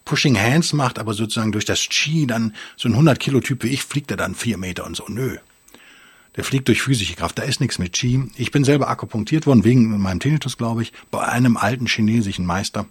Pushing 0.05 0.37
Hands 0.37 0.73
macht, 0.73 0.99
aber 0.99 1.13
sozusagen 1.13 1.51
durch 1.51 1.65
das 1.65 1.79
Ski 1.79 2.27
dann 2.27 2.53
so 2.75 2.89
ein 2.89 2.93
100 2.93 3.19
Kilo 3.19 3.39
Typ 3.39 3.63
wie 3.63 3.69
ich 3.69 3.83
fliegt 3.83 4.11
er 4.11 4.17
dann 4.17 4.35
vier 4.35 4.57
Meter 4.57 4.85
und 4.85 4.95
so. 4.95 5.05
Nö. 5.07 5.37
Der 6.35 6.43
fliegt 6.43 6.67
durch 6.67 6.81
physische 6.81 7.15
Kraft. 7.15 7.37
Da 7.37 7.43
ist 7.43 7.59
nichts 7.59 7.79
mit 7.79 7.93
Qi. 7.93 8.29
Ich 8.35 8.51
bin 8.51 8.63
selber 8.63 8.89
akupunktiert 8.89 9.45
worden, 9.45 9.63
wegen 9.63 10.01
meinem 10.01 10.19
Tinnitus, 10.19 10.57
glaube 10.57 10.81
ich, 10.81 10.93
bei 11.11 11.27
einem 11.27 11.57
alten 11.57 11.85
chinesischen 11.85 12.45
Meister. 12.45 12.85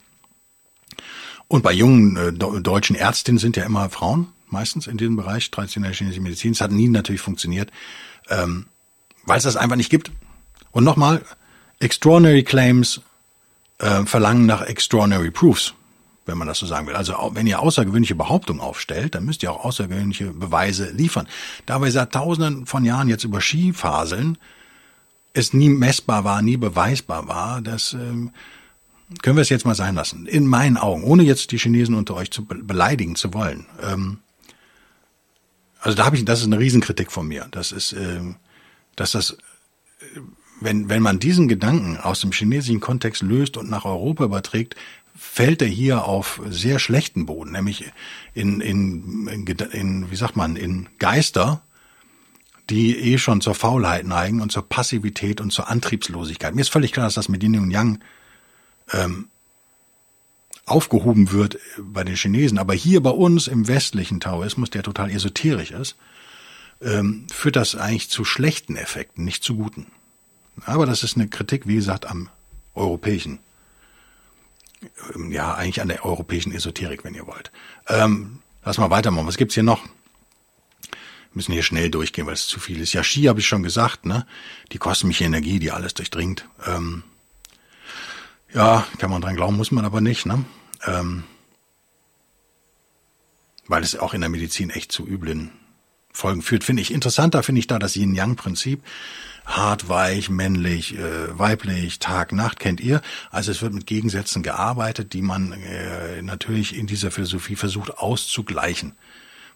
Und 1.48 1.62
bei 1.62 1.72
jungen 1.72 2.16
äh, 2.16 2.32
deutschen 2.32 2.96
Ärztinnen 2.96 3.38
sind 3.38 3.56
ja 3.56 3.64
immer 3.64 3.90
Frauen, 3.90 4.28
meistens 4.46 4.86
in 4.86 4.96
diesem 4.96 5.16
Bereich, 5.16 5.50
traditionelle 5.50 5.92
chinesische 5.92 6.22
Medizin. 6.22 6.52
Es 6.52 6.60
hat 6.60 6.72
nie 6.72 6.88
natürlich 6.88 7.20
funktioniert, 7.20 7.70
ähm, 8.30 8.66
weil 9.24 9.38
es 9.38 9.44
das 9.44 9.56
einfach 9.56 9.76
nicht 9.76 9.90
gibt. 9.90 10.12
Und 10.70 10.84
nochmal, 10.84 11.22
extraordinary 11.80 12.44
claims 12.44 13.00
äh, 13.78 14.06
verlangen 14.06 14.46
nach 14.46 14.62
extraordinary 14.62 15.30
proofs 15.30 15.74
wenn 16.26 16.38
man 16.38 16.48
das 16.48 16.58
so 16.58 16.66
sagen 16.66 16.86
will. 16.86 16.94
Also 16.94 17.14
wenn 17.32 17.46
ihr 17.46 17.60
außergewöhnliche 17.60 18.14
Behauptungen 18.14 18.60
aufstellt, 18.60 19.14
dann 19.14 19.24
müsst 19.24 19.42
ihr 19.42 19.52
auch 19.52 19.64
außergewöhnliche 19.64 20.32
Beweise 20.32 20.90
liefern. 20.90 21.28
Da 21.66 21.80
wir 21.80 21.90
seit 21.90 22.12
tausenden 22.12 22.66
von 22.66 22.84
Jahren 22.84 23.08
jetzt 23.08 23.24
über 23.24 23.40
Ski 23.40 23.72
faseln, 23.72 24.38
es 25.34 25.52
nie 25.52 25.68
messbar 25.68 26.24
war, 26.24 26.42
nie 26.42 26.56
beweisbar 26.56 27.26
war, 27.26 27.60
das 27.60 27.94
ähm, 27.94 28.32
können 29.22 29.36
wir 29.36 29.42
es 29.42 29.48
jetzt 29.48 29.66
mal 29.66 29.74
sein 29.74 29.94
lassen. 29.94 30.26
In 30.26 30.46
meinen 30.46 30.76
Augen, 30.76 31.04
ohne 31.04 31.22
jetzt 31.22 31.52
die 31.52 31.58
Chinesen 31.58 31.94
unter 31.94 32.14
euch 32.14 32.30
zu 32.30 32.44
beleidigen 32.44 33.16
zu 33.16 33.34
wollen. 33.34 33.66
Ähm, 33.82 34.18
also 35.80 35.96
da 35.96 36.06
habe 36.06 36.16
ich, 36.16 36.24
das 36.24 36.40
ist 36.40 36.46
eine 36.46 36.58
Riesenkritik 36.58 37.10
von 37.10 37.26
mir. 37.26 37.48
Das 37.50 37.72
ist, 37.72 37.92
ähm, 37.92 38.36
dass 38.94 39.12
das, 39.12 39.36
wenn, 40.60 40.88
wenn 40.88 41.02
man 41.02 41.18
diesen 41.18 41.48
Gedanken 41.48 41.96
aus 41.96 42.20
dem 42.20 42.32
chinesischen 42.32 42.80
Kontext 42.80 43.22
löst 43.22 43.56
und 43.56 43.68
nach 43.68 43.84
Europa 43.84 44.24
überträgt, 44.24 44.76
fällt 45.16 45.62
er 45.62 45.68
hier 45.68 46.04
auf 46.04 46.40
sehr 46.48 46.78
schlechten 46.78 47.26
Boden, 47.26 47.52
nämlich 47.52 47.92
in, 48.34 48.60
in, 48.60 49.26
in, 49.28 50.10
wie 50.10 50.16
sagt 50.16 50.36
man, 50.36 50.56
in 50.56 50.88
Geister, 50.98 51.62
die 52.70 52.96
eh 52.98 53.18
schon 53.18 53.40
zur 53.40 53.54
Faulheit 53.54 54.06
neigen 54.06 54.40
und 54.40 54.52
zur 54.52 54.68
Passivität 54.68 55.40
und 55.40 55.52
zur 55.52 55.68
Antriebslosigkeit. 55.68 56.54
Mir 56.54 56.62
ist 56.62 56.70
völlig 56.70 56.92
klar, 56.92 57.06
dass 57.06 57.14
das 57.14 57.28
mit 57.28 57.42
Yin 57.42 57.58
und 57.58 57.70
Yang 57.70 58.00
ähm, 58.92 59.28
aufgehoben 60.64 61.32
wird 61.32 61.58
bei 61.78 62.04
den 62.04 62.16
Chinesen, 62.16 62.58
aber 62.58 62.72
hier 62.72 63.02
bei 63.02 63.10
uns 63.10 63.48
im 63.48 63.68
westlichen 63.68 64.20
Taoismus, 64.20 64.70
der 64.70 64.82
total 64.82 65.10
esoterisch 65.10 65.72
ist, 65.72 65.96
ähm, 66.80 67.26
führt 67.32 67.56
das 67.56 67.74
eigentlich 67.74 68.10
zu 68.10 68.24
schlechten 68.24 68.76
Effekten, 68.76 69.24
nicht 69.24 69.42
zu 69.44 69.56
guten. 69.56 69.86
Aber 70.64 70.86
das 70.86 71.02
ist 71.02 71.16
eine 71.16 71.28
Kritik, 71.28 71.66
wie 71.66 71.74
gesagt, 71.74 72.06
am 72.06 72.28
europäischen 72.74 73.38
ja, 75.30 75.54
eigentlich 75.54 75.80
an 75.80 75.88
der 75.88 76.04
europäischen 76.04 76.52
Esoterik, 76.52 77.04
wenn 77.04 77.14
ihr 77.14 77.26
wollt. 77.26 77.50
Ähm, 77.88 78.40
lass 78.64 78.78
mal 78.78 78.90
weitermachen. 78.90 79.26
Was 79.26 79.36
gibt's 79.36 79.54
hier 79.54 79.62
noch? 79.62 79.82
Wir 79.82 81.36
müssen 81.38 81.52
hier 81.52 81.62
schnell 81.62 81.90
durchgehen, 81.90 82.26
weil 82.26 82.34
es 82.34 82.46
zu 82.46 82.60
viel 82.60 82.80
ist. 82.80 82.92
Ja, 82.92 83.02
Ski 83.02 83.24
habe 83.24 83.40
ich 83.40 83.46
schon 83.46 83.62
gesagt, 83.62 84.04
ne? 84.04 84.26
Die 84.72 84.78
kosmische 84.78 85.24
Energie, 85.24 85.58
die 85.58 85.70
alles 85.70 85.94
durchdringt. 85.94 86.46
Ähm, 86.66 87.04
ja, 88.52 88.86
kann 88.98 89.10
man 89.10 89.22
dran 89.22 89.36
glauben, 89.36 89.56
muss 89.56 89.70
man 89.70 89.84
aber 89.84 90.00
nicht, 90.00 90.26
ne? 90.26 90.44
Ähm, 90.84 91.24
weil 93.66 93.82
es 93.82 93.96
auch 93.96 94.12
in 94.12 94.20
der 94.20 94.30
Medizin 94.30 94.70
echt 94.70 94.92
zu 94.92 95.06
üblen 95.06 95.52
Folgen 96.12 96.42
führt, 96.42 96.64
finde 96.64 96.82
ich. 96.82 96.92
Interessanter 96.92 97.42
finde 97.42 97.60
ich 97.60 97.66
da 97.66 97.78
das 97.78 97.96
Yin-Yang-Prinzip 97.96 98.82
hart, 99.44 99.88
weich, 99.88 100.30
männlich, 100.30 100.96
äh, 100.98 101.38
weiblich, 101.38 101.98
Tag, 101.98 102.32
Nacht 102.32 102.60
kennt 102.60 102.80
ihr. 102.80 103.00
Also 103.30 103.50
es 103.50 103.62
wird 103.62 103.74
mit 103.74 103.86
Gegensätzen 103.86 104.42
gearbeitet, 104.42 105.12
die 105.12 105.22
man 105.22 105.52
äh, 105.52 106.22
natürlich 106.22 106.76
in 106.76 106.86
dieser 106.86 107.10
Philosophie 107.10 107.56
versucht 107.56 107.98
auszugleichen. 107.98 108.94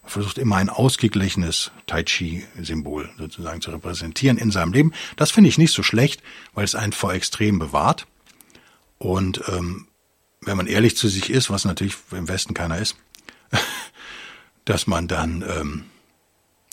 Man 0.03 0.11
versucht 0.11 0.39
immer 0.39 0.57
ein 0.57 0.69
ausgeglichenes 0.69 1.73
Tai 1.87 2.03
Chi-Symbol 2.03 3.09
sozusagen 3.19 3.61
zu 3.61 3.71
repräsentieren 3.71 4.39
in 4.39 4.51
seinem 4.51 4.73
Leben. 4.73 4.93
Das 5.17 5.31
finde 5.31 5.49
ich 5.49 5.59
nicht 5.59 5.73
so 5.73 5.83
schlecht, 5.83 6.23
weil 6.55 6.65
es 6.65 6.75
einen 6.75 6.93
vor 6.93 7.13
Extrem 7.13 7.59
bewahrt. 7.59 8.07
Und 8.99 9.43
ähm, 9.49 9.89
wenn 10.41 10.57
man 10.57 10.67
ehrlich 10.67 10.97
zu 10.97 11.09
sich 11.09 11.31
ist, 11.31 11.51
was 11.51 11.65
natürlich 11.65 11.97
im 12.13 12.29
Westen 12.29 12.55
keiner 12.55 12.79
ist, 12.79 12.97
dass 14.65 14.87
man 14.87 15.09
dann 15.09 15.43
ähm, 15.43 15.85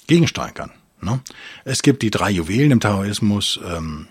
gegensteuern 0.08 0.54
kann. 0.54 0.71
Ne? 1.03 1.21
Es 1.65 1.81
gibt 1.81 2.01
die 2.01 2.11
drei 2.11 2.31
Juwelen 2.31 2.71
im 2.71 2.79
Taoismus, 2.79 3.59
ähm, 3.65 4.07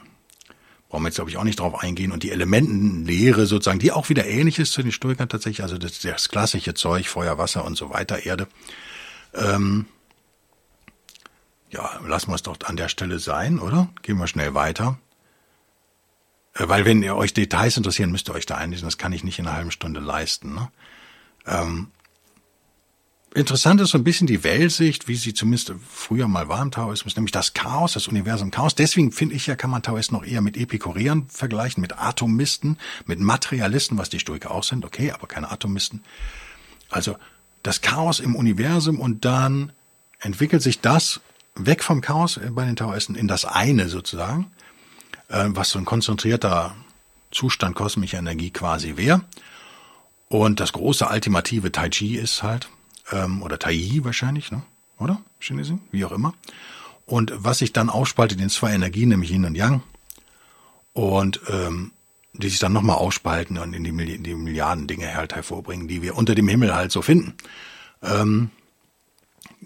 brauchen 0.89 1.03
wir 1.03 1.09
jetzt 1.09 1.17
glaube 1.17 1.31
ich 1.31 1.37
auch 1.37 1.45
nicht 1.45 1.61
drauf 1.61 1.83
eingehen, 1.83 2.13
und 2.13 2.23
die 2.23 2.31
Elementenlehre 2.31 3.47
sozusagen, 3.47 3.79
die 3.79 3.93
auch 3.93 4.09
wieder 4.09 4.27
ähnlich 4.27 4.59
ist 4.59 4.73
zu 4.73 4.83
den 4.83 4.93
Stoikern 4.93 5.29
tatsächlich, 5.29 5.63
also 5.63 5.79
das, 5.79 6.01
das 6.01 6.29
klassische 6.29 6.75
Zeug, 6.75 7.09
Feuer, 7.09 7.39
Wasser 7.39 7.65
und 7.65 7.77
so 7.77 7.91
weiter, 7.91 8.25
Erde. 8.25 8.47
Ähm, 9.35 9.87
ja, 11.71 12.01
lassen 12.07 12.31
wir 12.31 12.35
es 12.35 12.43
doch 12.43 12.59
an 12.65 12.77
der 12.77 12.89
Stelle 12.89 13.19
sein, 13.19 13.59
oder? 13.59 13.89
Gehen 14.03 14.19
wir 14.19 14.27
schnell 14.27 14.55
weiter. 14.55 14.99
Äh, 16.55 16.69
weil 16.69 16.85
wenn 16.85 17.03
ihr 17.03 17.17
euch 17.17 17.35
Details 17.35 17.77
interessieren, 17.77 18.13
müsst 18.13 18.29
ihr 18.29 18.35
euch 18.35 18.47
da 18.47 18.57
einlesen. 18.57 18.87
Das 18.87 18.99
kann 18.99 19.13
ich 19.13 19.25
nicht 19.25 19.39
in 19.39 19.47
einer 19.47 19.57
halben 19.57 19.71
Stunde 19.71 20.01
leisten. 20.01 20.55
Ne? 20.55 20.71
Ähm, 21.47 21.89
Interessant 23.35 23.81
ist 23.81 23.91
so 23.91 23.99
ein 23.99 24.05
bisschen 24.05 24.27
die 24.27 24.45
Weltsicht, 24.45 25.09
wie 25.09 25.15
sie 25.15 25.33
zumindest 25.33 25.73
früher 25.89 26.29
mal 26.29 26.49
war 26.49 26.61
im 26.61 26.71
Taoismus, 26.71 27.17
nämlich 27.17 27.33
das 27.33 27.55
Chaos, 27.55 27.95
das 27.95 28.07
Universum 28.07 28.51
Chaos. 28.51 28.75
Deswegen 28.75 29.11
finde 29.11 29.35
ich 29.35 29.47
ja, 29.47 29.57
kann 29.57 29.71
man 29.71 29.83
Taoisten 29.83 30.15
noch 30.15 30.25
eher 30.25 30.43
mit 30.43 30.59
Epikureern 30.59 31.27
vergleichen, 31.29 31.81
mit 31.81 31.99
Atomisten, 31.99 32.77
mit 33.07 33.21
Materialisten, 33.21 33.97
was 33.97 34.11
die 34.11 34.19
Stoiker 34.19 34.51
auch 34.51 34.65
sind, 34.65 34.85
okay, 34.85 35.13
aber 35.13 35.27
keine 35.29 35.51
Atomisten. 35.51 36.05
Also 36.91 37.17
das 37.63 37.81
Chaos 37.81 38.21
im 38.21 38.37
Universum 38.37 39.01
und 39.01 39.25
dann 39.25 39.73
entwickelt 40.21 40.61
sich 40.61 40.81
das 40.81 41.21
weg 41.55 41.83
vom 41.83 42.03
Chaos 42.03 42.39
bei 42.51 42.67
den 42.67 42.77
Taoisten 42.77 43.15
in 43.15 43.29
das 43.29 43.47
eine 43.47 43.89
sozusagen, 43.89 44.51
äh, 45.29 45.47
was 45.49 45.71
so 45.71 45.79
ein 45.79 45.87
konzentrierter 45.87 46.77
Zustand 47.31 47.77
kosmischer 47.77 48.19
Energie 48.19 48.51
quasi 48.51 48.99
wäre. 48.99 49.23
Und 50.29 50.61
das 50.61 50.75
große 50.75 51.07
ultimative 51.07 51.73
Tai 51.73 51.89
Chi 51.89 52.17
ist 52.17 52.43
halt, 52.43 52.69
ähm, 53.11 53.43
oder 53.43 53.59
Tai 53.59 54.01
wahrscheinlich, 54.03 54.53
ne? 54.53 54.63
oder? 54.99 55.21
Chinesen, 55.41 55.81
wie 55.91 56.05
auch 56.05 56.13
immer. 56.13 56.35
Und 57.07 57.33
was 57.37 57.59
sich 57.59 57.73
dann 57.73 57.91
aufspaltet 57.91 58.41
in 58.41 58.49
zwei 58.49 58.73
Energien, 58.73 59.09
nämlich 59.09 59.31
Yin 59.31 59.45
und 59.45 59.55
Yang, 59.55 59.83
und 60.93 61.41
ähm, 61.49 61.93
die 62.35 62.49
sich 62.49 62.59
dann 62.59 62.73
nochmal 62.73 62.97
ausspalten 62.97 63.59
und 63.59 63.75
in 63.75 63.85
die, 63.85 63.91
in 64.15 64.23
die 64.23 64.35
Milliarden 64.35 64.87
Dinge 64.87 65.15
halt 65.15 65.35
hervorbringen, 65.35 65.89
die 65.89 66.03
wir 66.03 66.17
unter 66.17 66.35
dem 66.35 66.49
Himmel 66.49 66.75
halt 66.75 66.93
so 66.93 67.03
finden. 67.03 67.35
Ähm, 68.03 68.51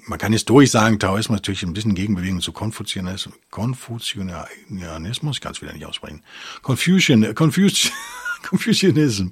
man 0.06 0.18
kann 0.18 0.32
historisch 0.32 0.70
sagen, 0.70 0.98
Taoismus 0.98 1.36
natürlich 1.36 1.62
ein 1.62 1.72
bisschen 1.72 1.94
Gegenbewegung 1.94 2.40
zu 2.40 2.52
Konfuzianismus, 2.52 3.34
Konfuzianismus, 3.50 5.36
ich 5.36 5.40
kann 5.40 5.52
es 5.52 5.62
wieder 5.62 5.72
nicht 5.72 5.86
aussprechen, 5.86 6.22
Confucian, 6.62 7.34
Confucian, 7.34 7.92
Confucianism. 8.48 9.28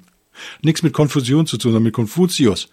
Nichts 0.61 0.83
mit 0.83 0.93
Konfusion 0.93 1.47
zu 1.47 1.57
tun, 1.57 1.71
sondern 1.71 1.83
mit 1.83 1.93
Konfuzius. 1.93 2.69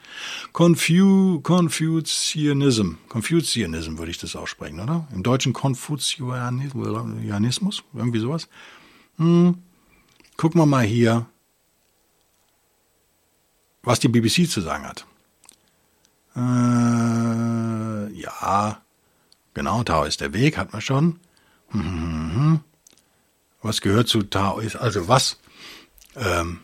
Confu 0.52 1.40
Confucianism. 1.42 2.96
Confucianism 3.08 3.98
würde 3.98 4.10
ich 4.10 4.18
das 4.18 4.36
aussprechen, 4.36 4.80
oder? 4.80 5.06
Im 5.12 5.22
Deutschen 5.22 5.52
Konfuzianismus, 5.52 7.84
irgendwie 7.94 8.18
sowas. 8.18 8.48
Hm. 9.16 9.58
Gucken 10.36 10.60
wir 10.60 10.66
mal 10.66 10.84
hier, 10.84 11.26
was 13.82 14.00
die 14.00 14.08
BBC 14.08 14.50
zu 14.50 14.60
sagen 14.60 14.84
hat. 14.84 15.06
Äh, 16.34 18.12
ja, 18.14 18.82
genau, 19.54 19.82
Tao 19.82 20.04
ist 20.04 20.20
der 20.20 20.32
Weg, 20.32 20.56
hat 20.56 20.72
man 20.72 20.80
schon. 20.80 21.18
Hm, 21.68 21.82
hm, 22.34 22.60
was 23.60 23.80
gehört 23.80 24.08
zu 24.08 24.22
Tao 24.22 24.58
ist, 24.58 24.76
also 24.76 25.08
was 25.08 25.38
ähm, 26.16 26.60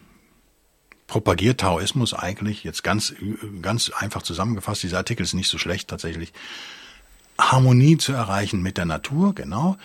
propagiert 1.08 1.58
Taoismus 1.60 2.14
eigentlich, 2.14 2.62
jetzt 2.62 2.84
ganz, 2.84 3.14
ganz 3.60 3.90
einfach 3.90 4.22
zusammengefasst, 4.22 4.84
dieser 4.84 4.98
Artikel 4.98 5.24
ist 5.24 5.34
nicht 5.34 5.48
so 5.48 5.58
schlecht 5.58 5.88
tatsächlich, 5.88 6.32
Harmonie 7.40 7.96
zu 7.96 8.12
erreichen 8.12 8.62
mit 8.62 8.76
der 8.78 8.84
Natur, 8.84 9.34
genau. 9.34 9.76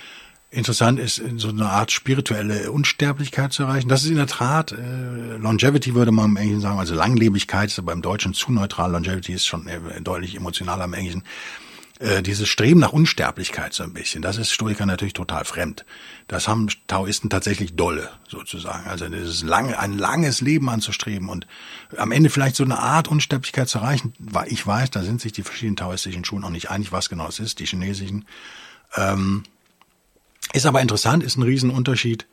Interessant 0.51 0.99
ist, 0.99 1.19
so 1.37 1.49
eine 1.49 1.65
Art 1.65 1.91
spirituelle 1.91 2.71
Unsterblichkeit 2.71 3.53
zu 3.53 3.63
erreichen. 3.63 3.89
Das 3.89 4.03
ist 4.03 4.11
in 4.11 4.17
der 4.17 4.27
Tat, 4.27 4.71
äh, 4.71 5.37
Longevity 5.37 5.95
würde 5.95 6.11
man 6.11 6.25
im 6.31 6.37
Englischen 6.37 6.61
sagen, 6.61 6.77
also 6.77 6.93
Langlebigkeit 6.93 7.69
ist 7.69 7.79
aber 7.79 7.91
im 7.91 8.03
Deutschen 8.03 8.35
zu 8.35 8.51
neutral. 8.51 8.91
Longevity 8.91 9.33
ist 9.33 9.47
schon 9.47 9.65
äh, 9.65 9.79
deutlich 10.01 10.35
emotionaler 10.35 10.85
im 10.85 10.93
Englischen. 10.93 11.23
Äh, 12.03 12.21
dieses 12.21 12.49
Streben 12.49 12.81
nach 12.81 12.91
Unsterblichkeit 12.91 13.73
so 13.73 13.83
ein 13.83 13.93
bisschen. 13.93 14.21
Das 14.21 14.35
ist 14.35 14.51
Stoiker 14.51 14.85
natürlich 14.85 15.13
total 15.13 15.45
fremd. 15.45 15.85
Das 16.27 16.49
haben 16.49 16.67
Taoisten 16.87 17.29
tatsächlich 17.29 17.77
dolle, 17.77 18.09
sozusagen. 18.27 18.89
Also 18.89 19.07
dieses 19.07 19.41
lange, 19.41 19.79
ein 19.79 19.97
langes 19.97 20.41
Leben 20.41 20.69
anzustreben 20.69 21.29
und 21.29 21.47
am 21.95 22.11
Ende 22.11 22.29
vielleicht 22.29 22.57
so 22.57 22.65
eine 22.65 22.77
Art 22.77 23.07
Unsterblichkeit 23.07 23.69
zu 23.69 23.77
erreichen. 23.77 24.13
Ich 24.47 24.67
weiß, 24.67 24.91
da 24.91 25.01
sind 25.01 25.21
sich 25.21 25.31
die 25.31 25.43
verschiedenen 25.43 25.77
taoistischen 25.77 26.25
Schulen 26.25 26.43
auch 26.43 26.49
nicht 26.49 26.69
einig, 26.69 26.91
was 26.91 27.07
genau 27.07 27.25
es 27.27 27.39
ist, 27.39 27.59
die 27.59 27.65
chinesischen. 27.65 28.25
Ähm, 28.97 29.43
ist 30.51 30.65
aber 30.65 30.81
interessant, 30.81 31.23
ist 31.23 31.37
ein 31.37 31.43
Riesenunterschied. 31.43 32.27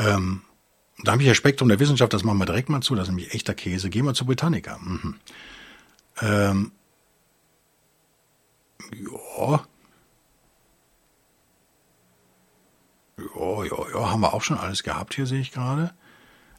Ähm, 0.00 0.42
da 1.04 1.12
habe 1.12 1.22
ich 1.22 1.28
ja 1.28 1.34
Spektrum 1.34 1.68
der 1.68 1.78
Wissenschaft, 1.78 2.12
das 2.12 2.24
machen 2.24 2.38
wir 2.38 2.46
direkt 2.46 2.70
mal 2.70 2.80
zu, 2.80 2.96
das 2.96 3.04
ist 3.04 3.14
nämlich 3.14 3.34
echter 3.34 3.54
Käse. 3.54 3.88
Gehen 3.88 4.04
wir 4.04 4.14
zu 4.14 4.26
Britannica. 4.26 4.78
Mhm. 4.78 5.14
Ähm, 6.20 6.72
ja. 8.92 9.66
Ja, 13.16 13.64
ja, 13.64 13.90
ja, 13.94 14.10
haben 14.10 14.20
wir 14.20 14.34
auch 14.34 14.42
schon 14.42 14.58
alles 14.58 14.82
gehabt 14.82 15.14
hier, 15.14 15.26
sehe 15.26 15.40
ich 15.40 15.52
gerade. 15.52 15.94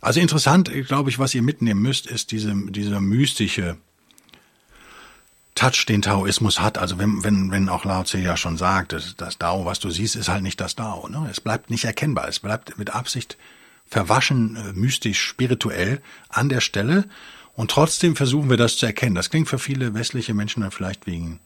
Also 0.02 0.20
interessant, 0.20 0.72
glaube 0.88 1.10
ich, 1.10 1.20
was 1.20 1.34
ihr 1.34 1.42
mitnehmen 1.42 1.82
müsst, 1.82 2.08
ist 2.08 2.32
diese, 2.32 2.54
dieser 2.70 3.02
mystische 3.02 3.78
Touch, 5.56 5.86
den 5.88 6.02
Taoismus 6.02 6.60
hat. 6.60 6.78
Also 6.78 7.00
wenn, 7.00 7.24
wenn, 7.24 7.50
wenn 7.50 7.70
auch 7.70 7.86
Lao 7.86 8.04
Tse 8.04 8.20
ja 8.20 8.38
schon 8.38 8.58
sagt, 8.58 8.94
das, 8.94 9.16
das 9.16 9.38
Dao, 9.38 9.66
was 9.66 9.80
du 9.80 9.90
siehst, 9.90 10.16
ist 10.16 10.28
halt 10.30 10.44
nicht 10.44 10.60
das 10.60 10.76
Dao. 10.76 11.08
Ne? 11.08 11.28
Es 11.32 11.40
bleibt 11.42 11.70
nicht 11.70 11.86
erkennbar. 11.86 12.28
Es 12.28 12.40
bleibt 12.40 12.78
mit 12.78 12.94
Absicht 12.94 13.38
verwaschen, 13.86 14.58
äh, 14.58 14.74
mystisch, 14.74 15.22
spirituell 15.22 16.02
an 16.30 16.50
der 16.50 16.60
Stelle. 16.60 17.06
Und 17.54 17.72
trotzdem 17.72 18.18
versuchen 18.18 18.50
wir 18.50 18.58
das 18.58 18.76
zu 18.76 18.86
erkennen. 18.86 19.16
Das 19.16 19.30
klingt 19.30 19.48
für 19.48 19.60
viele 19.60 19.94
westliche 19.94 20.34
Menschen 20.34 20.62
dann 20.62 20.72
vielleicht 20.72 21.08
wegen 21.08 21.40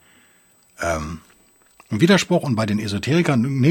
ähm, 0.82 1.20
Widerspruch. 1.90 2.44
Und 2.44 2.56
bei 2.56 2.66
den 2.66 2.80
Esoterikern 2.80 3.64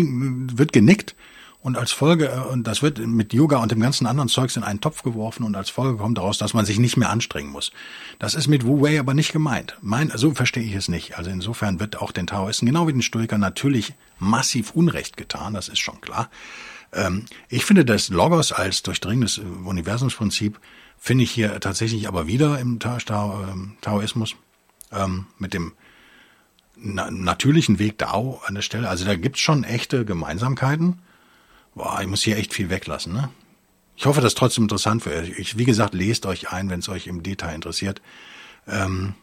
wird 0.56 0.72
genickt. 0.72 1.14
Und 1.60 1.76
als 1.76 1.90
Folge, 1.90 2.28
äh, 2.28 2.52
und 2.52 2.66
das 2.66 2.82
wird 2.82 2.98
mit 2.98 3.32
Yoga 3.32 3.58
und 3.58 3.72
dem 3.72 3.80
ganzen 3.80 4.06
anderen 4.06 4.28
Zeugs 4.28 4.56
in 4.56 4.62
einen 4.62 4.80
Topf 4.80 5.02
geworfen 5.02 5.42
und 5.42 5.56
als 5.56 5.70
Folge 5.70 5.98
kommt 5.98 6.18
daraus, 6.18 6.38
dass 6.38 6.54
man 6.54 6.64
sich 6.64 6.78
nicht 6.78 6.96
mehr 6.96 7.10
anstrengen 7.10 7.50
muss. 7.50 7.72
Das 8.18 8.34
ist 8.34 8.46
mit 8.46 8.64
Wu 8.64 8.80
Wei 8.80 8.98
aber 8.98 9.12
nicht 9.12 9.32
gemeint. 9.32 9.76
Mein, 9.82 10.12
so 10.14 10.32
verstehe 10.34 10.62
ich 10.62 10.74
es 10.74 10.88
nicht. 10.88 11.18
Also 11.18 11.30
insofern 11.30 11.80
wird 11.80 12.00
auch 12.00 12.12
den 12.12 12.26
Taoisten, 12.26 12.66
genau 12.66 12.86
wie 12.86 12.92
den 12.92 13.02
Stoikern, 13.02 13.40
natürlich 13.40 13.92
massiv 14.18 14.70
Unrecht 14.72 15.16
getan, 15.16 15.54
das 15.54 15.68
ist 15.68 15.80
schon 15.80 16.00
klar. 16.00 16.30
Ähm, 16.92 17.26
ich 17.48 17.64
finde 17.64 17.84
das 17.84 18.08
Logos 18.08 18.52
als 18.52 18.82
durchdringendes 18.82 19.38
Universumsprinzip 19.38 20.60
finde 20.98 21.24
ich 21.24 21.30
hier 21.30 21.60
tatsächlich 21.60 22.08
aber 22.08 22.26
wieder 22.26 22.58
im 22.58 22.78
ähm, 22.82 23.76
Taoismus 23.80 24.36
ähm, 24.92 25.26
mit 25.38 25.54
dem 25.54 25.72
na 26.80 27.10
natürlichen 27.10 27.78
Weg 27.78 27.98
Dao 27.98 28.40
an 28.46 28.54
der 28.54 28.62
Stelle. 28.62 28.88
Also 28.88 29.04
da 29.04 29.16
gibt's 29.16 29.40
schon 29.40 29.64
echte 29.64 30.04
Gemeinsamkeiten. 30.04 30.98
Boah, 31.74 31.98
ich 32.00 32.06
muss 32.06 32.22
hier 32.22 32.36
echt 32.36 32.54
viel 32.54 32.70
weglassen. 32.70 33.12
Ne? 33.12 33.30
Ich 33.96 34.06
hoffe, 34.06 34.20
das 34.20 34.32
ist 34.32 34.38
trotzdem 34.38 34.64
interessant 34.64 35.02
für 35.02 35.10
euch. 35.10 35.30
Ich, 35.38 35.58
wie 35.58 35.64
gesagt, 35.64 35.94
lest 35.94 36.26
euch 36.26 36.50
ein, 36.52 36.70
wenn 36.70 36.80
es 36.80 36.88
euch 36.88 37.06
im 37.06 37.22
Detail 37.22 37.54
interessiert. 37.54 38.00
Ähm, 38.66 39.14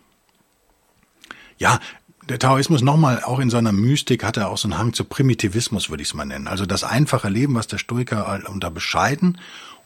ja, 1.58 1.80
der 2.28 2.40
Taoismus 2.40 2.82
nochmal, 2.82 3.24
auch 3.24 3.40
in 3.40 3.50
seiner 3.50 3.72
Mystik 3.72 4.24
hat 4.24 4.38
er 4.38 4.50
auch 4.50 4.58
so 4.58 4.68
einen 4.68 4.78
Hang 4.78 4.94
zu 4.94 5.06
Primitivismus, 5.06 5.90
würde 5.90 6.02
ich 6.02 6.10
es 6.10 6.14
mal 6.14 6.26
nennen. 6.26 6.48
Also 6.48 6.66
das 6.66 6.84
einfache 6.84 7.30
Leben, 7.30 7.56
was 7.56 7.68
der 7.68 7.78
Stoiker 7.78 8.42
unter 8.50 8.72
bescheiden 8.72 9.38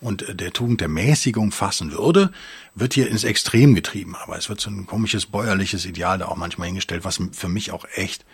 und 0.02 0.26
der 0.40 0.52
Tugend 0.54 0.82
der 0.82 0.88
Mäßigung 0.88 1.52
fassen 1.52 1.92
würde, 1.92 2.32
wird 2.76 2.94
hier 2.94 3.10
ins 3.10 3.24
Extrem 3.24 3.76
getrieben. 3.76 4.16
Aber 4.16 4.38
es 4.38 4.50
wird 4.50 4.62
so 4.62 4.70
ein 4.70 4.86
komisches 4.86 5.26
bäuerliches 5.26 5.86
Ideal 5.86 6.18
da 6.18 6.28
auch 6.28 6.38
manchmal 6.38 6.68
hingestellt, 6.68 7.04
was 7.04 7.20
für 7.32 7.50
mich 7.50 7.72
auch 7.72 7.86
echt 7.94 8.26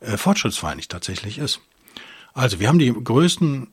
äh, 0.00 0.16
fortschrittsfeindlich 0.16 0.88
tatsächlich 0.88 1.38
ist. 1.38 1.60
Also 2.32 2.60
wir 2.60 2.68
haben 2.68 2.78
die 2.78 2.92
größten 2.92 3.68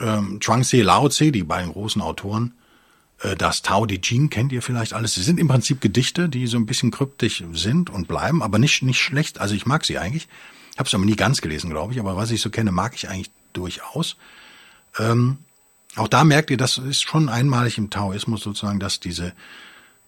ähm, 0.00 0.40
Chuang-Tze, 0.40 0.82
Lao 0.82 1.08
Tse, 1.08 1.32
die 1.32 1.42
beiden 1.42 1.72
großen 1.72 2.02
Autoren, 2.02 2.52
äh, 3.20 3.36
das 3.36 3.62
Tao 3.62 3.86
Te 3.86 4.00
Ching 4.00 4.30
kennt 4.30 4.52
ihr 4.52 4.62
vielleicht 4.62 4.92
alles. 4.92 5.14
Sie 5.14 5.22
sind 5.22 5.40
im 5.40 5.48
Prinzip 5.48 5.80
Gedichte, 5.80 6.28
die 6.28 6.46
so 6.46 6.56
ein 6.56 6.66
bisschen 6.66 6.90
kryptisch 6.90 7.44
sind 7.52 7.90
und 7.90 8.08
bleiben, 8.08 8.42
aber 8.42 8.58
nicht 8.58 8.82
nicht 8.82 9.00
schlecht. 9.00 9.40
Also 9.40 9.54
ich 9.54 9.66
mag 9.66 9.84
sie 9.84 9.98
eigentlich. 9.98 10.28
Ich 10.72 10.78
habe 10.78 10.88
es 10.88 10.94
aber 10.94 11.04
nie 11.04 11.16
ganz 11.16 11.40
gelesen, 11.40 11.70
glaube 11.70 11.92
ich. 11.92 12.00
Aber 12.00 12.16
was 12.16 12.30
ich 12.30 12.40
so 12.40 12.50
kenne, 12.50 12.72
mag 12.72 12.94
ich 12.94 13.08
eigentlich 13.08 13.30
durchaus. 13.52 14.16
Ähm, 14.98 15.38
auch 15.96 16.08
da 16.08 16.24
merkt 16.24 16.50
ihr, 16.50 16.56
das 16.56 16.78
ist 16.78 17.02
schon 17.02 17.28
einmalig 17.28 17.78
im 17.78 17.90
Taoismus 17.90 18.42
sozusagen, 18.42 18.80
dass 18.80 19.00
diese, 19.00 19.32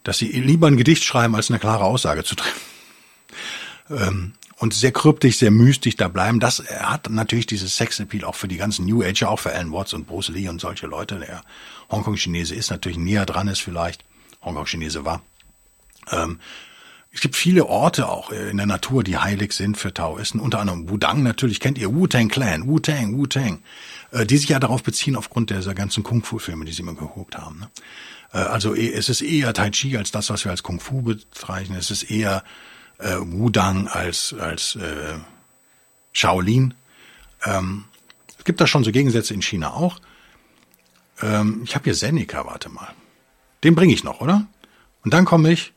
dass 0.04 0.18
sie 0.18 0.28
lieber 0.28 0.66
ein 0.66 0.76
Gedicht 0.76 1.04
schreiben, 1.04 1.34
als 1.34 1.50
eine 1.50 1.58
klare 1.58 1.84
Aussage 1.84 2.24
zu 2.24 2.34
treffen. 2.34 2.60
Ähm, 3.90 4.32
und 4.58 4.74
sehr 4.74 4.90
kryptisch, 4.90 5.38
sehr 5.38 5.52
mystisch 5.52 5.96
da 5.96 6.08
bleiben. 6.08 6.40
Das 6.40 6.64
hat 6.80 7.08
natürlich 7.10 7.46
dieses 7.46 7.76
Sexappeal 7.76 8.24
auch 8.24 8.34
für 8.34 8.48
die 8.48 8.56
ganzen 8.56 8.86
New 8.86 9.02
Age, 9.02 9.22
auch 9.22 9.38
für 9.38 9.52
Alan 9.52 9.72
Watts 9.72 9.94
und 9.94 10.06
Bruce 10.06 10.30
Lee 10.30 10.48
und 10.48 10.60
solche 10.60 10.88
Leute. 10.88 11.20
Der 11.20 11.42
Hongkong-Chinese 11.90 12.54
ist 12.54 12.70
natürlich 12.70 12.98
näher 12.98 13.24
dran 13.24 13.46
ist 13.46 13.60
vielleicht. 13.60 14.04
Hongkong-Chinese 14.42 15.04
war. 15.04 15.22
Ähm, 16.10 16.40
es 17.10 17.20
gibt 17.20 17.36
viele 17.36 17.66
Orte 17.66 18.08
auch 18.08 18.30
in 18.30 18.58
der 18.58 18.66
Natur, 18.66 19.02
die 19.02 19.16
heilig 19.16 19.52
sind 19.52 19.76
für 19.76 19.92
Taoisten. 19.94 20.40
Unter 20.40 20.60
anderem 20.60 20.88
Wudang 20.90 21.22
natürlich. 21.22 21.58
Kennt 21.58 21.78
ihr 21.78 21.94
Wu-Tang 21.94 22.28
Clan? 22.28 22.66
Wu-Tang, 22.66 23.16
Wu-Tang. 23.16 23.62
Äh, 24.10 24.26
die 24.26 24.36
sich 24.36 24.48
ja 24.48 24.58
darauf 24.58 24.82
beziehen 24.82 25.16
aufgrund 25.16 25.50
dieser 25.50 25.74
ganzen 25.74 26.02
Kung-Fu-Filme, 26.02 26.64
die 26.64 26.72
sie 26.72 26.82
immer 26.82 26.94
geguckt 26.94 27.36
haben. 27.36 27.60
Ne? 27.60 27.70
Äh, 28.32 28.38
also 28.38 28.74
eh, 28.74 28.92
es 28.92 29.08
ist 29.08 29.22
eher 29.22 29.52
Tai 29.52 29.70
Chi 29.70 29.96
als 29.96 30.10
das, 30.10 30.30
was 30.30 30.44
wir 30.44 30.50
als 30.50 30.62
Kung 30.62 30.80
Fu 30.80 31.02
bezeichnen. 31.02 31.78
Es 31.78 31.90
ist 31.90 32.04
eher 32.04 32.44
äh, 32.98 33.16
Wudang 33.18 33.88
als, 33.88 34.34
als 34.38 34.76
äh, 34.76 35.18
Shaolin. 36.12 36.74
Ähm, 37.44 37.84
es 38.38 38.44
gibt 38.44 38.60
da 38.60 38.66
schon 38.66 38.84
so 38.84 38.92
Gegensätze 38.92 39.34
in 39.34 39.42
China 39.42 39.72
auch. 39.72 40.00
Ähm, 41.20 41.62
ich 41.64 41.74
habe 41.74 41.84
hier 41.84 41.94
Seneca, 41.94 42.46
warte 42.46 42.68
mal. 42.68 42.88
Den 43.64 43.74
bringe 43.74 43.92
ich 43.92 44.04
noch, 44.04 44.20
oder? 44.20 44.46
Und 45.04 45.14
dann 45.14 45.24
komme 45.24 45.52
ich 45.52 45.72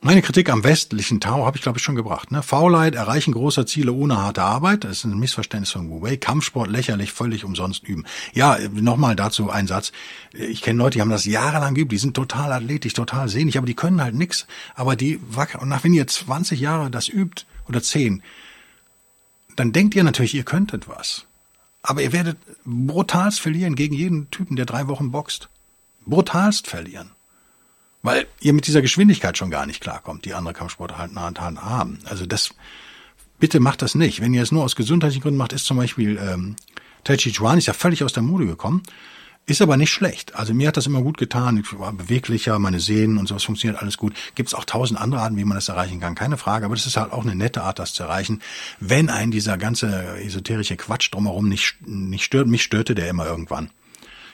meine 0.00 0.22
Kritik 0.22 0.50
am 0.50 0.62
westlichen 0.62 1.20
Tao 1.20 1.46
habe 1.46 1.56
ich, 1.56 1.62
glaube 1.62 1.78
ich, 1.78 1.84
schon 1.84 1.96
gebracht. 1.96 2.30
Ne? 2.30 2.42
Faulheit, 2.42 2.94
Erreichen 2.94 3.32
großer 3.32 3.66
Ziele 3.66 3.92
ohne 3.92 4.18
harte 4.18 4.42
Arbeit, 4.42 4.84
das 4.84 4.98
ist 4.98 5.04
ein 5.04 5.18
Missverständnis 5.18 5.70
von 5.70 5.88
Wu 5.88 6.02
Wei. 6.02 6.16
Kampfsport 6.16 6.70
lächerlich, 6.70 7.12
völlig 7.12 7.44
umsonst 7.44 7.82
üben. 7.84 8.04
Ja, 8.32 8.58
nochmal 8.72 9.16
dazu 9.16 9.50
ein 9.50 9.66
Satz. 9.66 9.92
Ich 10.32 10.62
kenne 10.62 10.78
Leute, 10.78 10.98
die 10.98 11.00
haben 11.00 11.10
das 11.10 11.24
jahrelang 11.24 11.74
geübt, 11.74 11.92
die 11.92 11.98
sind 11.98 12.14
total 12.14 12.52
athletisch, 12.52 12.92
total 12.92 13.28
sehnig, 13.28 13.56
aber 13.56 13.66
die 13.66 13.74
können 13.74 14.02
halt 14.02 14.14
nix. 14.14 14.46
Aber 14.74 14.96
die 14.96 15.18
und 15.58 15.68
nach 15.68 15.82
wenn 15.82 15.94
ihr 15.94 16.06
20 16.06 16.60
Jahre 16.60 16.90
das 16.90 17.08
übt, 17.08 17.46
oder 17.68 17.82
10, 17.82 18.22
dann 19.56 19.72
denkt 19.72 19.94
ihr 19.94 20.04
natürlich, 20.04 20.34
ihr 20.34 20.44
könntet 20.44 20.88
was. 20.88 21.26
Aber 21.82 22.02
ihr 22.02 22.12
werdet 22.12 22.38
brutalst 22.64 23.40
verlieren 23.40 23.76
gegen 23.76 23.94
jeden 23.94 24.30
Typen, 24.30 24.56
der 24.56 24.66
drei 24.66 24.88
Wochen 24.88 25.10
boxt. 25.10 25.48
Brutalst 26.04 26.66
verlieren. 26.66 27.12
Weil 28.06 28.28
ihr 28.38 28.52
mit 28.52 28.68
dieser 28.68 28.82
Geschwindigkeit 28.82 29.36
schon 29.36 29.50
gar 29.50 29.66
nicht 29.66 29.80
klarkommt, 29.80 30.26
die 30.26 30.34
andere 30.34 30.54
Kampfsportler 30.54 30.96
halt 30.96 31.40
haben. 31.40 31.98
Also 32.04 32.24
das, 32.24 32.50
bitte 33.40 33.58
macht 33.58 33.82
das 33.82 33.96
nicht. 33.96 34.20
Wenn 34.20 34.32
ihr 34.32 34.44
es 34.44 34.52
nur 34.52 34.62
aus 34.62 34.76
gesundheitlichen 34.76 35.22
Gründen 35.22 35.38
macht, 35.38 35.52
ist 35.52 35.64
zum 35.64 35.76
Beispiel 35.76 36.16
ähm, 36.22 36.54
Tai 37.02 37.16
Chi 37.16 37.32
Chuan 37.32 37.58
ist 37.58 37.66
ja 37.66 37.72
völlig 37.72 38.04
aus 38.04 38.12
der 38.12 38.22
Mode 38.22 38.46
gekommen, 38.46 38.84
ist 39.46 39.60
aber 39.60 39.76
nicht 39.76 39.90
schlecht. 39.90 40.36
Also 40.36 40.54
mir 40.54 40.68
hat 40.68 40.76
das 40.76 40.86
immer 40.86 41.02
gut 41.02 41.18
getan. 41.18 41.56
Ich 41.56 41.76
war 41.80 41.92
beweglicher, 41.92 42.60
meine 42.60 42.78
Sehnen 42.78 43.18
und 43.18 43.26
sowas 43.26 43.42
funktioniert 43.42 43.82
alles 43.82 43.96
gut. 43.96 44.14
Gibt 44.36 44.50
es 44.50 44.54
auch 44.54 44.66
tausend 44.66 45.00
andere 45.00 45.22
Arten, 45.22 45.36
wie 45.36 45.44
man 45.44 45.56
das 45.56 45.68
erreichen 45.68 45.98
kann, 45.98 46.14
keine 46.14 46.38
Frage. 46.38 46.64
Aber 46.64 46.76
das 46.76 46.86
ist 46.86 46.96
halt 46.96 47.10
auch 47.10 47.24
eine 47.24 47.34
nette 47.34 47.62
Art, 47.62 47.80
das 47.80 47.92
zu 47.92 48.04
erreichen, 48.04 48.40
wenn 48.78 49.10
ein 49.10 49.32
dieser 49.32 49.58
ganze 49.58 50.16
esoterische 50.20 50.76
Quatsch 50.76 51.12
drumherum 51.12 51.48
nicht, 51.48 51.74
nicht 51.84 52.22
stört. 52.22 52.46
Mich 52.46 52.62
störte 52.62 52.94
der 52.94 53.08
immer 53.08 53.26
irgendwann. 53.26 53.70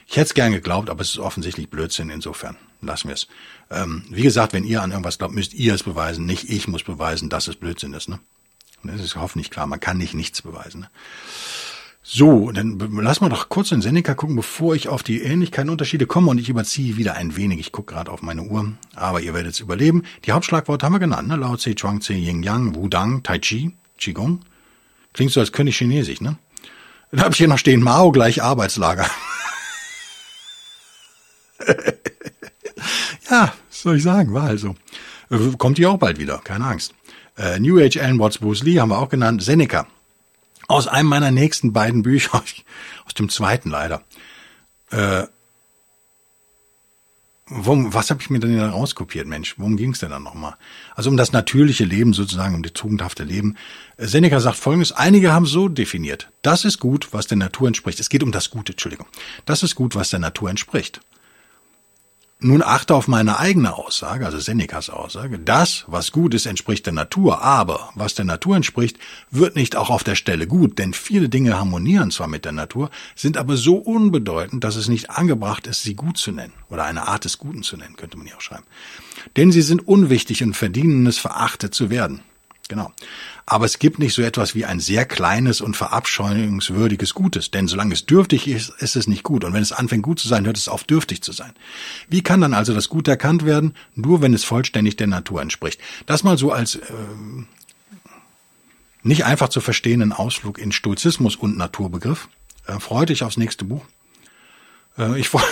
Ich 0.07 0.17
hätte 0.17 0.27
es 0.27 0.33
gern 0.35 0.51
geglaubt, 0.51 0.89
aber 0.91 1.01
es 1.01 1.09
ist 1.09 1.19
offensichtlich 1.19 1.71
Blödsinn 1.71 2.11
insofern. 2.11 2.55
Lassen 2.81 3.07
wir 3.07 3.15
es. 3.15 3.27
Ähm, 3.71 4.03
wie 4.09 4.23
gesagt, 4.23 4.53
wenn 4.53 4.63
ihr 4.63 4.81
an 4.81 4.91
irgendwas 4.91 5.17
glaubt, 5.17 5.33
müsst 5.33 5.53
ihr 5.53 5.73
es 5.73 5.83
beweisen, 5.83 6.25
nicht 6.25 6.49
ich 6.49 6.67
muss 6.67 6.83
beweisen, 6.83 7.29
dass 7.29 7.47
es 7.47 7.55
Blödsinn 7.55 7.93
ist. 7.93 8.09
Ne? 8.09 8.19
Das 8.83 9.01
ist 9.01 9.15
hoffentlich 9.15 9.49
klar, 9.49 9.67
man 9.67 9.79
kann 9.79 9.97
nicht 9.97 10.13
nichts 10.13 10.41
beweisen. 10.41 10.81
Ne? 10.81 10.89
So, 12.05 12.51
dann 12.51 12.77
lass 12.91 13.21
mal 13.21 13.29
doch 13.29 13.47
kurz 13.47 13.71
in 13.71 13.81
Seneca 13.81 14.13
gucken, 14.13 14.35
bevor 14.35 14.75
ich 14.75 14.89
auf 14.89 15.03
die 15.03 15.21
Ähnlichkeiten 15.21 15.69
und 15.69 15.75
Unterschiede 15.75 16.05
komme 16.05 16.29
und 16.29 16.37
ich 16.37 16.49
überziehe 16.49 16.97
wieder 16.97 17.15
ein 17.15 17.37
wenig. 17.37 17.61
Ich 17.61 17.71
gucke 17.71 17.93
gerade 17.93 18.11
auf 18.11 18.21
meine 18.21 18.43
Uhr, 18.43 18.73
aber 18.93 19.21
ihr 19.21 19.33
werdet 19.33 19.53
es 19.53 19.61
überleben. 19.61 20.03
Die 20.25 20.33
Hauptschlagworte 20.33 20.85
haben 20.85 20.91
wir 20.91 20.99
genannt, 20.99 21.29
ne? 21.29 21.37
Lao 21.37 21.55
Tse, 21.55 21.75
Chuang 21.75 22.01
Tse, 22.01 22.13
Yin 22.13 22.43
Yang, 22.43 22.75
Wudang, 22.75 23.23
Tai 23.23 23.39
Chi, 23.39 23.71
Qigong. 23.97 24.41
Klingt 25.13 25.31
so, 25.31 25.39
als 25.39 25.53
könnte 25.53 25.69
ich 25.69 25.77
Chinesisch, 25.77 26.19
ne? 26.19 26.35
Dann 27.11 27.21
habe 27.21 27.31
ich 27.31 27.37
hier 27.37 27.47
noch 27.47 27.57
stehen, 27.57 27.81
Mao 27.81 28.11
gleich 28.11 28.43
Arbeitslager. 28.43 29.09
ja, 33.33 33.53
was 33.67 33.81
soll 33.81 33.97
ich 33.97 34.03
sagen, 34.03 34.33
war 34.33 34.43
also. 34.43 34.75
Kommt 35.57 35.77
die 35.77 35.87
auch 35.87 35.97
bald 35.97 36.19
wieder, 36.19 36.37
keine 36.39 36.65
Angst. 36.65 36.93
Äh, 37.37 37.59
New 37.59 37.79
Age 37.79 37.97
Alan 37.97 38.19
Watts 38.19 38.37
Bruce 38.37 38.63
Lee 38.63 38.79
haben 38.79 38.89
wir 38.89 38.99
auch 38.99 39.09
genannt. 39.09 39.41
Seneca. 39.41 39.87
Aus 40.67 40.87
einem 40.87 41.09
meiner 41.09 41.31
nächsten 41.31 41.73
beiden 41.73 42.03
Bücher, 42.03 42.43
aus 43.05 43.13
dem 43.15 43.29
zweiten 43.29 43.69
leider. 43.71 44.03
Äh, 44.91 45.23
worum, 47.47 47.93
was 47.93 48.11
habe 48.11 48.21
ich 48.21 48.29
mir 48.29 48.39
denn 48.39 48.55
da 48.55 48.69
rauskopiert, 48.69 49.27
Mensch? 49.27 49.55
Worum 49.57 49.77
ging 49.77 49.93
es 49.93 49.99
denn 49.99 50.11
dann 50.11 50.23
nochmal? 50.23 50.55
Also 50.95 51.09
um 51.09 51.17
das 51.17 51.31
natürliche 51.31 51.85
Leben 51.85 52.13
sozusagen, 52.13 52.53
um 52.53 52.61
das 52.61 52.73
tugendhafte 52.73 53.23
Leben. 53.23 53.57
Seneca 53.97 54.39
sagt 54.39 54.57
folgendes, 54.57 54.91
einige 54.91 55.33
haben 55.33 55.47
so 55.47 55.67
definiert, 55.67 56.29
das 56.43 56.65
ist 56.65 56.79
gut, 56.79 57.09
was 57.11 57.25
der 57.25 57.37
Natur 57.37 57.67
entspricht. 57.67 57.99
Es 57.99 58.09
geht 58.09 58.21
um 58.21 58.31
das 58.31 58.51
Gute, 58.51 58.73
Entschuldigung. 58.73 59.07
Das 59.45 59.63
ist 59.63 59.73
gut, 59.73 59.95
was 59.95 60.11
der 60.11 60.19
Natur 60.19 60.51
entspricht. 60.51 61.01
Nun 62.45 62.61
achte 62.61 62.93
auf 62.93 63.07
meine 63.07 63.39
eigene 63.39 63.73
Aussage, 63.73 64.25
also 64.25 64.37
Senecas 64.37 64.89
Aussage. 64.89 65.39
Das, 65.39 65.85
was 65.87 66.11
gut 66.11 66.33
ist, 66.33 66.45
entspricht 66.45 66.85
der 66.85 66.91
Natur, 66.91 67.41
aber 67.41 67.91
was 67.95 68.15
der 68.15 68.25
Natur 68.25 68.57
entspricht, 68.57 68.97
wird 69.31 69.55
nicht 69.55 69.77
auch 69.77 69.89
auf 69.89 70.03
der 70.03 70.15
Stelle 70.15 70.45
gut, 70.45 70.77
denn 70.77 70.93
viele 70.93 71.29
Dinge 71.29 71.57
harmonieren 71.57 72.11
zwar 72.11 72.27
mit 72.27 72.43
der 72.43 72.51
Natur, 72.51 72.89
sind 73.15 73.37
aber 73.37 73.55
so 73.55 73.77
unbedeutend, 73.77 74.65
dass 74.65 74.75
es 74.75 74.89
nicht 74.89 75.09
angebracht 75.09 75.67
ist, 75.67 75.83
sie 75.83 75.95
gut 75.95 76.17
zu 76.17 76.33
nennen 76.33 76.51
oder 76.69 76.83
eine 76.83 77.07
Art 77.07 77.23
des 77.23 77.37
Guten 77.37 77.63
zu 77.63 77.77
nennen, 77.77 77.95
könnte 77.95 78.17
man 78.17 78.27
hier 78.27 78.35
auch 78.35 78.41
schreiben. 78.41 78.65
Denn 79.37 79.53
sie 79.53 79.61
sind 79.61 79.87
unwichtig 79.87 80.43
und 80.43 80.53
verdienen 80.53 81.07
es, 81.07 81.17
verachtet 81.17 81.73
zu 81.73 81.89
werden. 81.89 82.19
Genau. 82.73 82.91
Aber 83.45 83.65
es 83.65 83.77
gibt 83.77 83.99
nicht 83.99 84.15
so 84.15 84.23
etwas 84.23 84.55
wie 84.55 84.65
ein 84.65 84.79
sehr 84.79 85.05
kleines 85.05 85.61
und 85.61 85.77
verabscheuungswürdiges 85.77 87.13
Gutes, 87.13 87.51
denn 87.51 87.67
solange 87.67 87.93
es 87.93 88.07
dürftig 88.07 88.47
ist, 88.47 88.69
ist 88.79 88.95
es 88.95 89.05
nicht 89.05 89.21
gut. 89.21 89.43
Und 89.43 89.53
wenn 89.53 89.61
es 89.61 89.71
anfängt 89.71 90.01
gut 90.01 90.17
zu 90.17 90.27
sein, 90.27 90.47
hört 90.47 90.57
es 90.57 90.67
auf 90.67 90.83
dürftig 90.83 91.21
zu 91.21 91.33
sein. 91.33 91.53
Wie 92.09 92.23
kann 92.23 92.41
dann 92.41 92.55
also 92.55 92.73
das 92.73 92.89
Gut 92.89 93.07
erkannt 93.07 93.45
werden? 93.45 93.75
Nur 93.93 94.23
wenn 94.23 94.33
es 94.33 94.43
vollständig 94.43 94.95
der 94.95 95.05
Natur 95.05 95.39
entspricht. 95.39 95.79
Das 96.07 96.23
mal 96.23 96.35
so 96.35 96.51
als 96.51 96.77
äh, 96.77 96.81
nicht 99.03 99.23
einfach 99.23 99.49
zu 99.49 99.61
verstehenden 99.61 100.11
Ausflug 100.11 100.57
in 100.57 100.71
Stoizismus 100.71 101.35
und 101.35 101.55
Naturbegriff. 101.55 102.27
Äh, 102.65 102.79
freut 102.79 103.09
dich 103.09 103.21
aufs 103.21 103.37
nächste 103.37 103.65
Buch. 103.65 103.85
Äh, 104.97 105.19
ich 105.19 105.29
freue 105.29 105.43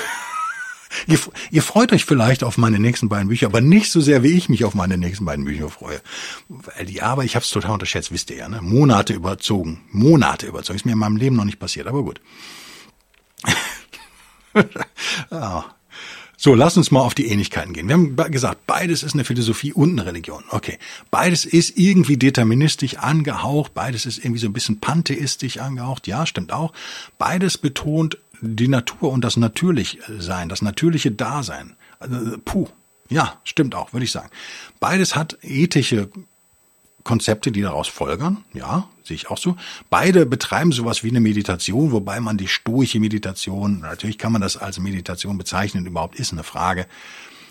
Ihr, 1.08 1.20
ihr 1.52 1.64
freut 1.64 1.94
euch 1.94 2.06
vielleicht 2.06 2.44
auf 2.44 2.58
meine 2.58 2.80
nächsten 2.80 3.10
beiden 3.10 3.30
Bücher, 3.30 3.48
aber 3.48 3.62
nicht 3.62 3.92
so 3.92 4.02
sehr, 4.02 4.24
wie 4.24 4.38
ich 4.38 4.50
mich 4.50 4.66
auf 4.66 4.76
meine 4.76 4.98
nächsten 4.98 5.26
beiden 5.26 5.46
Bücher 5.46 5.70
freue. 5.70 6.02
Weil 6.50 6.86
die 6.86 7.02
Arbeit, 7.02 7.26
ich 7.26 7.36
habe 7.36 7.44
es 7.44 7.50
total 7.50 7.72
unterschätzt, 7.72 8.12
wisst 8.12 8.30
ihr 8.30 8.38
ja, 8.38 8.50
ne? 8.50 8.62
Monate 8.62 9.14
überzogen. 9.14 9.82
Monate 9.92 10.48
überzogen. 10.48 10.78
Ist 10.78 10.86
mir 10.86 10.94
in 10.94 11.00
meinem 11.00 11.18
Leben 11.18 11.36
noch 11.36 11.46
nicht 11.46 11.60
passiert, 11.60 11.88
aber 11.88 12.04
gut. 12.04 12.22
ah. 15.32 15.64
So, 16.44 16.56
lass 16.56 16.76
uns 16.76 16.90
mal 16.90 17.02
auf 17.02 17.14
die 17.14 17.28
Ähnlichkeiten 17.28 17.72
gehen. 17.72 17.88
Wir 17.88 17.94
haben 17.94 18.16
gesagt, 18.32 18.66
beides 18.66 19.04
ist 19.04 19.14
eine 19.14 19.24
Philosophie 19.24 19.74
und 19.74 19.92
eine 19.92 20.08
Religion. 20.08 20.44
Okay. 20.50 20.80
Beides 21.12 21.46
ist 21.46 21.78
irgendwie 21.78 22.18
deterministisch 22.18 22.98
angehaucht, 22.98 23.76
beides 23.76 24.08
ist 24.08 24.18
irgendwie 24.18 24.40
so 24.40 24.48
ein 24.48 24.54
bisschen 24.54 24.80
pantheistisch 24.80 25.60
angehaucht. 25.60 26.08
Ja, 26.08 26.26
stimmt 26.26 26.52
auch. 26.52 26.74
Beides 27.20 27.60
betont 27.60 28.18
die 28.42 28.68
Natur 28.68 29.12
und 29.12 29.22
das 29.22 29.38
Natürlichsein, 29.38 30.50
das 30.50 30.62
natürliche 30.62 31.12
Dasein. 31.12 31.76
Also, 32.00 32.38
puh, 32.44 32.68
ja, 33.10 33.40
stimmt 33.44 33.76
auch, 33.76 33.94
würde 33.94 34.04
ich 34.04 34.12
sagen. 34.12 34.30
Beides 34.80 35.16
hat 35.16 35.38
ethische 35.42 36.10
Konzepte, 37.04 37.52
die 37.52 37.62
daraus 37.62 37.88
folgern. 37.88 38.44
Ja, 38.54 38.88
sehe 39.04 39.16
ich 39.16 39.30
auch 39.30 39.38
so. 39.38 39.56
Beide 39.90 40.26
betreiben 40.26 40.72
sowas 40.72 41.04
wie 41.04 41.10
eine 41.10 41.20
Meditation, 41.20 41.92
wobei 41.92 42.20
man 42.20 42.38
die 42.38 42.48
stoische 42.48 43.00
Meditation, 43.00 43.80
natürlich 43.80 44.18
kann 44.18 44.32
man 44.32 44.42
das 44.42 44.58
als 44.58 44.80
Meditation 44.80 45.38
bezeichnen, 45.38 45.86
überhaupt 45.86 46.16
ist 46.16 46.32
eine 46.32 46.44
Frage. 46.44 46.88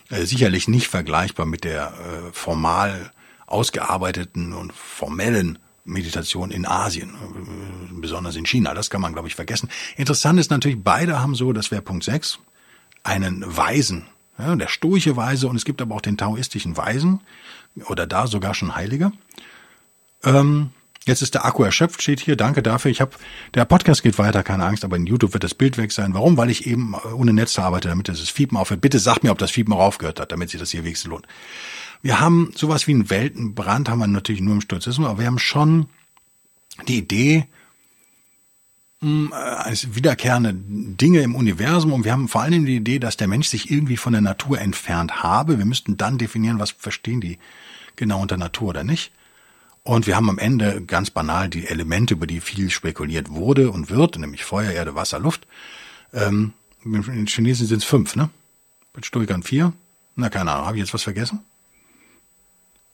Äh, 0.08 0.24
sicherlich 0.24 0.68
nicht 0.68 0.88
vergleichbar 0.88 1.46
mit 1.46 1.64
der 1.64 1.88
äh, 1.88 2.32
formal 2.32 3.12
ausgearbeiteten 3.46 4.52
und 4.52 4.72
formellen 4.72 5.58
Meditation 5.84 6.50
in 6.50 6.66
Asien, 6.66 7.14
besonders 7.92 8.36
in 8.36 8.46
China. 8.46 8.74
Das 8.74 8.90
kann 8.90 9.00
man, 9.00 9.12
glaube 9.12 9.28
ich, 9.28 9.34
vergessen. 9.34 9.68
Interessant 9.96 10.38
ist 10.38 10.50
natürlich, 10.50 10.82
beide 10.82 11.20
haben 11.20 11.34
so, 11.34 11.52
das 11.52 11.70
wäre 11.70 11.82
Punkt 11.82 12.04
6, 12.04 12.38
einen 13.02 13.44
Weisen, 13.46 14.06
ja, 14.38 14.54
der 14.56 14.68
stoische 14.68 15.16
Weise 15.16 15.48
und 15.48 15.56
es 15.56 15.64
gibt 15.64 15.82
aber 15.82 15.94
auch 15.94 16.00
den 16.00 16.16
taoistischen 16.16 16.76
Weisen 16.76 17.20
oder 17.86 18.06
da 18.06 18.26
sogar 18.26 18.54
schon 18.54 18.74
Heiliger. 18.74 19.12
Ähm, 20.24 20.70
jetzt 21.06 21.22
ist 21.22 21.34
der 21.34 21.44
Akku 21.44 21.62
erschöpft, 21.62 22.02
steht 22.02 22.20
hier. 22.20 22.36
Danke 22.36 22.62
dafür. 22.62 22.90
Ich 22.90 23.00
habe 23.00 23.12
der 23.54 23.64
Podcast 23.64 24.02
geht 24.02 24.18
weiter, 24.18 24.42
keine 24.42 24.64
Angst, 24.64 24.84
aber 24.84 24.96
in 24.96 25.06
YouTube 25.06 25.32
wird 25.32 25.44
das 25.44 25.54
Bild 25.54 25.78
weg 25.78 25.92
sein. 25.92 26.14
Warum? 26.14 26.36
Weil 26.36 26.50
ich 26.50 26.66
eben 26.66 26.94
ohne 26.94 27.32
Netz 27.32 27.58
arbeite, 27.58 27.88
damit 27.88 28.08
das 28.08 28.20
Fiepen 28.28 28.56
aufhört. 28.56 28.80
Bitte 28.80 28.98
sagt 28.98 29.24
mir, 29.24 29.30
ob 29.30 29.38
das 29.38 29.50
Fiepen 29.50 29.72
aufgehört 29.72 30.20
hat, 30.20 30.32
damit 30.32 30.50
sich 30.50 30.60
das 30.60 30.70
hier 30.70 30.84
wenigstens 30.84 31.10
lohnt. 31.10 31.26
Wir 32.02 32.20
haben 32.20 32.52
sowas 32.54 32.86
wie 32.86 32.92
einen 32.92 33.10
Weltenbrand, 33.10 33.88
haben 33.88 33.98
wir 33.98 34.06
natürlich 34.06 34.40
nur 34.40 34.54
im 34.54 34.60
Sturzismus, 34.60 35.08
aber 35.08 35.18
wir 35.18 35.26
haben 35.26 35.38
schon 35.38 35.86
die 36.88 36.98
Idee, 36.98 37.46
hm, 39.00 39.32
als 39.32 39.94
wiederkehrende 39.94 40.54
Dinge 40.54 41.20
im 41.20 41.34
Universum 41.34 41.92
und 41.92 42.04
wir 42.04 42.12
haben 42.12 42.28
vor 42.28 42.42
allem 42.42 42.66
die 42.66 42.76
Idee, 42.76 42.98
dass 42.98 43.16
der 43.16 43.28
Mensch 43.28 43.48
sich 43.48 43.70
irgendwie 43.70 43.96
von 43.96 44.12
der 44.12 44.22
Natur 44.22 44.60
entfernt 44.60 45.22
habe. 45.22 45.58
Wir 45.58 45.64
müssten 45.64 45.96
dann 45.96 46.18
definieren, 46.18 46.58
was 46.58 46.70
verstehen 46.70 47.20
die 47.20 47.38
genau 47.96 48.20
unter 48.20 48.36
Natur 48.36 48.68
oder 48.68 48.84
nicht. 48.84 49.12
Und 49.82 50.06
wir 50.06 50.16
haben 50.16 50.28
am 50.28 50.38
Ende 50.38 50.82
ganz 50.82 51.10
banal 51.10 51.48
die 51.48 51.66
Elemente, 51.66 52.14
über 52.14 52.26
die 52.26 52.40
viel 52.40 52.68
spekuliert 52.68 53.30
wurde 53.30 53.70
und 53.70 53.88
wird, 53.88 54.18
nämlich 54.18 54.44
Feuer, 54.44 54.72
Erde, 54.72 54.94
Wasser, 54.94 55.18
Luft. 55.18 55.46
Ähm, 56.12 56.52
in 56.84 57.26
Chinesen 57.26 57.66
sind 57.66 57.78
es 57.78 57.84
fünf, 57.84 58.16
ne? 58.16 58.28
Bei 58.92 59.02
Stoikern 59.02 59.42
vier. 59.42 59.72
Na, 60.16 60.28
keine 60.28 60.52
Ahnung, 60.52 60.66
habe 60.66 60.76
ich 60.76 60.82
jetzt 60.82 60.92
was 60.92 61.02
vergessen? 61.02 61.40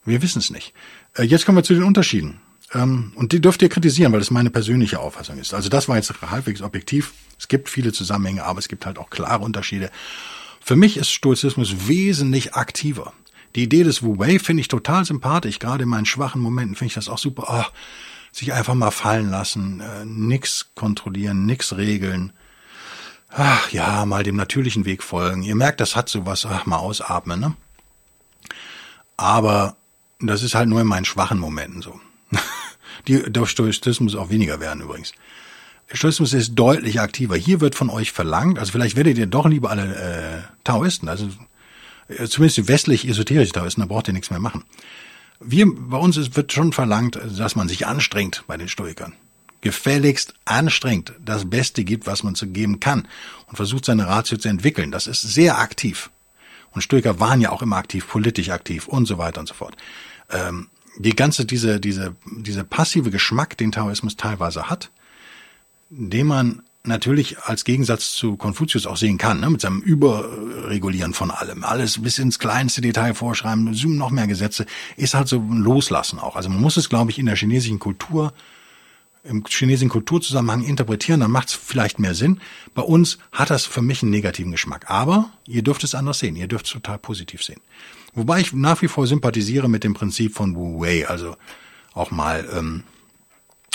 Wir 0.06 0.22
wissen 0.22 0.38
es 0.38 0.50
nicht. 0.50 0.72
Äh, 1.14 1.24
jetzt 1.24 1.44
kommen 1.44 1.58
wir 1.58 1.64
zu 1.64 1.74
den 1.74 1.82
Unterschieden. 1.82 2.40
Ähm, 2.72 3.12
und 3.16 3.32
die 3.32 3.40
dürft 3.40 3.62
ihr 3.62 3.68
kritisieren, 3.68 4.12
weil 4.12 4.20
das 4.20 4.30
meine 4.30 4.50
persönliche 4.50 5.00
Auffassung 5.00 5.38
ist. 5.38 5.54
Also 5.54 5.68
das 5.68 5.88
war 5.88 5.96
jetzt 5.96 6.12
halbwegs 6.22 6.62
objektiv. 6.62 7.12
Es 7.38 7.48
gibt 7.48 7.68
viele 7.68 7.92
Zusammenhänge, 7.92 8.44
aber 8.44 8.58
es 8.58 8.68
gibt 8.68 8.86
halt 8.86 8.98
auch 8.98 9.10
klare 9.10 9.44
Unterschiede. 9.44 9.90
Für 10.60 10.76
mich 10.76 10.96
ist 10.96 11.10
Stoizismus 11.10 11.86
wesentlich 11.86 12.54
aktiver. 12.54 13.12
Die 13.54 13.62
Idee 13.62 13.84
des 13.84 14.02
Wu 14.02 14.18
Wei 14.18 14.38
finde 14.38 14.62
ich 14.62 14.68
total 14.68 15.04
sympathisch. 15.04 15.58
Gerade 15.58 15.84
in 15.84 15.88
meinen 15.88 16.06
schwachen 16.06 16.42
Momenten 16.42 16.76
finde 16.76 16.88
ich 16.88 16.94
das 16.94 17.08
auch 17.08 17.18
super. 17.18 17.46
Oh, 17.48 17.72
sich 18.32 18.52
einfach 18.52 18.74
mal 18.74 18.90
fallen 18.90 19.30
lassen, 19.30 19.80
äh, 19.80 20.04
nix 20.04 20.70
kontrollieren, 20.74 21.46
nix 21.46 21.76
regeln. 21.76 22.32
Ach 23.30 23.70
ja, 23.70 24.04
mal 24.06 24.22
dem 24.22 24.36
natürlichen 24.36 24.84
Weg 24.84 25.02
folgen. 25.02 25.42
Ihr 25.42 25.54
merkt, 25.54 25.80
das 25.80 25.96
hat 25.96 26.08
sowas, 26.08 26.46
ach, 26.46 26.66
mal 26.66 26.76
ausatmen, 26.76 27.40
ne? 27.40 27.54
Aber 29.16 29.76
das 30.20 30.42
ist 30.42 30.54
halt 30.54 30.68
nur 30.68 30.80
in 30.80 30.86
meinen 30.86 31.04
schwachen 31.04 31.38
Momenten 31.38 31.82
so. 31.82 32.00
Die, 33.08 33.22
der 33.30 33.46
Stoizismus 33.46 34.14
auch 34.16 34.30
weniger 34.30 34.60
werden 34.60 34.82
übrigens. 34.82 35.12
Stoizismus 35.92 36.32
ist 36.32 36.54
deutlich 36.54 37.00
aktiver. 37.00 37.36
Hier 37.36 37.60
wird 37.60 37.74
von 37.74 37.90
euch 37.90 38.10
verlangt, 38.10 38.58
also 38.58 38.72
vielleicht 38.72 38.96
werdet 38.96 39.18
ihr 39.18 39.26
doch 39.26 39.46
lieber 39.46 39.70
alle 39.70 39.94
äh, 39.94 40.42
Taoisten, 40.64 41.08
also 41.08 41.28
äh, 42.08 42.26
zumindest 42.26 42.66
westlich 42.68 43.06
esoterische 43.06 43.52
Taoisten, 43.52 43.82
da 43.82 43.86
braucht 43.86 44.08
ihr 44.08 44.14
nichts 44.14 44.30
mehr 44.30 44.40
machen. 44.40 44.64
Wir, 45.38 45.66
bei 45.72 45.98
uns 45.98 46.16
ist, 46.16 46.34
wird 46.34 46.52
schon 46.52 46.72
verlangt, 46.72 47.18
dass 47.36 47.56
man 47.56 47.68
sich 47.68 47.86
anstrengt 47.86 48.44
bei 48.46 48.56
den 48.56 48.68
Stoikern. 48.68 49.12
Gefälligst 49.60 50.34
anstrengt, 50.44 51.12
das 51.24 51.48
Beste 51.48 51.84
gibt, 51.84 52.06
was 52.06 52.22
man 52.22 52.34
zu 52.34 52.46
geben 52.46 52.80
kann 52.80 53.06
und 53.46 53.56
versucht 53.56 53.84
seine 53.84 54.06
Ratio 54.06 54.38
zu 54.38 54.48
entwickeln. 54.48 54.90
Das 54.90 55.06
ist 55.06 55.22
sehr 55.22 55.58
aktiv. 55.58 56.10
Und 56.76 56.82
Stoiker 56.82 57.18
waren 57.18 57.40
ja 57.40 57.50
auch 57.50 57.62
immer 57.62 57.76
aktiv, 57.76 58.06
politisch 58.06 58.50
aktiv 58.50 58.86
und 58.86 59.06
so 59.06 59.16
weiter 59.16 59.40
und 59.40 59.48
so 59.48 59.54
fort. 59.54 59.74
Ähm, 60.30 60.68
die 60.98 61.16
ganze, 61.16 61.46
diese, 61.46 61.80
diese, 61.80 62.14
diese 62.26 62.64
passive 62.64 63.10
Geschmack, 63.10 63.56
den 63.56 63.72
Taoismus 63.72 64.16
teilweise 64.16 64.68
hat, 64.68 64.90
den 65.88 66.26
man 66.26 66.62
natürlich 66.84 67.38
als 67.40 67.64
Gegensatz 67.64 68.12
zu 68.12 68.36
Konfuzius 68.36 68.86
auch 68.86 68.98
sehen 68.98 69.16
kann, 69.16 69.40
ne, 69.40 69.48
mit 69.48 69.62
seinem 69.62 69.80
Überregulieren 69.80 71.14
von 71.14 71.30
allem, 71.30 71.64
alles 71.64 72.02
bis 72.02 72.18
ins 72.18 72.38
kleinste 72.38 72.82
Detail 72.82 73.14
vorschreiben, 73.14 73.70
noch 73.96 74.10
mehr 74.10 74.26
Gesetze, 74.26 74.66
ist 74.98 75.14
halt 75.14 75.28
so 75.28 75.38
ein 75.38 75.62
Loslassen 75.62 76.18
auch. 76.18 76.36
Also 76.36 76.50
man 76.50 76.60
muss 76.60 76.76
es, 76.76 76.90
glaube 76.90 77.10
ich, 77.10 77.18
in 77.18 77.26
der 77.26 77.36
chinesischen 77.36 77.78
Kultur 77.78 78.34
im 79.28 79.44
chinesischen 79.48 79.88
Kulturzusammenhang 79.88 80.62
interpretieren, 80.62 81.20
dann 81.20 81.30
macht 81.30 81.48
es 81.48 81.54
vielleicht 81.54 81.98
mehr 81.98 82.14
Sinn. 82.14 82.40
Bei 82.74 82.82
uns 82.82 83.18
hat 83.32 83.50
das 83.50 83.66
für 83.66 83.82
mich 83.82 84.02
einen 84.02 84.10
negativen 84.10 84.52
Geschmack. 84.52 84.90
Aber 84.90 85.30
ihr 85.46 85.62
dürft 85.62 85.84
es 85.84 85.94
anders 85.94 86.18
sehen. 86.18 86.36
Ihr 86.36 86.48
dürft 86.48 86.66
es 86.66 86.72
total 86.72 86.98
positiv 86.98 87.42
sehen. 87.42 87.60
Wobei 88.14 88.40
ich 88.40 88.52
nach 88.52 88.80
wie 88.82 88.88
vor 88.88 89.06
sympathisiere 89.06 89.68
mit 89.68 89.84
dem 89.84 89.94
Prinzip 89.94 90.34
von 90.34 90.56
Wu 90.56 90.80
Wei, 90.80 91.06
also 91.06 91.36
auch 91.92 92.10
mal 92.10 92.48
ähm, 92.52 92.84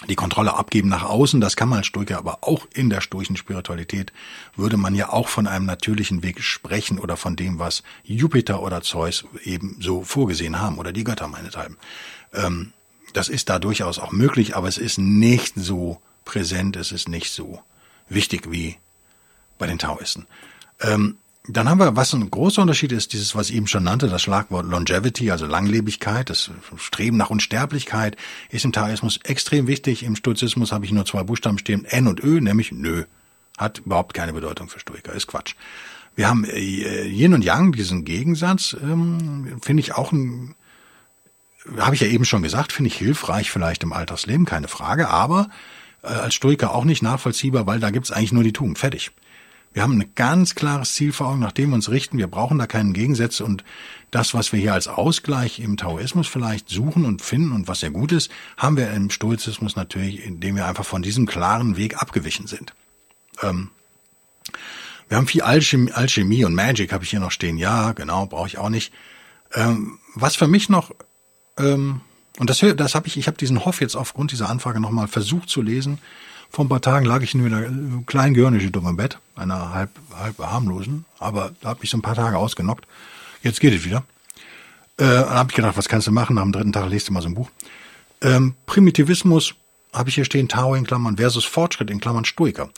die 0.10 0.16
Kontrolle 0.16 0.56
abgeben 0.56 0.90
nach 0.90 1.04
außen. 1.04 1.42
Das 1.42 1.56
kann 1.56 1.70
man 1.70 1.80
als 1.80 1.88
Stoiker, 1.88 2.18
aber 2.18 2.40
auch 2.42 2.68
in 2.74 2.90
der 2.90 3.02
stoischen 3.02 3.36
Spiritualität 3.36 4.12
würde 4.56 4.78
man 4.78 4.96
ja 4.96 5.10
auch 5.10 5.28
von 5.28 5.48
einem 5.48 5.66
natürlichen 5.66 6.24
Weg 6.24 6.42
sprechen 6.42 6.98
oder 6.98 7.18
von 7.18 7.36
dem, 7.36 7.60
was 7.60 7.84
Jupiter 8.04 8.64
oder 8.64 8.82
Zeus 8.82 9.26
eben 9.44 9.78
so 9.80 10.04
vorgesehen 10.04 10.60
haben 10.60 10.80
oder 10.80 10.92
die 10.92 11.04
Götter 11.04 11.28
meinethalben. 11.28 11.78
Ähm, 12.34 12.74
das 13.14 13.30
ist 13.30 13.50
da 13.50 13.60
durchaus 13.60 14.00
auch 14.00 14.12
möglich, 14.12 14.56
aber 14.56 14.68
es 14.68 14.78
ist 14.78 14.98
nicht 14.98 15.54
so 15.56 16.02
präsent, 16.26 16.76
es 16.76 16.92
ist 16.92 17.10
nicht 17.10 17.32
so 17.32 17.62
wichtig 18.10 18.52
wie 18.52 18.78
bei 19.58 19.68
den 19.68 19.80
Taoisten. 19.80 20.28
Ähm, 20.82 21.18
dann 21.48 21.68
haben 21.68 21.80
wir, 21.80 21.96
was 21.96 22.14
ein 22.14 22.30
großer 22.30 22.62
Unterschied 22.62 22.92
ist, 22.92 23.14
dieses, 23.14 23.36
was 23.36 23.50
ich 23.50 23.56
eben 23.56 23.68
schon 23.68 23.84
nannte, 23.84 24.08
das 24.08 24.22
Schlagwort 24.22 24.66
Longevity, 24.66 25.32
also 25.32 25.48
Langlebigkeit, 25.48 26.30
das 26.30 26.52
Streben 26.78 27.18
nach 27.18 27.32
Unsterblichkeit, 27.32 28.16
ist 28.50 28.64
im 28.64 28.72
Taoismus 28.72 29.20
extrem 29.24 29.66
wichtig. 29.66 30.04
Im 30.04 30.16
Stoizismus 30.16 30.72
habe 30.72 30.86
ich 30.86 30.92
nur 30.92 31.06
zwei 31.06 31.24
Buchstaben 31.24 31.58
stehen, 31.58 31.86
N 31.86 32.08
und 32.08 32.24
Ö, 32.24 32.40
nämlich 32.40 32.72
Nö. 32.72 33.06
Hat 33.58 33.80
überhaupt 33.80 34.14
keine 34.14 34.34
Bedeutung 34.34 34.70
für 34.70 34.80
Stoiker, 34.80 35.14
ist 35.14 35.28
Quatsch. 35.28 35.56
Wir 36.16 36.28
haben 36.28 36.46
äh, 36.46 37.08
Yin 37.08 37.34
und 37.34 37.44
Yang, 37.44 37.72
diesen 37.74 38.06
Gegensatz, 38.06 38.76
ähm, 38.82 39.60
finde 39.62 39.82
ich 39.82 39.96
auch 39.96 40.12
ein, 40.12 40.56
habe 41.78 41.96
ich 41.96 42.02
ja 42.02 42.08
eben 42.08 42.26
schon 42.26 42.44
gesagt, 42.44 42.74
finde 42.74 42.90
ich 42.90 42.98
hilfreich 42.98 43.52
vielleicht 43.52 43.84
im 43.84 43.94
Alltagsleben, 43.94 44.46
keine 44.46 44.68
Frage, 44.68 45.10
aber 45.10 45.50
äh, 46.04 46.08
als 46.08 46.34
Stoiker 46.34 46.74
auch 46.74 46.86
nicht 46.86 47.02
nachvollziehbar, 47.02 47.68
weil 47.68 47.80
da 47.80 47.92
gibt's 47.92 48.12
eigentlich 48.12 48.34
nur 48.34 48.44
die 48.44 48.54
Tugend, 48.54 48.80
fertig. 48.80 49.12
Wir 49.74 49.84
haben 49.84 50.00
ein 50.02 50.12
ganz 50.16 50.54
klares 50.56 50.96
Ziel 50.96 51.14
vor 51.14 51.28
Augen, 51.28 51.40
nach 51.40 51.54
dem 51.54 51.70
wir 51.70 51.76
uns 51.76 51.90
richten. 51.90 52.18
Wir 52.18 52.28
brauchen 52.28 52.58
da 52.58 52.68
keinen 52.68 52.92
Gegensatz 52.92 53.40
und 53.40 53.64
das, 54.10 54.34
was 54.34 54.52
wir 54.52 54.60
hier 54.60 54.74
als 54.74 54.90
Ausgleich 54.90 55.60
im 55.60 55.78
Taoismus 55.78 56.28
vielleicht 56.28 56.68
suchen 56.68 57.06
und 57.06 57.22
finden 57.22 57.54
und 57.54 57.70
was 57.70 57.80
sehr 57.80 57.92
gut 57.92 58.12
ist, 58.12 58.30
haben 58.58 58.76
wir 58.76 58.92
im 58.92 59.10
Stoizismus 59.10 59.78
natürlich, 59.78 60.26
indem 60.26 60.58
wir 60.58 60.66
einfach 60.66 60.84
von 60.84 61.02
diesem 61.02 61.26
klaren 61.26 61.78
Weg 61.78 62.02
abgewichen 62.02 62.48
sind. 62.48 62.74
Ähm, 63.42 63.70
wir 65.08 65.18
haben 65.18 65.28
viel 65.28 65.42
Alchemie, 65.42 65.92
Alchemie 65.94 66.44
und 66.44 66.54
Magic 66.54 66.92
habe 66.92 67.06
ich 67.06 67.10
hier 67.10 67.22
noch 67.22 67.32
stehen. 67.32 67.58
Ja, 67.58 67.94
genau, 67.94 68.26
brauche 68.26 68.48
ich 68.48 68.58
auch 68.58 68.70
nicht. 68.70 68.94
Ähm, 69.54 70.00
was 70.16 70.36
für 70.36 70.48
mich 70.48 70.68
noch 70.68 70.92
ähm, 71.62 72.02
und 72.40 72.50
das, 72.50 72.60
das 72.60 72.96
habe 72.96 73.08
ich, 73.08 73.18
ich 73.18 73.28
habe 73.28 73.38
diesen 73.38 73.66
Hoff 73.66 73.82
jetzt 73.82 73.96
aufgrund 73.96 74.32
dieser 74.32 74.50
Anfrage 74.50 74.80
nochmal 74.80 75.08
versucht 75.08 75.50
zu 75.50 75.62
lesen. 75.62 76.00
Vor 76.50 76.66
ein 76.66 76.70
paar 76.70 76.82
Tagen 76.82 77.06
lag 77.06 77.22
ich 77.22 77.34
in 77.34 77.46
einer 77.46 78.04
kleinen 78.06 78.34
Gehirnschütterung 78.34 78.90
im 78.90 78.98
Bett, 78.98 79.20
einer 79.36 79.74
halb, 79.74 79.90
halb 80.14 80.38
harmlosen, 80.40 81.06
aber 81.20 81.54
da 81.62 81.70
hat 81.70 81.82
mich 81.82 81.90
so 81.90 81.98
ein 81.98 82.02
paar 82.02 82.16
Tage 82.16 82.38
ausgenockt. 82.38 82.86
Jetzt 83.42 83.62
geht 83.62 83.74
es 83.74 83.86
wieder. 83.86 84.04
Äh, 84.98 85.06
dann 85.06 85.30
habe 85.30 85.50
ich 85.52 85.56
gedacht, 85.56 85.78
was 85.78 85.88
kannst 85.88 86.08
du 86.08 86.12
machen? 86.12 86.38
Am 86.38 86.52
dritten 86.52 86.74
Tag 86.74 86.90
lest 86.90 87.08
du 87.08 87.14
mal 87.14 87.22
so 87.22 87.30
ein 87.30 87.36
Buch. 87.36 87.50
Ähm, 88.22 88.56
Primitivismus 88.66 89.56
habe 89.94 90.08
ich 90.08 90.16
hier 90.16 90.26
stehen, 90.26 90.48
Tao 90.48 90.74
in 90.74 90.86
Klammern 90.86 91.18
versus 91.18 91.44
Fortschritt 91.44 91.90
in 91.90 92.00
Klammern 92.00 92.24
Stoiker. 92.24 92.70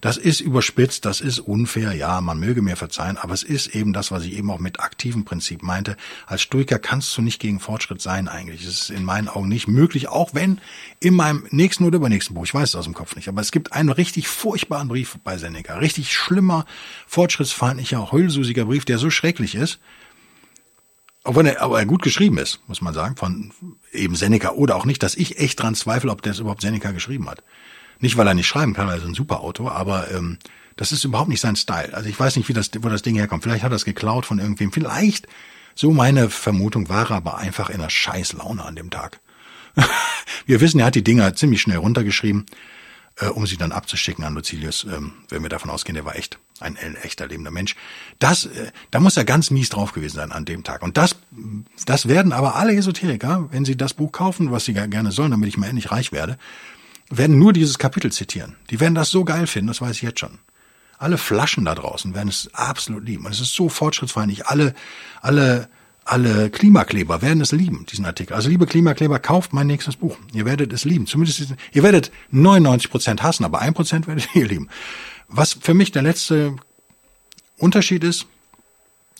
Das 0.00 0.16
ist 0.16 0.40
überspitzt, 0.40 1.04
das 1.04 1.20
ist 1.20 1.38
unfair, 1.38 1.92
ja, 1.92 2.20
man 2.22 2.40
möge 2.40 2.62
mir 2.62 2.76
verzeihen, 2.76 3.18
aber 3.18 3.34
es 3.34 3.42
ist 3.42 3.68
eben 3.68 3.92
das, 3.92 4.10
was 4.10 4.24
ich 4.24 4.32
eben 4.32 4.50
auch 4.50 4.58
mit 4.58 4.80
aktivem 4.80 5.24
Prinzip 5.24 5.62
meinte. 5.62 5.96
Als 6.26 6.42
Stoiker 6.42 6.78
kannst 6.78 7.16
du 7.16 7.22
nicht 7.22 7.40
gegen 7.40 7.60
Fortschritt 7.60 8.00
sein 8.00 8.26
eigentlich. 8.26 8.62
Es 8.62 8.68
ist 8.68 8.90
in 8.90 9.04
meinen 9.04 9.28
Augen 9.28 9.48
nicht 9.48 9.68
möglich, 9.68 10.08
auch 10.08 10.34
wenn 10.34 10.60
in 10.98 11.14
meinem 11.14 11.46
nächsten 11.50 11.84
oder 11.84 11.96
übernächsten 11.96 12.34
Buch, 12.34 12.44
ich 12.44 12.54
weiß 12.54 12.70
es 12.70 12.74
aus 12.74 12.84
dem 12.84 12.94
Kopf 12.94 13.16
nicht, 13.16 13.28
aber 13.28 13.42
es 13.42 13.52
gibt 13.52 13.72
einen 13.72 13.90
richtig 13.90 14.26
furchtbaren 14.28 14.88
Brief 14.88 15.18
bei 15.22 15.36
Seneca, 15.36 15.76
richtig 15.76 16.12
schlimmer, 16.12 16.64
fortschrittsfeindlicher, 17.06 18.12
heulsusiger 18.12 18.64
Brief, 18.64 18.86
der 18.86 18.96
so 18.96 19.10
schrecklich 19.10 19.54
ist, 19.54 19.78
obwohl 21.32 21.46
er, 21.46 21.62
aber 21.62 21.78
er 21.78 21.86
gut 21.86 22.02
geschrieben 22.02 22.36
ist, 22.36 22.60
muss 22.66 22.82
man 22.82 22.92
sagen, 22.92 23.16
von 23.16 23.52
eben 23.90 24.16
Seneca 24.16 24.50
oder 24.50 24.76
auch 24.76 24.84
nicht, 24.84 25.02
dass 25.02 25.14
ich 25.14 25.38
echt 25.38 25.62
dran 25.62 25.74
zweifle, 25.74 26.10
ob 26.10 26.20
der 26.20 26.32
es 26.32 26.40
überhaupt 26.40 26.60
Seneca 26.60 26.90
geschrieben 26.90 27.26
hat. 27.30 27.42
Nicht, 28.00 28.18
weil 28.18 28.26
er 28.26 28.34
nicht 28.34 28.46
schreiben 28.46 28.74
kann, 28.74 28.86
weil 28.86 28.96
er 28.96 28.98
ist 28.98 29.06
ein 29.06 29.14
super 29.14 29.40
Autor, 29.40 29.72
aber 29.72 30.10
ähm, 30.10 30.38
das 30.76 30.92
ist 30.92 31.04
überhaupt 31.04 31.30
nicht 31.30 31.40
sein 31.40 31.56
Style. 31.56 31.94
Also 31.94 32.10
ich 32.10 32.20
weiß 32.20 32.36
nicht, 32.36 32.50
wie 32.50 32.52
das, 32.52 32.70
wo 32.80 32.88
das 32.90 33.00
Ding 33.00 33.14
herkommt. 33.14 33.44
Vielleicht 33.44 33.64
hat 33.64 33.72
er 33.72 33.76
es 33.76 33.86
geklaut 33.86 34.26
von 34.26 34.40
irgendwem. 34.40 34.72
Vielleicht, 34.72 35.26
so 35.74 35.90
meine 35.90 36.28
Vermutung, 36.28 36.90
war 36.90 37.10
er 37.10 37.16
aber 37.16 37.38
einfach 37.38 37.70
in 37.70 37.76
einer 37.76 37.88
scheiß 37.88 38.34
Laune 38.34 38.62
an 38.62 38.76
dem 38.76 38.90
Tag. 38.90 39.18
Wir 40.44 40.60
wissen, 40.60 40.80
er 40.80 40.86
hat 40.86 40.96
die 40.96 41.04
Dinger 41.04 41.34
ziemlich 41.34 41.62
schnell 41.62 41.78
runtergeschrieben 41.78 42.44
äh, 43.18 43.26
um 43.26 43.46
sie 43.46 43.56
dann 43.56 43.72
abzuschicken 43.72 44.24
an 44.24 44.34
Lucilius, 44.34 44.84
ähm, 44.84 45.12
wenn 45.28 45.42
wir 45.42 45.48
davon 45.48 45.70
ausgehen, 45.70 45.94
der 45.94 46.04
war 46.04 46.16
echt 46.16 46.38
ein, 46.60 46.76
echter 46.76 47.26
lebender 47.26 47.50
Mensch. 47.50 47.74
Das, 48.18 48.46
äh, 48.46 48.72
da 48.90 49.00
muss 49.00 49.16
er 49.16 49.24
ganz 49.24 49.50
mies 49.50 49.68
drauf 49.68 49.92
gewesen 49.92 50.16
sein 50.16 50.32
an 50.32 50.44
dem 50.44 50.64
Tag. 50.64 50.82
Und 50.82 50.96
das, 50.96 51.16
das 51.84 52.08
werden 52.08 52.32
aber 52.32 52.56
alle 52.56 52.74
Esoteriker, 52.74 53.48
wenn 53.50 53.64
sie 53.64 53.76
das 53.76 53.94
Buch 53.94 54.12
kaufen, 54.12 54.50
was 54.50 54.64
sie 54.64 54.74
gerne 54.74 55.12
sollen, 55.12 55.32
damit 55.32 55.48
ich 55.48 55.56
mal 55.56 55.66
endlich 55.66 55.90
reich 55.90 56.12
werde, 56.12 56.38
werden 57.10 57.38
nur 57.38 57.52
dieses 57.52 57.78
Kapitel 57.78 58.10
zitieren. 58.12 58.56
Die 58.70 58.80
werden 58.80 58.94
das 58.94 59.10
so 59.10 59.24
geil 59.24 59.46
finden, 59.46 59.68
das 59.68 59.80
weiß 59.80 59.96
ich 59.96 60.02
jetzt 60.02 60.20
schon. 60.20 60.38
Alle 60.98 61.18
Flaschen 61.18 61.64
da 61.64 61.74
draußen 61.74 62.14
werden 62.14 62.28
es 62.28 62.48
absolut 62.54 63.04
lieben. 63.04 63.26
Und 63.26 63.32
es 63.32 63.40
ist 63.40 63.54
so 63.54 63.68
fortschrittsfeindlich. 63.68 64.46
Alle, 64.46 64.74
alle 65.20 65.68
alle 66.04 66.50
Klimakleber 66.50 67.22
werden 67.22 67.40
es 67.40 67.52
lieben, 67.52 67.86
diesen 67.90 68.04
Artikel. 68.04 68.34
Also 68.34 68.48
liebe 68.48 68.66
Klimakleber, 68.66 69.18
kauft 69.18 69.52
mein 69.52 69.66
nächstes 69.66 69.96
Buch. 69.96 70.16
Ihr 70.32 70.44
werdet 70.44 70.72
es 70.72 70.84
lieben. 70.84 71.06
Zumindest, 71.06 71.54
ihr 71.72 71.82
werdet 71.82 72.10
99 72.30 72.90
Prozent 72.90 73.22
hassen, 73.22 73.44
aber 73.44 73.60
ein 73.60 73.74
Prozent 73.74 74.06
werdet 74.06 74.28
ihr 74.34 74.46
lieben. 74.46 74.68
Was 75.28 75.54
für 75.54 75.74
mich 75.74 75.92
der 75.92 76.02
letzte 76.02 76.56
Unterschied 77.56 78.04
ist, 78.04 78.26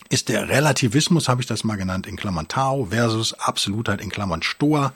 ist 0.08 0.28
der 0.28 0.48
Relativismus, 0.48 1.28
habe 1.28 1.40
ich 1.40 1.46
das 1.46 1.64
mal 1.64 1.76
genannt, 1.76 2.06
in 2.06 2.16
Klammern 2.16 2.48
Tao 2.48 2.88
versus 2.90 3.32
Absolutheit 3.34 4.00
in 4.00 4.10
Klammern 4.10 4.42
Stoa. 4.42 4.92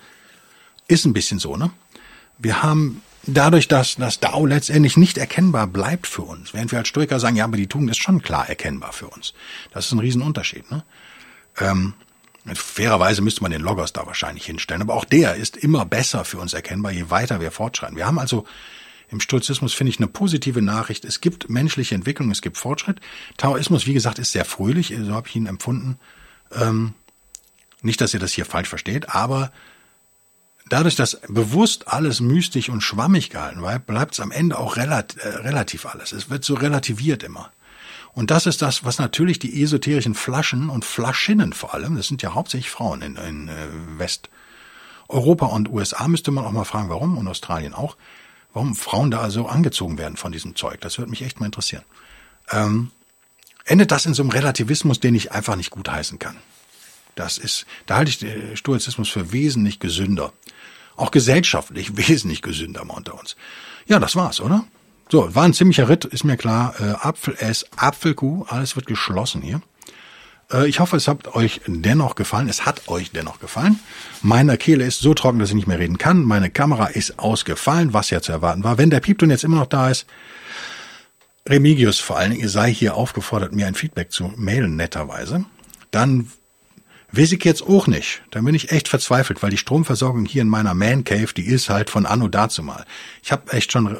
Ist 0.89 1.07
ein 1.07 1.15
bisschen 1.15 1.39
so, 1.39 1.57
ne? 1.57 1.71
Wir 2.39 2.63
haben 2.63 3.01
dadurch, 3.27 3.67
dass 3.67 3.97
das 3.97 4.21
Tao 4.21 4.45
letztendlich 4.45 4.97
nicht 4.97 5.17
erkennbar 5.17 5.67
bleibt 5.67 6.07
für 6.07 6.23
uns, 6.23 6.53
während 6.53 6.71
wir 6.71 6.81
als 6.81 6.89
Stoiker 6.89 7.19
sagen, 7.19 7.37
ja, 7.37 7.45
aber 7.45 7.57
die 7.57 7.67
Tugend 7.67 7.91
ist 7.91 7.99
schon 7.99 8.21
klar 8.21 8.49
erkennbar 8.49 8.93
für 8.93 9.07
uns. 9.07 9.33
Das 9.73 9.87
ist 9.87 9.93
ein 9.93 10.01
Riesenunterschied, 10.01 10.71
ne? 10.71 10.85
Ähm, 11.59 11.95
fairerweise 12.55 13.23
müsste 13.23 13.43
man 13.43 13.51
den 13.51 13.63
Logos 13.63 13.93
da 13.93 14.07
wahrscheinlich 14.07 14.47
hinstellen, 14.47 14.83
aber 14.83 14.95
auch 14.95 15.05
der 15.05 15.35
ist 15.35 15.57
immer 15.57 15.85
besser 15.85 16.25
für 16.25 16.39
uns 16.39 16.53
erkennbar, 16.53 16.93
je 16.93 17.11
weiter 17.11 17.41
wir 17.41 17.51
fortschreiten. 17.51 17.97
Wir 17.97 18.07
haben 18.07 18.19
also 18.19 18.47
im 19.09 19.21
Stoizismus 19.21 19.73
finde 19.73 19.91
ich 19.91 19.99
eine 19.99 20.09
positive 20.09 20.63
Nachricht. 20.63 21.05
Es 21.05 21.21
gibt 21.21 21.49
menschliche 21.49 21.95
Entwicklung, 21.95 22.31
es 22.31 22.43
gibt 22.43 22.57
Fortschritt. 22.57 23.01
Taoismus, 23.37 23.87
wie 23.87 23.95
gesagt, 23.95 24.19
ist 24.19 24.33
sehr 24.33 24.45
fröhlich, 24.45 24.95
so 25.01 25.15
habe 25.15 25.29
ich 25.29 25.37
ihn 25.37 25.47
empfunden. 25.47 25.99
Ähm, 26.53 26.95
nicht, 27.83 28.01
dass 28.01 28.15
ihr 28.15 28.21
das 28.21 28.33
hier 28.33 28.45
falsch 28.47 28.69
versteht, 28.69 29.15
aber 29.15 29.53
dadurch, 30.69 30.97
dass 30.97 31.21
bewusst 31.29 31.89
alles 31.89 32.21
mystisch 32.21 32.69
und 32.69 32.81
schwammig 32.81 33.31
gehalten 33.31 33.63
wird, 33.63 33.87
bleibt 33.87 34.15
es 34.15 34.21
am 34.21 34.33
Ende 34.33 34.59
auch 34.59 34.77
relativ, 34.77 35.23
äh, 35.25 35.29
relativ 35.29 35.87
alles. 35.87 36.13
Es 36.13 36.29
wird 36.29 36.45
so 36.45 36.55
relativiert 36.55 37.23
immer. 37.23 37.53
Und 38.17 38.31
das 38.31 38.47
ist 38.47 38.63
das, 38.63 38.83
was 38.83 38.99
natürlich 38.99 39.39
die 39.39 39.63
esoterischen 39.63 40.15
Flaschen 40.15 40.71
und 40.71 40.87
Flaschinnen 40.87 41.53
vor 41.53 41.75
allem, 41.75 41.97
das 41.97 42.09
sind 42.09 42.23
ja 42.23 42.33
hauptsächlich 42.33 42.71
Frauen 42.71 43.03
in, 43.03 43.17
in 43.17 43.49
äh, 43.49 43.69
Westeuropa 43.99 45.45
und 45.45 45.69
USA, 45.69 46.09
müsste 46.09 46.31
man 46.31 46.47
auch 46.47 46.51
mal 46.51 46.65
fragen, 46.65 46.89
warum, 46.89 47.19
und 47.19 47.29
Australien 47.29 47.75
auch, 47.75 47.99
warum 48.55 48.75
Frauen 48.75 49.11
da 49.11 49.29
so 49.29 49.47
angezogen 49.49 49.99
werden 49.99 50.17
von 50.17 50.33
diesem 50.33 50.57
Zeug. 50.57 50.81
Das 50.81 50.97
würde 50.97 51.11
mich 51.11 51.21
echt 51.21 51.41
mal 51.41 51.47
interessieren. 51.47 51.85
Ähm, 52.51 52.91
endet 53.67 53.91
das 53.91 54.07
in 54.07 54.15
so 54.15 54.23
einem 54.23 54.31
Relativismus, 54.31 54.99
den 54.99 55.15
ich 55.15 55.33
einfach 55.33 55.57
nicht 55.57 55.71
gutheißen 55.71 56.19
kann. 56.19 56.39
Das 57.17 57.37
ist, 57.37 57.67
da 57.85 57.97
halte 57.97 58.09
ich 58.09 58.19
den 58.19 58.57
Stoizismus 58.57 59.11
für 59.11 59.31
wesentlich 59.31 59.79
gesünder. 59.79 60.33
Auch 60.97 61.11
gesellschaftlich 61.11 61.95
wesentlich 62.09 62.41
gesünder 62.41 62.83
mal 62.87 62.95
unter 62.95 63.21
uns. 63.21 63.37
Ja, 63.87 63.99
das 63.99 64.17
war's, 64.17 64.41
oder? 64.41 64.65
So, 65.09 65.35
war 65.35 65.45
ein 65.45 65.55
ziemlicher 65.55 65.89
Ritt, 65.89 66.05
ist 66.05 66.25
mir 66.25 66.37
klar. 66.37 66.75
Äh, 66.81 67.07
Apfel 67.07 67.37
S, 67.39 67.67
Apfelkuh, 67.77 68.45
alles 68.49 68.75
wird 68.75 68.87
geschlossen 68.87 69.41
hier. 69.41 69.63
Äh, 70.53 70.69
ich 70.69 70.81
hoffe, 70.81 70.97
es 70.97 71.07
hat 71.07 71.35
euch 71.35 71.61
dennoch 71.67 72.17
gefallen. 72.17 72.49
Es 72.49 72.67
hat 72.67 72.89
euch 72.89 73.13
dennoch 73.13 73.39
gefallen. 73.39 73.79
Meine 74.23 74.57
Kehle 74.57 74.85
ist 74.85 75.01
so 75.01 75.15
trocken, 75.15 75.39
dass 75.39 75.51
ich 75.51 75.55
nicht 75.55 75.69
mehr 75.69 75.79
reden 75.79 75.99
kann. 75.99 76.25
Meine 76.25 76.51
Kamera 76.51 76.87
ist 76.87 77.21
ausgefallen, 77.21 77.93
was 77.93 78.11
ja 78.11 78.21
zu 78.21 78.33
erwarten 78.33 78.65
war. 78.65 78.79
Wenn 78.79 78.91
der 78.91 79.01
Piepton 79.01 79.31
jetzt 79.31 79.45
immer 79.45 79.59
noch 79.59 79.67
da 79.67 79.91
ist, 79.91 80.07
Remigius 81.49 82.01
vor 82.01 82.19
allen 82.19 82.33
Dingen 82.33 82.49
sei 82.49 82.73
hier 82.73 82.97
aufgefordert, 82.97 83.53
mir 83.53 83.69
ein 83.69 83.77
Feedback 83.77 84.11
zu 84.11 84.33
mailen, 84.37 84.75
netterweise. 84.75 85.45
Dann 85.93 86.33
weiß 87.13 87.31
ich 87.31 87.45
jetzt 87.45 87.63
auch 87.63 87.87
nicht. 87.87 88.23
Dann 88.33 88.45
bin 88.45 88.57
ich 88.57 88.73
echt 88.73 88.89
verzweifelt, 88.89 89.41
weil 89.43 89.51
die 89.51 89.57
Stromversorgung 89.57 90.25
hier 90.25 90.43
in 90.43 90.49
meiner 90.49 90.75
Man 90.75 91.05
Cave, 91.05 91.33
die 91.37 91.47
ist 91.47 91.71
halt 91.71 91.91
von 91.91 92.07
Anno 92.07 92.27
dazu 92.27 92.65
mal. 92.65 92.85
Ich 93.23 93.31
habe 93.31 93.53
echt 93.53 93.71
schon 93.71 93.95
äh, 93.95 93.99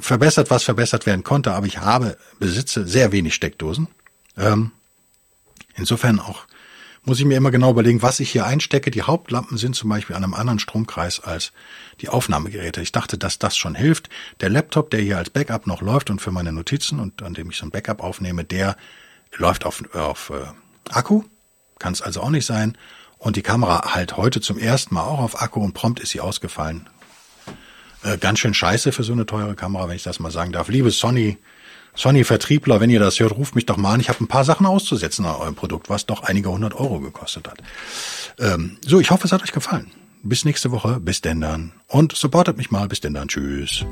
verbessert, 0.00 0.50
was 0.50 0.62
verbessert 0.62 1.06
werden 1.06 1.24
konnte, 1.24 1.52
aber 1.52 1.66
ich 1.66 1.78
habe, 1.78 2.16
besitze 2.38 2.86
sehr 2.86 3.12
wenig 3.12 3.34
Steckdosen. 3.34 3.88
Ähm, 4.36 4.70
insofern 5.74 6.20
auch 6.20 6.46
muss 7.04 7.18
ich 7.18 7.24
mir 7.24 7.36
immer 7.36 7.50
genau 7.50 7.72
überlegen, 7.72 8.00
was 8.00 8.20
ich 8.20 8.30
hier 8.30 8.46
einstecke. 8.46 8.92
Die 8.92 9.02
Hauptlampen 9.02 9.58
sind 9.58 9.74
zum 9.74 9.90
Beispiel 9.90 10.14
an 10.14 10.22
einem 10.22 10.34
anderen 10.34 10.60
Stromkreis 10.60 11.18
als 11.18 11.52
die 12.00 12.08
Aufnahmegeräte. 12.08 12.80
Ich 12.80 12.92
dachte, 12.92 13.18
dass 13.18 13.40
das 13.40 13.56
schon 13.56 13.74
hilft. 13.74 14.08
Der 14.40 14.50
Laptop, 14.50 14.90
der 14.90 15.00
hier 15.00 15.18
als 15.18 15.30
Backup 15.30 15.66
noch 15.66 15.82
läuft 15.82 16.10
und 16.10 16.20
für 16.20 16.30
meine 16.30 16.52
Notizen 16.52 17.00
und 17.00 17.22
an 17.22 17.34
dem 17.34 17.50
ich 17.50 17.56
so 17.56 17.66
ein 17.66 17.72
Backup 17.72 18.02
aufnehme, 18.02 18.44
der 18.44 18.76
läuft 19.36 19.64
auf, 19.64 19.82
auf 19.94 20.30
äh, 20.30 20.44
Akku. 20.90 21.24
Kann 21.80 21.92
es 21.92 22.02
also 22.02 22.20
auch 22.20 22.30
nicht 22.30 22.46
sein. 22.46 22.78
Und 23.18 23.34
die 23.34 23.42
Kamera 23.42 23.94
halt 23.94 24.16
heute 24.16 24.40
zum 24.40 24.58
ersten 24.58 24.94
Mal 24.94 25.02
auch 25.02 25.18
auf 25.18 25.42
Akku 25.42 25.60
und 25.60 25.74
prompt 25.74 25.98
ist 25.98 26.10
sie 26.10 26.20
ausgefallen. 26.20 26.88
Äh, 28.02 28.18
ganz 28.18 28.38
schön 28.38 28.54
scheiße 28.54 28.92
für 28.92 29.02
so 29.02 29.12
eine 29.12 29.26
teure 29.26 29.54
Kamera, 29.54 29.88
wenn 29.88 29.96
ich 29.96 30.02
das 30.02 30.20
mal 30.20 30.30
sagen 30.30 30.52
darf. 30.52 30.68
Liebe 30.68 30.90
Sony, 30.90 31.38
Sony-Vertriebler, 31.94 32.80
wenn 32.80 32.90
ihr 32.90 33.00
das 33.00 33.20
hört, 33.20 33.36
ruft 33.36 33.54
mich 33.54 33.66
doch 33.66 33.76
mal 33.76 33.94
an. 33.94 34.00
Ich 34.00 34.08
habe 34.08 34.22
ein 34.22 34.28
paar 34.28 34.44
Sachen 34.44 34.66
auszusetzen 34.66 35.24
an 35.26 35.36
eurem 35.36 35.54
Produkt, 35.54 35.90
was 35.90 36.06
doch 36.06 36.22
einige 36.22 36.50
hundert 36.50 36.74
Euro 36.74 37.00
gekostet 37.00 37.48
hat. 37.48 37.58
Ähm, 38.38 38.78
so, 38.84 39.00
ich 39.00 39.10
hoffe, 39.10 39.26
es 39.26 39.32
hat 39.32 39.42
euch 39.42 39.52
gefallen. 39.52 39.90
Bis 40.22 40.44
nächste 40.44 40.70
Woche. 40.70 41.00
Bis 41.00 41.20
denn 41.20 41.40
dann. 41.40 41.72
Und 41.88 42.16
supportet 42.16 42.56
mich 42.56 42.70
mal. 42.70 42.88
Bis 42.88 43.00
denn 43.00 43.14
dann. 43.14 43.28
Tschüss. 43.28 43.84